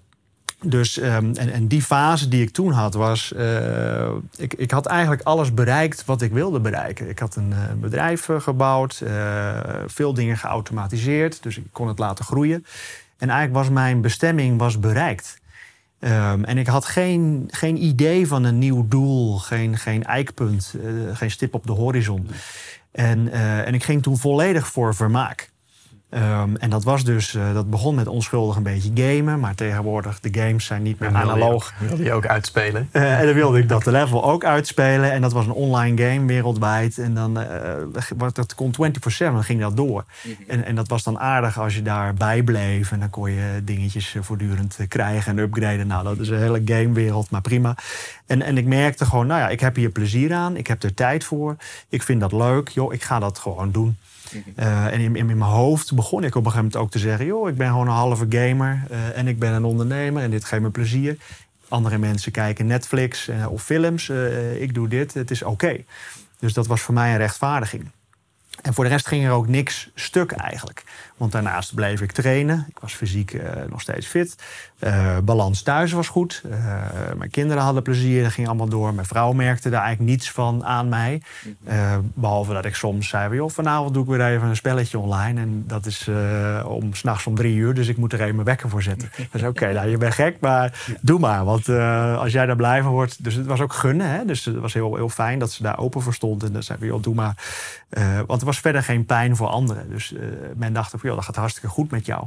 dus, 0.63 0.97
um, 0.97 1.35
en, 1.35 1.53
en 1.53 1.67
die 1.67 1.83
fase 1.83 2.29
die 2.29 2.43
ik 2.43 2.51
toen 2.51 2.73
had, 2.73 2.95
was. 2.95 3.33
Uh, 3.37 4.09
ik, 4.37 4.55
ik 4.55 4.71
had 4.71 4.87
eigenlijk 4.87 5.23
alles 5.23 5.55
bereikt 5.55 6.05
wat 6.05 6.23
ik 6.23 6.33
wilde 6.33 6.61
bereiken. 6.61 7.09
Ik 7.09 7.19
had 7.19 7.37
een 7.37 7.51
uh, 7.51 7.59
bedrijf 7.81 8.29
uh, 8.29 8.41
gebouwd, 8.41 9.03
veel 9.87 10.15
dingen 10.15 10.37
geautomatiseerd, 10.37 11.43
dus 11.43 11.57
ik 11.57 11.65
kon 11.73 11.89
het 11.89 11.99
laten 11.99 12.25
groeien. 12.25 12.67
En 13.19 13.29
eigenlijk 13.29 13.59
was 13.65 13.75
mijn 13.75 14.01
bestemming 14.01 14.59
was 14.59 14.81
bereikt. 14.81 15.39
Um, 16.01 16.45
en 16.45 16.59
ik 16.59 16.67
had 16.67 16.85
geen, 16.85 17.49
geen 17.51 17.85
idee 17.85 18.27
van 18.27 18.45
een 18.45 18.59
nieuw 18.59 18.89
doel, 18.89 19.39
geen, 19.39 19.79
geen 19.79 20.05
eikpunt, 20.05 20.75
geen 21.13 21.31
stip 21.31 21.55
op 21.55 21.67
de 21.67 21.73
horizon. 21.73 22.29
En, 22.93 23.33
en 23.65 23.75
ik 23.75 23.85
ging 23.85 24.03
toen 24.03 24.19
volledig 24.19 24.67
voor 24.67 24.95
vermaak. 24.95 25.51
Ehm, 26.11 26.57
en 26.57 26.71
dat 26.71 26.85
was 26.85 27.05
dus, 27.05 27.35
uh, 27.35 27.55
dat 27.55 27.71
begon 27.71 27.95
met 27.95 28.07
onschuldig 28.07 28.57
een 28.57 28.63
beetje 28.63 28.91
gamen, 28.95 29.41
maar 29.41 29.55
tegenwoordig 29.55 30.21
de 30.21 30.41
games 30.41 30.65
zijn 30.65 30.83
niet 30.83 30.99
meer 30.99 31.15
analoog. 31.15 31.73
Je, 31.81 31.87
wilde 31.87 32.03
je 32.03 32.13
ook 32.13 32.27
uitspelen? 32.27 32.89
Uh, 32.93 33.19
en 33.19 33.27
dan 33.27 33.35
wilde 33.35 33.59
ik 33.59 33.69
dat 33.69 33.87
level 33.87 34.25
ook 34.25 34.45
uitspelen. 34.45 35.13
En 35.13 35.21
dat 35.21 35.33
was 35.33 35.47
een 35.47 35.53
online 35.53 36.03
game 36.03 36.27
wereldwijd. 36.27 36.99
En 36.99 37.15
dan 37.15 37.39
uh, 37.41 37.47
dat 38.33 38.55
kon 38.55 38.75
24-7, 38.75 39.35
ging 39.41 39.61
dat 39.61 39.77
door. 39.77 40.05
Mhm. 40.23 40.51
en, 40.51 40.65
en 40.65 40.75
dat 40.75 40.89
was 40.89 41.03
dan 41.03 41.19
aardig 41.19 41.59
als 41.59 41.75
je 41.75 41.83
daarbij 41.83 42.43
bleef. 42.43 42.93
En 42.93 43.01
dan 43.01 43.11
kon 43.11 43.31
je 43.31 43.61
dingetjes 43.65 44.17
voortdurend 44.21 44.79
krijgen 44.89 45.33
en 45.33 45.39
upgraden. 45.39 45.87
Nou, 45.87 46.05
dat 46.05 46.19
is 46.19 46.29
een 46.29 46.39
hele 46.39 46.63
gamewereld, 46.65 47.31
maar 47.31 47.41
prima. 47.41 47.75
En, 48.27 48.43
en 48.43 48.59
ik 48.59 48.67
merkte 48.67 49.05
gewoon, 49.05 49.27
nou 49.27 49.41
ja, 49.41 49.49
ik 49.49 49.61
heb 49.61 49.77
hier 49.77 49.91
plezier 49.91 50.33
aan. 50.33 50.57
Ik 50.57 50.67
heb 50.67 50.83
er 50.83 50.95
tijd 50.95 51.25
voor. 51.25 51.57
Ik 51.89 52.03
vind 52.03 52.21
dat 52.21 52.33
leuk. 52.33 52.69
Joh, 52.69 52.93
ik 52.93 53.03
ga 53.03 53.19
dat 53.19 53.39
gewoon 53.39 53.71
doen. 53.71 53.97
Uh, 54.57 54.87
en 54.87 55.01
in, 55.01 55.17
in, 55.17 55.27
mijn 55.27 55.41
hoofd 55.41 55.95
begon 55.95 56.25
ik 56.25 56.35
op 56.35 56.45
een 56.45 56.51
gegeven 56.51 56.65
moment 56.65 56.77
ook 56.77 56.91
te 56.91 56.99
zeggen: 56.99 57.27
joh, 57.27 57.49
ik 57.49 57.57
ben 57.57 57.69
gewoon 57.69 57.87
een 57.87 57.93
halve 57.93 58.27
gamer 58.29 58.83
uh, 58.91 59.19
en 59.19 59.29
ik 59.29 59.39
ben 59.39 59.53
een 59.53 59.65
ondernemer 59.65 60.23
en 60.23 60.31
dit 60.31 60.45
geeft 60.45 60.63
me 60.63 60.71
plezier. 60.71 61.17
Andere 61.69 61.99
mensen 61.99 62.33
kijken 62.33 62.67
Netflix 62.67 63.29
uh, 63.29 63.53
of 63.53 63.63
films. 63.63 64.09
ik 64.59 64.75
doe 64.75 64.89
dit, 64.89 65.15
het 65.15 65.31
is 65.31 65.43
oké. 65.43 65.85
Dus 66.39 66.53
dat 66.53 66.67
was 66.67 66.81
voor 66.81 66.95
mij 66.95 67.11
een 67.11 67.17
rechtvaardiging. 67.17 67.91
En 68.63 68.75
voor 68.75 68.85
de 68.85 68.91
rest 68.91 69.07
ging 69.07 69.25
er 69.25 69.31
ook 69.31 69.49
niks 69.49 69.91
stuk 69.95 70.33
eigenlijk. 70.33 70.85
Want 71.21 71.33
daarnaast 71.33 71.75
bleef 71.75 72.01
ik 72.01 72.13
trainen. 72.13 72.65
Ik 72.69 72.79
was 72.79 72.95
fysiek 72.95 73.33
uh, 73.33 73.43
nog 73.69 73.81
steeds 73.81 74.07
fit. 74.07 74.35
Uh, 74.79 75.19
balans 75.19 75.63
thuis 75.63 75.93
was 75.93 76.09
goed. 76.09 76.43
Uh, 76.47 76.55
mijn 77.17 77.31
kinderen 77.31 77.63
hadden 77.63 77.83
plezier, 77.83 78.23
dat 78.23 78.33
ging 78.33 78.47
allemaal 78.47 78.69
door. 78.69 78.95
Mijn 78.95 79.07
vrouw 79.07 79.33
merkte 79.33 79.71
daar 79.71 79.83
eigenlijk 79.83 80.11
niets 80.11 80.31
van 80.31 80.65
aan 80.65 80.89
mij. 80.89 81.23
behalve 82.15 82.53
dat 82.53 82.65
ik 82.65 82.75
soms 82.75 83.09
zei: 83.09 83.35
joh, 83.35 83.51
vanavond 83.51 83.95
doe 83.95 84.03
ik 84.03 84.09
weer 84.09 84.27
even 84.27 84.49
een 84.49 84.57
spelletje 84.57 84.99
online. 84.99 85.41
En 85.41 85.65
dat 85.67 85.87
is 85.87 86.11
om 86.65 86.95
s'nachts 86.95 87.27
om 87.27 87.35
drie 87.35 87.57
uur, 87.57 87.75
dus 87.75 87.89
ik 87.89 87.97
moet 87.97 88.13
er 88.13 88.21
even 88.21 88.35
mijn 88.35 88.47
wekker 88.47 88.69
voor 88.69 88.83
zetten. 88.83 89.11
dus 89.33 89.41
oké, 89.41 89.51
okay, 89.51 89.73
nou, 89.73 89.89
je 89.89 89.97
bent 89.97 90.15
gek, 90.15 90.37
maar 90.41 90.85
doe 91.01 91.19
maar. 91.19 91.45
Want 91.45 91.69
als 92.19 92.33
jij 92.33 92.47
daar 92.47 92.57
blij 92.57 92.83
van 92.83 92.93
wordt. 92.93 93.25
Dus 93.25 93.35
het 93.35 93.47
was 93.47 93.61
ook 93.61 93.73
gunnen. 93.73 94.11
Hè? 94.11 94.25
Dus 94.25 94.45
het 94.45 94.57
was 94.57 94.75
heel, 94.75 94.97
heel 94.97 95.09
fijn 95.09 95.39
dat 95.39 95.53
ze 95.53 95.63
daar 95.63 95.79
open 95.79 96.03
voor 96.03 96.15
stond. 96.15 96.43
En 96.43 96.53
dan 96.53 96.63
zei: 96.63 96.79
joh, 96.87 97.03
doe 97.03 97.15
maar. 97.15 97.35
want 98.27 98.41
er 98.41 98.47
was 98.47 98.61
verder 98.61 98.83
geen 98.83 99.07
pijn 99.07 99.37
voor 99.37 99.49
anderen. 99.49 99.91
Dus 99.91 100.15
men 100.57 100.73
dacht: 100.73 100.93
dat 101.17 101.25
gaat 101.25 101.37
hartstikke 101.37 101.69
goed 101.69 101.91
met 101.91 102.07
jou. 102.07 102.25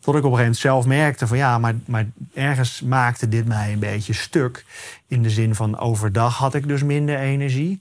Tot 0.00 0.14
ik 0.14 0.24
op 0.24 0.32
een 0.32 0.38
gegeven 0.38 0.38
moment 0.38 0.56
zelf 0.56 0.86
merkte 0.86 1.26
van 1.26 1.36
ja, 1.36 1.58
maar, 1.58 1.74
maar 1.86 2.06
ergens 2.34 2.82
maakte 2.82 3.28
dit 3.28 3.46
mij 3.46 3.72
een 3.72 3.78
beetje 3.78 4.12
stuk. 4.12 4.64
In 5.06 5.22
de 5.22 5.30
zin 5.30 5.54
van 5.54 5.78
overdag 5.78 6.36
had 6.36 6.54
ik 6.54 6.68
dus 6.68 6.82
minder 6.82 7.18
energie. 7.18 7.80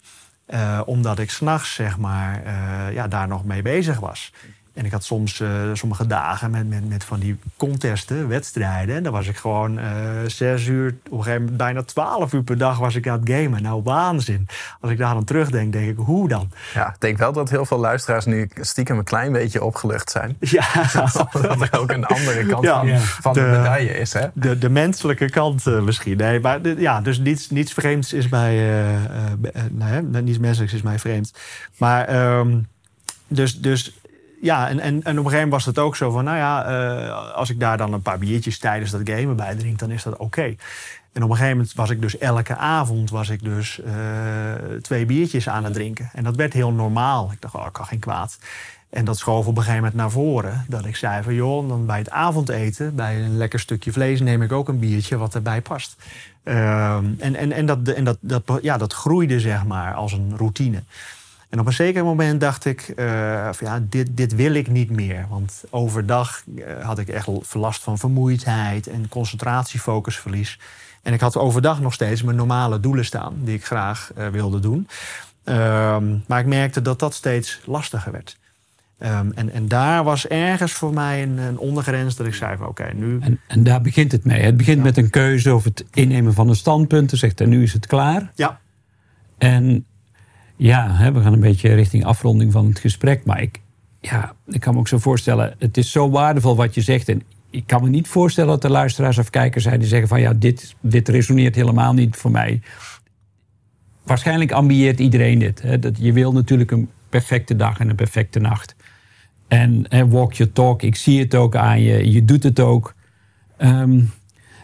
Uh, 0.50 0.82
omdat 0.86 1.19
ik 1.19 1.32
s'nachts 1.32 1.73
zeg 1.73 1.97
maar 1.97 2.43
uh, 2.45 2.93
ja, 2.93 3.08
daar 3.08 3.28
nog 3.28 3.45
mee 3.45 3.62
bezig 3.62 4.00
was. 4.00 4.34
En 4.77 4.85
ik 4.85 4.91
had 4.91 5.03
soms 5.03 5.39
uh, 5.39 5.49
sommige 5.73 6.07
dagen 6.07 6.51
met, 6.51 6.69
met, 6.69 6.89
met 6.89 7.03
van 7.03 7.19
die 7.19 7.39
contesten, 7.55 8.27
wedstrijden. 8.27 8.95
En 8.95 9.03
dan 9.03 9.11
was 9.11 9.27
ik 9.27 9.37
gewoon 9.37 9.79
uh, 9.79 9.85
zes 10.27 10.65
uur, 10.65 10.95
op 11.05 11.11
een 11.11 11.17
gegeven 11.17 11.41
moment 11.41 11.57
bijna 11.57 11.83
twaalf 11.83 12.33
uur 12.33 12.43
per 12.43 12.57
dag 12.57 12.77
was 12.77 12.95
ik 12.95 13.07
aan 13.07 13.19
het 13.19 13.29
gamen. 13.29 13.61
Nou, 13.61 13.81
waanzin. 13.83 14.47
Als 14.81 14.91
ik 14.91 14.97
daar 14.97 15.15
aan 15.15 15.23
terugdenk, 15.23 15.73
denk 15.73 15.89
ik, 15.89 15.97
hoe 15.97 16.27
dan? 16.27 16.51
Ja, 16.73 16.87
ik 16.87 16.95
denk 16.99 17.17
wel 17.17 17.33
dat 17.33 17.49
heel 17.49 17.65
veel 17.65 17.77
luisteraars 17.77 18.25
nu 18.25 18.49
stiekem 18.55 18.97
een 18.97 19.03
klein 19.03 19.31
beetje 19.31 19.63
opgelucht 19.63 20.11
zijn. 20.11 20.35
Ja. 20.57 20.65
dat 21.31 21.61
er 21.61 21.79
ook 21.79 21.91
een 21.91 22.05
andere 22.05 22.45
kant 22.45 22.63
ja, 22.63 22.79
van, 22.79 22.97
van 23.21 23.33
de, 23.33 23.39
de, 23.39 23.45
medaille 23.45 23.97
is, 23.97 24.13
hè? 24.13 24.27
De, 24.33 24.57
de 24.57 24.69
menselijke 24.69 25.29
kant 25.29 25.65
uh, 25.65 25.81
misschien. 25.81 26.17
Nee, 26.17 26.39
maar 26.39 26.61
de, 26.61 26.75
ja, 26.77 27.01
dus 27.01 27.19
niets, 27.19 27.49
niets 27.49 27.73
vreemds 27.73 28.13
is 28.13 28.29
mij... 28.29 28.79
niets 30.23 30.37
menselijks 30.37 30.73
is 30.73 30.81
mij 30.81 30.99
vreemd. 30.99 31.33
Maar... 31.77 32.37
Um, 32.37 32.67
dus, 33.27 33.59
dus 33.59 33.99
ja, 34.41 34.69
en, 34.69 34.80
en, 34.80 34.93
en 34.93 34.97
op 34.97 35.06
een 35.06 35.13
gegeven 35.15 35.34
moment 35.34 35.52
was 35.52 35.65
het 35.65 35.80
ook 35.80 35.95
zo 35.95 36.12
van, 36.12 36.23
nou 36.23 36.38
ja, 36.38 36.69
uh, 36.69 37.34
als 37.34 37.50
ik 37.50 37.60
daar 37.60 37.78
dan 37.78 37.93
een 37.93 38.02
paar 38.02 38.17
biertjes 38.17 38.60
tijdens 38.60 38.91
dat 38.91 39.02
gamen 39.04 39.36
bij 39.36 39.56
drink, 39.56 39.80
dan 39.80 39.91
is 39.91 40.04
dat 40.04 40.17
oké. 40.17 40.56
En 41.13 41.23
op 41.23 41.30
een 41.30 41.36
gegeven 41.36 41.58
moment 41.58 41.76
was 41.76 41.89
ik 41.89 42.02
dus 42.02 42.17
elke 42.17 42.56
avond 42.56 43.10
was 43.10 43.30
ik 43.30 43.43
dus 43.43 43.80
uh, 43.86 43.93
twee 44.82 45.06
biertjes 45.06 45.50
aan 45.50 45.63
het 45.63 45.73
drinken. 45.73 46.10
En 46.13 46.23
dat 46.23 46.36
werd 46.36 46.54
heel 46.54 46.71
normaal. 46.71 47.32
Ik 47.32 47.41
dacht, 47.41 47.56
oh, 47.56 47.65
ik 47.65 47.73
kan 47.73 47.86
geen 47.86 48.00
kwaad. 48.00 48.38
En 48.89 49.06
dat 49.06 49.17
schoof 49.17 49.47
op 49.47 49.58
een 49.58 49.63
gegeven 49.63 49.76
moment 49.76 49.95
naar 49.95 50.12
voren. 50.12 50.65
Dat 50.67 50.86
ik 50.86 50.95
zei 50.95 51.23
van, 51.23 51.34
joh, 51.34 51.69
dan 51.69 51.86
bij 51.86 51.97
het 51.97 52.10
avondeten, 52.10 52.95
bij 52.95 53.23
een 53.23 53.38
lekker 53.38 53.60
stukje 53.60 53.91
vlees, 53.91 54.19
neem 54.19 54.41
ik 54.41 54.52
ook 54.52 54.67
een 54.67 54.80
biertje 54.80 55.17
wat 55.17 55.36
erbij 55.36 55.62
past. 55.62 55.95
Uh, 56.43 56.95
en 56.95 57.36
en, 57.36 57.52
en, 57.52 57.65
dat, 57.65 57.88
en 57.88 58.04
dat, 58.04 58.17
dat, 58.19 58.43
ja, 58.62 58.78
dat 58.78 58.93
groeide, 58.93 59.39
zeg 59.39 59.65
maar, 59.65 59.93
als 59.93 60.12
een 60.12 60.34
routine. 60.38 60.84
En 61.49 61.60
op 61.60 61.65
een 61.65 61.73
zeker 61.73 62.03
moment 62.03 62.41
dacht 62.41 62.65
ik, 62.65 62.93
uh, 62.95 63.49
ja, 63.60 63.79
dit, 63.81 64.17
dit 64.17 64.36
wil 64.36 64.53
ik 64.53 64.67
niet 64.67 64.89
meer. 64.89 65.25
Want 65.29 65.63
overdag 65.69 66.43
uh, 66.45 66.86
had 66.86 66.99
ik 66.99 67.07
echt 67.07 67.53
last 67.53 67.83
van 67.83 67.97
vermoeidheid 67.97 68.88
en 68.88 69.10
concentratiefocusverlies. 69.10 70.60
En 71.01 71.13
ik 71.13 71.19
had 71.19 71.38
overdag 71.38 71.81
nog 71.81 71.93
steeds 71.93 72.23
mijn 72.23 72.38
normale 72.38 72.79
doelen 72.79 73.05
staan, 73.05 73.36
die 73.43 73.55
ik 73.55 73.65
graag 73.65 74.12
uh, 74.17 74.27
wilde 74.27 74.60
doen. 74.60 74.88
Ehm, 75.43 76.15
maar 76.25 76.39
ik 76.39 76.45
merkte 76.45 76.81
dat 76.81 76.99
dat 76.99 77.13
steeds 77.13 77.62
lastiger 77.65 78.12
werd. 78.12 78.38
Um, 78.99 79.31
en, 79.36 79.51
en 79.51 79.67
daar 79.67 80.03
was 80.03 80.27
ergens 80.27 80.71
voor 80.71 80.93
mij 80.93 81.23
een, 81.23 81.38
een 81.38 81.57
ondergrens 81.57 82.15
dat 82.15 82.27
ik 82.27 82.33
zei 82.33 82.57
van 82.57 82.67
oké, 82.67 82.93
nu... 82.93 83.17
En, 83.19 83.39
en 83.47 83.63
daar 83.63 83.81
begint 83.81 84.12
het 84.12 84.25
mee. 84.25 84.41
Het 84.41 84.57
begint 84.57 84.77
ja. 84.77 84.83
met 84.83 84.97
een 84.97 85.10
keuze 85.10 85.55
of 85.55 85.63
het 85.63 85.86
innemen 85.91 86.33
van 86.33 86.49
een 86.49 86.55
standpunt. 86.55 87.10
Dan 87.10 87.19
zegt 87.19 87.41
en 87.41 87.49
nu 87.49 87.63
is 87.63 87.73
het 87.73 87.88
klaar. 87.88 88.31
Ja. 88.36 88.60
En 89.38 89.86
ja, 90.57 90.95
hè, 90.95 91.11
we 91.11 91.21
gaan 91.21 91.33
een 91.33 91.39
beetje 91.39 91.73
richting 91.73 92.05
afronding 92.05 92.51
van 92.51 92.65
het 92.67 92.79
gesprek. 92.79 93.25
Maar 93.25 93.41
ik, 93.41 93.61
ja, 93.99 94.33
ik 94.47 94.59
kan 94.59 94.73
me 94.73 94.79
ook 94.79 94.87
zo 94.87 94.97
voorstellen, 94.97 95.55
het 95.59 95.77
is 95.77 95.91
zo 95.91 96.09
waardevol 96.09 96.55
wat 96.55 96.75
je 96.75 96.81
zegt. 96.81 97.09
En 97.09 97.21
ik 97.49 97.67
kan 97.67 97.83
me 97.83 97.89
niet 97.89 98.07
voorstellen 98.07 98.49
dat 98.49 98.63
er 98.63 98.69
luisteraars 98.69 99.17
of 99.17 99.29
kijkers 99.29 99.63
zijn 99.63 99.79
die 99.79 99.87
zeggen 99.87 100.07
van 100.07 100.21
ja, 100.21 100.33
dit, 100.33 100.75
dit 100.81 101.07
resoneert 101.07 101.55
helemaal 101.55 101.93
niet 101.93 102.15
voor 102.15 102.31
mij. 102.31 102.61
Waarschijnlijk 104.03 104.51
ambieert 104.51 104.99
iedereen 104.99 105.39
dit. 105.39 105.61
Hè? 105.61 105.79
Dat 105.79 105.97
je 105.97 106.13
wil 106.13 106.31
natuurlijk 106.31 106.71
een 106.71 106.89
perfecte 107.09 107.55
dag 107.55 107.79
en 107.79 107.89
een 107.89 107.95
perfecte 107.95 108.39
nacht. 108.39 108.75
En 109.47 109.85
hè, 109.89 110.07
walk 110.07 110.33
your 110.33 110.53
talk, 110.53 110.81
ik 110.81 110.95
zie 110.95 111.19
het 111.19 111.35
ook 111.35 111.55
aan 111.55 111.81
je, 111.81 112.11
je 112.11 112.25
doet 112.25 112.43
het 112.43 112.59
ook. 112.59 112.95
Um, 113.57 114.11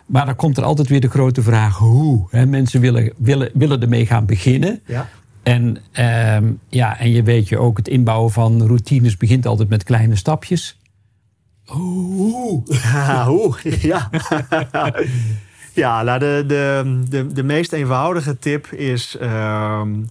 maar 0.06 0.26
dan 0.26 0.36
komt 0.36 0.58
er 0.58 0.64
altijd 0.64 0.88
weer 0.88 1.02
de 1.02 1.10
grote 1.10 1.42
vraag 1.42 1.78
hoe. 1.78 2.28
Hè? 2.30 2.46
Mensen 2.46 2.82
willen, 2.82 3.14
willen, 3.18 3.50
willen 3.54 3.82
ermee 3.82 4.06
gaan 4.06 4.26
beginnen. 4.26 4.82
Ja. 4.86 5.10
En, 5.44 5.78
um, 6.38 6.60
ja, 6.70 7.00
en 7.00 7.12
je 7.12 7.24
weet 7.24 7.50
je 7.50 7.58
ook, 7.58 7.78
het 7.78 7.88
inbouwen 7.88 8.32
van 8.32 8.66
routines 8.68 9.18
begint 9.18 9.46
altijd 9.46 9.70
met 9.70 9.84
kleine 9.84 10.16
stapjes. 10.16 10.78
Oeh. 11.76 12.68
Ja, 12.68 13.26
oeh. 13.32 13.64
Ja. 13.64 14.10
ja, 15.74 16.04
nou 16.04 16.20
de, 16.20 16.44
de, 16.48 17.04
de, 17.10 17.28
de 17.28 17.44
meest 17.44 17.74
eenvoudige 17.74 18.40
tip 18.40 18.68
is 18.72 19.18
um, 19.22 20.10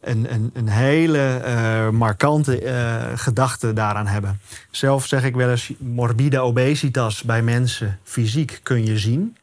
een, 0.00 0.32
een, 0.32 0.50
een 0.54 0.68
hele 0.68 1.42
uh, 1.46 1.90
markante 1.90 2.62
uh, 2.62 3.18
gedachte 3.18 3.72
daaraan 3.72 4.06
hebben. 4.06 4.40
Zelf 4.70 5.06
zeg 5.06 5.24
ik 5.24 5.34
wel 5.34 5.50
eens, 5.50 5.72
morbide 5.78 6.40
obesitas 6.40 7.22
bij 7.22 7.42
mensen 7.42 7.98
fysiek 8.02 8.60
kun 8.62 8.86
je 8.86 8.98
zien 8.98 9.36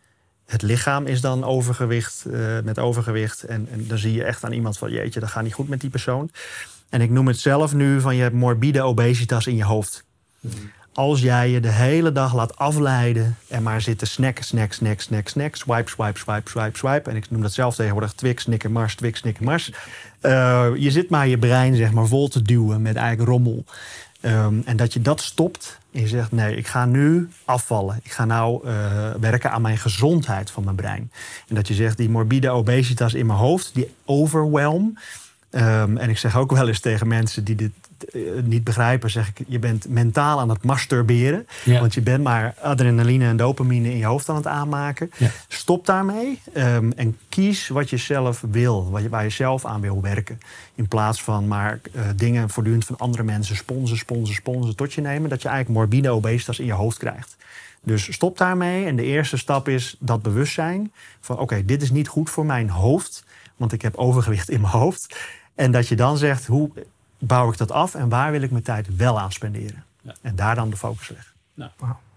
het 0.47 0.61
lichaam 0.61 1.05
is 1.05 1.21
dan 1.21 1.43
overgewicht, 1.43 2.23
uh, 2.27 2.59
met 2.63 2.79
overgewicht. 2.79 3.43
En, 3.43 3.67
en 3.71 3.87
dan 3.87 3.97
zie 3.97 4.13
je 4.13 4.23
echt 4.23 4.43
aan 4.43 4.51
iemand 4.51 4.77
van 4.77 4.91
jeetje, 4.91 5.19
dat 5.19 5.29
gaat 5.29 5.43
niet 5.43 5.53
goed 5.53 5.69
met 5.69 5.81
die 5.81 5.89
persoon. 5.89 6.29
En 6.89 7.01
ik 7.01 7.09
noem 7.09 7.27
het 7.27 7.39
zelf 7.39 7.73
nu 7.73 8.01
van 8.01 8.15
je 8.15 8.21
hebt 8.21 8.35
morbide 8.35 8.81
obesitas 8.81 9.47
in 9.47 9.55
je 9.55 9.63
hoofd. 9.63 10.05
Als 10.93 11.21
jij 11.21 11.49
je 11.49 11.59
de 11.59 11.71
hele 11.71 12.11
dag 12.11 12.35
laat 12.35 12.57
afleiden 12.57 13.37
en 13.47 13.63
maar 13.63 13.81
zit 13.81 13.97
te 13.97 14.05
snack, 14.05 14.37
snack, 14.41 14.73
snack, 14.73 15.01
snack, 15.01 15.27
snack, 15.27 15.55
swipe, 15.55 15.89
swipe, 15.89 16.19
swipe, 16.19 16.49
swipe, 16.49 16.77
swipe. 16.77 17.09
En 17.09 17.15
ik 17.15 17.31
noem 17.31 17.41
dat 17.41 17.53
zelf 17.53 17.75
tegenwoordig 17.75 18.13
Twix, 18.13 18.43
Snicker, 18.43 18.71
Mars, 18.71 18.95
Twix, 18.95 19.19
Snicker, 19.19 19.43
Mars. 19.43 19.71
Uh, 20.21 20.67
je 20.75 20.91
zit 20.91 21.09
maar 21.09 21.27
je 21.27 21.37
brein 21.37 21.75
zeg 21.75 21.91
maar 21.91 22.07
vol 22.07 22.27
te 22.27 22.41
duwen 22.41 22.81
met 22.81 22.95
eigenlijk 22.95 23.29
rommel. 23.29 23.65
Um, 24.21 24.61
en 24.65 24.77
dat 24.77 24.93
je 24.93 25.01
dat 25.01 25.21
stopt 25.21 25.77
en 25.97 26.03
je 26.03 26.09
zegt: 26.09 26.31
nee, 26.31 26.55
ik 26.55 26.67
ga 26.67 26.85
nu 26.85 27.29
afvallen. 27.45 27.99
Ik 28.03 28.11
ga 28.11 28.25
nou 28.25 28.67
uh, 28.67 28.71
werken 29.19 29.51
aan 29.51 29.61
mijn 29.61 29.77
gezondheid 29.77 30.51
van 30.51 30.63
mijn 30.63 30.75
brein. 30.75 31.11
En 31.47 31.55
dat 31.55 31.67
je 31.67 31.73
zegt: 31.73 31.97
die 31.97 32.09
morbide 32.09 32.49
obesitas 32.49 33.13
in 33.13 33.25
mijn 33.25 33.39
hoofd, 33.39 33.73
die 33.73 33.93
overwhelm. 34.05 34.97
Um, 35.51 35.97
en 35.97 36.09
ik 36.09 36.17
zeg 36.17 36.37
ook 36.37 36.51
wel 36.51 36.67
eens 36.67 36.79
tegen 36.79 37.07
mensen 37.07 37.43
die 37.43 37.55
dit 37.55 37.71
eh, 37.71 37.86
niet 38.43 38.63
begrijpen, 38.63 39.09
zeg 39.09 39.29
ik, 39.29 39.45
je 39.47 39.59
bent 39.59 39.89
mentaal 39.89 40.39
aan 40.39 40.49
het 40.49 40.63
masturberen. 40.63 41.47
Ja. 41.63 41.79
Want 41.79 41.93
je 41.93 42.01
bent 42.01 42.23
maar 42.23 42.55
adrenaline 42.61 43.25
en 43.25 43.37
dopamine 43.37 43.91
in 43.91 43.97
je 43.97 44.05
hoofd 44.05 44.29
aan 44.29 44.35
het 44.35 44.47
aanmaken. 44.47 45.11
Ja. 45.17 45.29
Stop 45.47 45.85
daarmee 45.85 46.41
um, 46.53 46.91
en 46.91 47.17
kies 47.29 47.67
wat 47.67 47.89
je 47.89 47.97
zelf 47.97 48.43
wil, 48.51 48.89
wat 48.91 49.01
je, 49.01 49.09
waar 49.09 49.23
je 49.23 49.29
zelf 49.29 49.65
aan 49.65 49.81
wil 49.81 50.01
werken. 50.01 50.39
In 50.75 50.87
plaats 50.87 51.23
van 51.23 51.47
maar 51.47 51.79
uh, 51.91 52.01
dingen 52.15 52.49
voortdurend 52.49 52.85
van 52.85 52.97
andere 52.97 53.23
mensen 53.23 53.55
sponsen, 53.55 53.97
sponsen, 53.97 54.35
sponsen 54.35 54.75
tot 54.75 54.93
je 54.93 55.01
nemen. 55.01 55.29
Dat 55.29 55.41
je 55.41 55.47
eigenlijk 55.47 55.79
morbide 55.79 56.09
obesitas 56.09 56.59
in 56.59 56.65
je 56.65 56.73
hoofd 56.73 56.97
krijgt. 56.97 57.35
Dus 57.83 58.13
stop 58.13 58.37
daarmee. 58.37 58.85
En 58.85 58.95
de 58.95 59.03
eerste 59.03 59.37
stap 59.37 59.67
is 59.67 59.95
dat 59.99 60.21
bewustzijn 60.21 60.91
van 61.19 61.35
oké, 61.35 61.43
okay, 61.43 61.65
dit 61.65 61.81
is 61.81 61.91
niet 61.91 62.07
goed 62.07 62.29
voor 62.29 62.45
mijn 62.45 62.69
hoofd. 62.69 63.25
Want 63.55 63.71
ik 63.71 63.81
heb 63.81 63.95
overgewicht 63.95 64.49
in 64.49 64.61
mijn 64.61 64.73
hoofd. 64.73 65.17
En 65.55 65.71
dat 65.71 65.87
je 65.87 65.95
dan 65.95 66.17
zegt, 66.17 66.45
hoe 66.45 66.69
bouw 67.19 67.51
ik 67.51 67.57
dat 67.57 67.71
af 67.71 67.95
en 67.95 68.09
waar 68.09 68.31
wil 68.31 68.41
ik 68.41 68.51
mijn 68.51 68.63
tijd 68.63 68.95
wel 68.95 69.19
aan 69.19 69.31
spenderen? 69.31 69.83
En 70.21 70.35
daar 70.35 70.55
dan 70.55 70.69
de 70.69 70.77
focus 70.77 71.09
leggen. 71.09 71.33
Nou. 71.53 71.71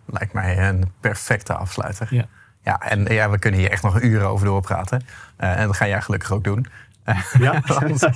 Lijkt 0.07 0.33
mij 0.33 0.69
een 0.69 0.93
perfecte 1.01 1.55
afsluiter. 1.55 2.15
Ja. 2.15 2.27
Ja, 2.63 2.81
en 2.81 3.05
ja, 3.05 3.31
we 3.31 3.39
kunnen 3.39 3.61
hier 3.61 3.71
echt 3.71 3.83
nog 3.83 4.01
uren 4.01 4.29
over 4.29 4.47
doorpraten. 4.47 5.07
Uh, 5.41 5.59
en 5.59 5.67
dat 5.67 5.77
ga 5.77 5.87
jij 5.87 6.03
gelukkig 6.03 6.33
ook 6.33 6.45
doen. 6.45 6.67
Ja. 7.39 7.63
want, 7.81 8.09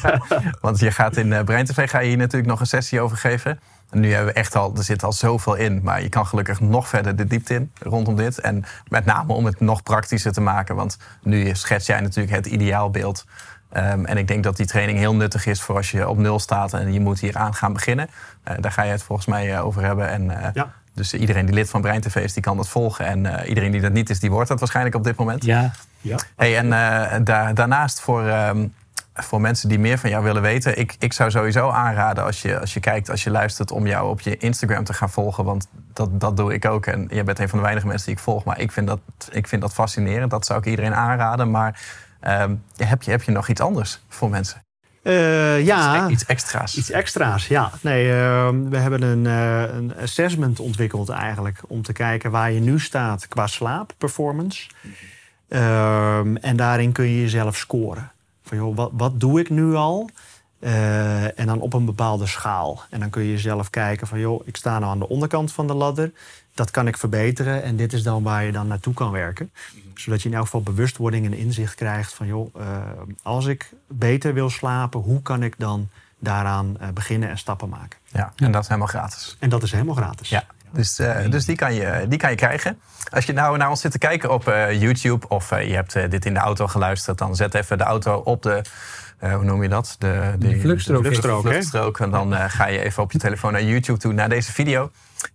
want, 0.61 0.79
je 0.79 0.91
gaat 0.91 1.17
in 1.17 1.27
uh, 1.27 1.43
Brein 1.43 1.65
TV 1.65 1.91
ga 1.91 1.99
je 1.99 2.09
hier 2.09 2.17
natuurlijk 2.17 2.51
nog 2.51 2.61
een 2.61 2.67
sessie 2.67 3.01
over 3.01 3.17
geven. 3.17 3.61
En 3.91 4.01
nu 4.01 4.13
hebben 4.13 4.33
we 4.33 4.41
echt 4.41 4.57
al, 4.57 4.77
er 4.77 4.83
zit 4.83 5.03
al 5.03 5.13
zoveel 5.13 5.55
in. 5.55 5.81
Maar 5.83 6.03
je 6.03 6.09
kan 6.09 6.27
gelukkig 6.27 6.61
nog 6.61 6.89
verder 6.89 7.17
de 7.17 7.27
diepte 7.27 7.55
in 7.55 7.73
rondom 7.79 8.17
dit. 8.17 8.41
En 8.41 8.65
met 8.89 9.05
name 9.05 9.33
om 9.33 9.45
het 9.45 9.61
nog 9.61 9.83
praktischer 9.83 10.33
te 10.33 10.41
maken. 10.41 10.77
Want 10.77 10.99
nu 11.23 11.55
schets 11.55 11.87
jij 11.87 12.01
natuurlijk 12.01 12.35
het 12.35 12.47
ideaalbeeld. 12.47 13.25
Um, 13.77 14.05
en 14.05 14.17
ik 14.17 14.29
denk 14.29 14.45
dat 14.45 14.57
die 14.57 14.67
training 14.67 14.99
heel 14.99 15.15
nuttig 15.15 15.47
is 15.47 15.63
voor 15.63 15.77
als 15.77 15.91
je 15.91 16.09
op 16.09 16.19
nul 16.19 16.39
staat 16.39 16.73
en 16.73 16.93
je 16.93 17.01
moet 17.01 17.21
hier 17.21 17.37
aan 17.37 17.55
gaan 17.55 17.73
beginnen. 17.73 18.09
Uh, 18.49 18.55
daar 18.61 18.73
ga 18.73 18.83
je 18.83 18.91
het 18.91 19.03
volgens 19.03 19.27
mij 19.27 19.53
uh, 19.53 19.67
over 19.67 19.83
hebben. 19.83 20.09
En, 20.09 20.23
uh, 20.25 20.47
ja. 20.53 20.73
Dus 20.93 21.15
iedereen 21.15 21.47
die 21.47 21.55
lid 21.55 21.71
van 21.71 21.81
Brein 21.81 22.01
TV 22.01 22.17
is, 22.17 22.33
die 22.33 22.43
kan 22.43 22.57
dat 22.57 22.69
volgen. 22.69 23.07
En 23.07 23.47
iedereen 23.47 23.71
die 23.71 23.81
dat 23.81 23.93
niet 23.93 24.11
is, 24.11 24.21
die 24.21 24.31
wordt 24.31 24.49
dat 24.49 24.59
waarschijnlijk 24.59 24.97
op 24.97 25.05
dit 25.05 25.17
moment. 25.17 25.45
Ja. 25.45 25.71
ja. 26.01 26.17
Hey, 26.37 26.57
en 26.59 26.69
da 27.25 27.53
daarnaast 27.53 28.01
voor, 28.01 28.23
um, 28.23 28.73
voor 29.15 29.41
mensen 29.41 29.69
die 29.69 29.79
meer 29.79 29.99
van 29.99 30.11
jou 30.11 30.25
willen 30.25 30.43
weten. 30.43 30.79
Ik, 30.79 30.97
ik 30.99 31.13
zou 31.13 31.31
sowieso 31.31 31.71
aanraden 31.71 32.25
als 32.25 32.43
je, 32.43 32.61
als 32.61 32.75
je 32.75 32.81
kijkt, 32.81 33.11
als 33.11 33.25
je 33.25 33.31
luistert, 33.31 33.71
om 33.71 33.87
jou 33.87 34.09
op 34.09 34.21
je 34.21 34.37
Instagram 34.37 34.85
te 34.85 34.93
gaan 34.93 35.11
volgen. 35.11 35.45
Want 35.45 35.69
dat, 35.93 36.21
dat 36.21 36.37
doe 36.37 36.55
ik 36.55 36.65
ook. 36.65 36.87
En 36.87 37.07
jij 37.11 37.25
bent 37.25 37.39
een 37.39 37.49
van 37.49 37.59
de 37.59 37.65
weinige 37.65 37.87
mensen 37.87 38.07
die 38.07 38.17
ik 38.17 38.23
volg. 38.23 38.45
Maar 38.45 38.61
ik 38.61 38.73
vind 38.73 38.87
dat, 38.87 39.01
ik 39.31 39.49
vind 39.49 39.63
dat 39.63 39.75
fascinerend. 39.75 40.31
Dat 40.31 40.47
zou 40.47 40.59
ik 40.59 40.67
iedereen 40.67 40.95
aanraden. 40.95 41.51
Maar 41.51 41.81
heb, 42.77 43.03
je, 43.03 43.11
heb 43.11 43.23
je 43.23 43.33
nog 43.33 43.49
iets 43.49 43.61
anders 43.61 44.01
voor 44.09 44.31
mensen? 44.31 44.65
Uh, 45.05 45.65
ja. 45.65 46.03
Iets, 46.05 46.13
iets, 46.13 46.27
extra's. 46.27 46.77
Iets 46.77 46.91
extra's, 46.91 47.47
ja. 47.47 47.71
Nee, 47.81 48.07
uh, 48.07 48.49
we 48.69 48.77
hebben 48.77 49.03
een, 49.03 49.25
uh, 49.25 49.75
een, 49.75 49.97
assessment 49.97 50.61
ontwikkeld 50.61 51.09
eigenlijk... 51.09 51.61
om 51.69 51.83
te 51.83 51.93
kijken 51.93 52.31
waar 52.31 52.53
je 52.53 52.61
nu 52.61 52.81
staat 52.81 53.29
qua 53.29 53.47
slaapperformance. 53.47 54.71
Ehm, 55.49 56.37
en 56.37 56.57
daarin 56.57 56.93
kun 56.93 57.05
je 57.05 57.21
jezelf 57.21 57.57
scoren. 57.57 58.13
Van, 58.43 58.57
joh, 58.57 58.77
wat, 58.77 58.91
wat 58.93 59.21
doe 59.21 59.41
ik 59.41 59.51
nu 59.51 59.75
al? 59.75 60.09
en 61.35 61.47
dan 61.47 61.61
op 61.61 61.73
een 61.73 61.85
bepaalde 61.85 62.27
schaal. 62.27 62.83
En 62.91 63.01
dan 63.01 63.11
kun 63.11 63.23
je 63.23 63.31
jezelf 63.31 63.71
kijken 63.71 64.07
van... 64.07 64.19
joh, 64.19 64.47
ik 64.47 64.57
sta 64.57 64.79
nou 64.79 64.93
aan 64.93 64.99
de 64.99 65.09
onderkant 65.09 65.53
van 65.53 65.67
de 65.67 65.75
ladder. 65.75 66.13
Dat 66.55 66.71
kan 66.71 66.87
ik 66.87 66.97
verbeteren. 66.97 67.63
En 67.63 67.77
dit 67.77 67.93
is 67.93 68.03
dan 68.03 68.23
waar 68.23 68.45
je 68.45 68.53
dan 68.53 68.67
naartoe 68.67 68.95
kan 68.95 69.11
werken 69.11 69.51
zodat 69.95 70.23
je 70.23 70.29
in 70.29 70.35
elk 70.35 70.45
geval 70.45 70.63
bewustwording 70.63 71.27
en 71.27 71.35
inzicht 71.35 71.75
krijgt 71.75 72.13
van 72.13 72.27
joh, 72.27 72.55
uh, 72.57 72.65
als 73.23 73.47
ik 73.47 73.71
beter 73.89 74.35
wil 74.35 74.51
slapen, 74.51 75.01
hoe 75.01 75.23
kan 75.23 75.43
ik 75.43 75.55
dan 75.59 75.89
daaraan 76.19 76.77
uh, 76.81 76.89
beginnen 76.89 77.29
en 77.29 77.39
stappen 77.39 77.69
maken? 77.69 77.99
Ja, 78.07 78.33
en 78.37 78.53
dat 78.53 78.63
is 78.63 78.69
helemaal 78.69 78.89
gratis. 78.89 79.37
En 79.39 79.49
dat 79.49 79.63
is 79.63 79.73
helemaal 79.73 79.95
gratis. 79.95 80.29
Ja. 80.29 80.45
Dus, 80.71 81.01
uh, 81.01 81.31
dus 81.31 81.45
die, 81.45 81.57
kan 81.57 81.75
je, 81.75 82.07
die 82.09 82.19
kan 82.19 82.31
je 82.31 82.37
krijgen. 82.37 82.79
Als 83.11 83.25
je 83.25 83.33
nou 83.33 83.57
naar 83.57 83.71
ons 83.71 83.81
zit 83.81 83.91
te 83.91 83.99
kijken 83.99 84.33
op 84.33 84.45
YouTube 84.71 85.29
of 85.29 85.51
je 85.51 85.75
hebt 85.75 86.11
dit 86.11 86.27
in 86.27 86.35
de 86.35 86.41
auto 86.41 86.67
geluisterd, 86.67 87.19
dan 87.19 87.37
zet 87.37 87.55
even 87.55 87.79
de 87.79 87.85
auto 87.85 88.17
op 88.17 88.43
de. 88.43 88.63
hoe 89.19 89.45
noem 89.45 89.63
je 89.63 89.69
dat? 89.69 89.97
De, 89.99 90.35
de, 90.39 90.49
de 90.49 90.61
vluchtstrook. 90.61 91.03
De 91.03 91.09
vluchtstrook, 91.09 91.41
vluchtstrook 91.41 92.01
en 92.01 92.11
dan 92.11 92.51
ga 92.51 92.67
je 92.67 92.79
even 92.79 93.03
op 93.03 93.13
je 93.13 93.19
telefoon 93.19 93.53
naar 93.53 93.63
YouTube 93.63 93.99
toe, 93.99 94.13
naar 94.13 94.29
deze 94.29 94.53
video. 94.53 94.91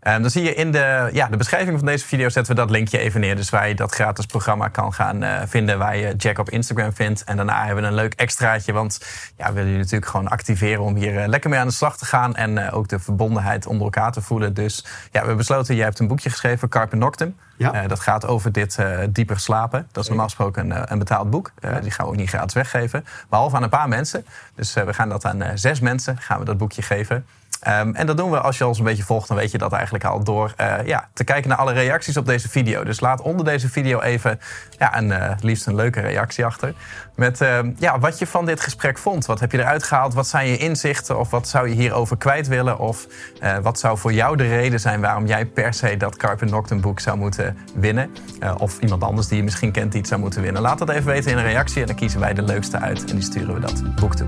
Um, 0.07 0.21
dan 0.21 0.31
zie 0.31 0.43
je 0.43 0.53
in 0.53 0.71
de, 0.71 1.09
ja, 1.13 1.27
de 1.27 1.37
beschrijving 1.37 1.77
van 1.77 1.87
deze 1.87 2.05
video 2.05 2.29
zetten 2.29 2.55
we 2.55 2.61
dat 2.61 2.69
linkje 2.69 2.97
even 2.97 3.19
neer. 3.19 3.35
Dus 3.35 3.49
waar 3.49 3.67
je 3.67 3.75
dat 3.75 3.93
gratis 3.93 4.25
programma 4.25 4.67
kan 4.67 4.93
gaan 4.93 5.23
uh, 5.23 5.41
vinden. 5.45 5.77
Waar 5.77 5.97
je 5.97 6.15
Jack 6.15 6.37
op 6.37 6.49
Instagram 6.49 6.93
vindt. 6.93 7.23
En 7.23 7.35
daarna 7.35 7.65
hebben 7.65 7.83
we 7.83 7.89
een 7.89 7.95
leuk 7.95 8.13
extraatje. 8.13 8.73
Want 8.73 9.05
ja, 9.37 9.47
we 9.47 9.53
willen 9.53 9.71
je 9.71 9.77
natuurlijk 9.77 10.11
gewoon 10.11 10.27
activeren 10.27 10.83
om 10.83 10.95
hier 10.95 11.13
uh, 11.13 11.27
lekker 11.27 11.49
mee 11.49 11.59
aan 11.59 11.67
de 11.67 11.73
slag 11.73 11.97
te 11.97 12.05
gaan. 12.05 12.35
En 12.35 12.57
uh, 12.57 12.73
ook 12.73 12.87
de 12.87 12.99
verbondenheid 12.99 13.65
onder 13.65 13.83
elkaar 13.83 14.11
te 14.11 14.21
voelen. 14.21 14.53
Dus 14.53 14.83
ja, 14.85 15.09
we 15.11 15.17
hebben 15.17 15.37
besloten, 15.37 15.75
jij 15.75 15.85
hebt 15.85 15.99
een 15.99 16.07
boekje 16.07 16.29
geschreven, 16.29 16.69
Carpe 16.69 16.95
Noctem. 16.95 17.35
Ja. 17.57 17.87
dat 17.87 17.99
gaat 17.99 18.25
over 18.25 18.51
dit 18.51 18.77
dieper 19.09 19.39
slapen. 19.39 19.87
Dat 19.91 20.03
is 20.03 20.09
normaal 20.09 20.27
gesproken 20.27 20.69
een, 20.69 20.91
een 20.91 20.99
betaald 20.99 21.29
boek. 21.29 21.51
Die 21.81 21.91
gaan 21.91 22.05
we 22.05 22.11
ook 22.11 22.17
niet 22.17 22.29
gratis 22.29 22.53
weggeven. 22.53 23.05
Behalve 23.29 23.55
aan 23.55 23.63
een 23.63 23.69
paar 23.69 23.87
mensen. 23.87 24.25
Dus 24.55 24.73
we 24.73 24.93
gaan 24.93 25.09
dat 25.09 25.25
aan 25.25 25.43
zes 25.57 25.79
mensen 25.79 26.17
gaan 26.17 26.39
we 26.39 26.45
dat 26.45 26.57
boekje 26.57 26.81
geven. 26.81 27.25
Um, 27.67 27.95
en 27.95 28.05
dat 28.05 28.17
doen 28.17 28.31
we 28.31 28.39
als 28.39 28.57
je 28.57 28.67
ons 28.67 28.77
een 28.77 28.83
beetje 28.83 29.03
volgt, 29.03 29.27
dan 29.27 29.37
weet 29.37 29.51
je 29.51 29.57
dat 29.57 29.71
eigenlijk 29.71 30.03
al 30.03 30.23
door 30.23 30.53
uh, 30.61 30.75
ja, 30.85 31.09
te 31.13 31.23
kijken 31.23 31.49
naar 31.49 31.57
alle 31.57 31.73
reacties 31.73 32.17
op 32.17 32.25
deze 32.25 32.49
video. 32.49 32.83
Dus 32.83 32.99
laat 32.99 33.21
onder 33.21 33.45
deze 33.45 33.69
video 33.69 33.99
even 33.99 34.39
ja, 34.77 34.97
een, 34.97 35.07
uh, 35.07 35.31
liefst 35.41 35.67
een 35.67 35.75
leuke 35.75 35.99
reactie 35.99 36.45
achter. 36.45 36.73
Met 37.15 37.41
uh, 37.41 37.59
ja, 37.77 37.99
wat 37.99 38.19
je 38.19 38.27
van 38.27 38.45
dit 38.45 38.61
gesprek 38.61 38.97
vond. 38.97 39.25
Wat 39.25 39.39
heb 39.39 39.51
je 39.51 39.59
eruit 39.59 39.83
gehaald? 39.83 40.13
Wat 40.13 40.27
zijn 40.27 40.47
je 40.47 40.57
inzichten? 40.57 41.19
Of 41.19 41.29
wat 41.29 41.47
zou 41.47 41.69
je 41.69 41.75
hierover 41.75 42.17
kwijt 42.17 42.47
willen? 42.47 42.79
Of 42.79 43.07
eh, 43.39 43.57
wat 43.57 43.79
zou 43.79 43.97
voor 43.97 44.13
jou 44.13 44.37
de 44.37 44.47
reden 44.47 44.79
zijn 44.79 45.01
waarom 45.01 45.25
jij 45.25 45.45
per 45.45 45.73
se 45.73 45.97
dat 45.97 46.15
Carpe 46.15 46.45
Noctem 46.45 46.81
boek 46.81 46.99
zou 46.99 47.17
moeten 47.17 47.57
winnen? 47.75 48.09
of 48.57 48.79
iemand 48.79 49.03
anders 49.03 49.27
die 49.27 49.37
je 49.37 49.43
misschien 49.43 49.71
kent 49.71 49.91
die 49.91 49.99
het 49.99 50.09
zou 50.09 50.21
moeten 50.21 50.41
winnen. 50.41 50.61
Laat 50.61 50.77
dat 50.77 50.89
even 50.89 51.05
weten 51.05 51.31
in 51.31 51.37
een 51.37 51.43
reactie 51.43 51.81
en 51.81 51.87
dan 51.87 51.95
kiezen 51.95 52.19
wij 52.19 52.33
de 52.33 52.41
leukste 52.41 52.79
uit 52.79 52.99
en 52.99 53.15
die 53.15 53.23
sturen 53.23 53.53
we 53.53 53.59
dat 53.59 53.95
boek 53.95 54.15
toe. 54.15 54.27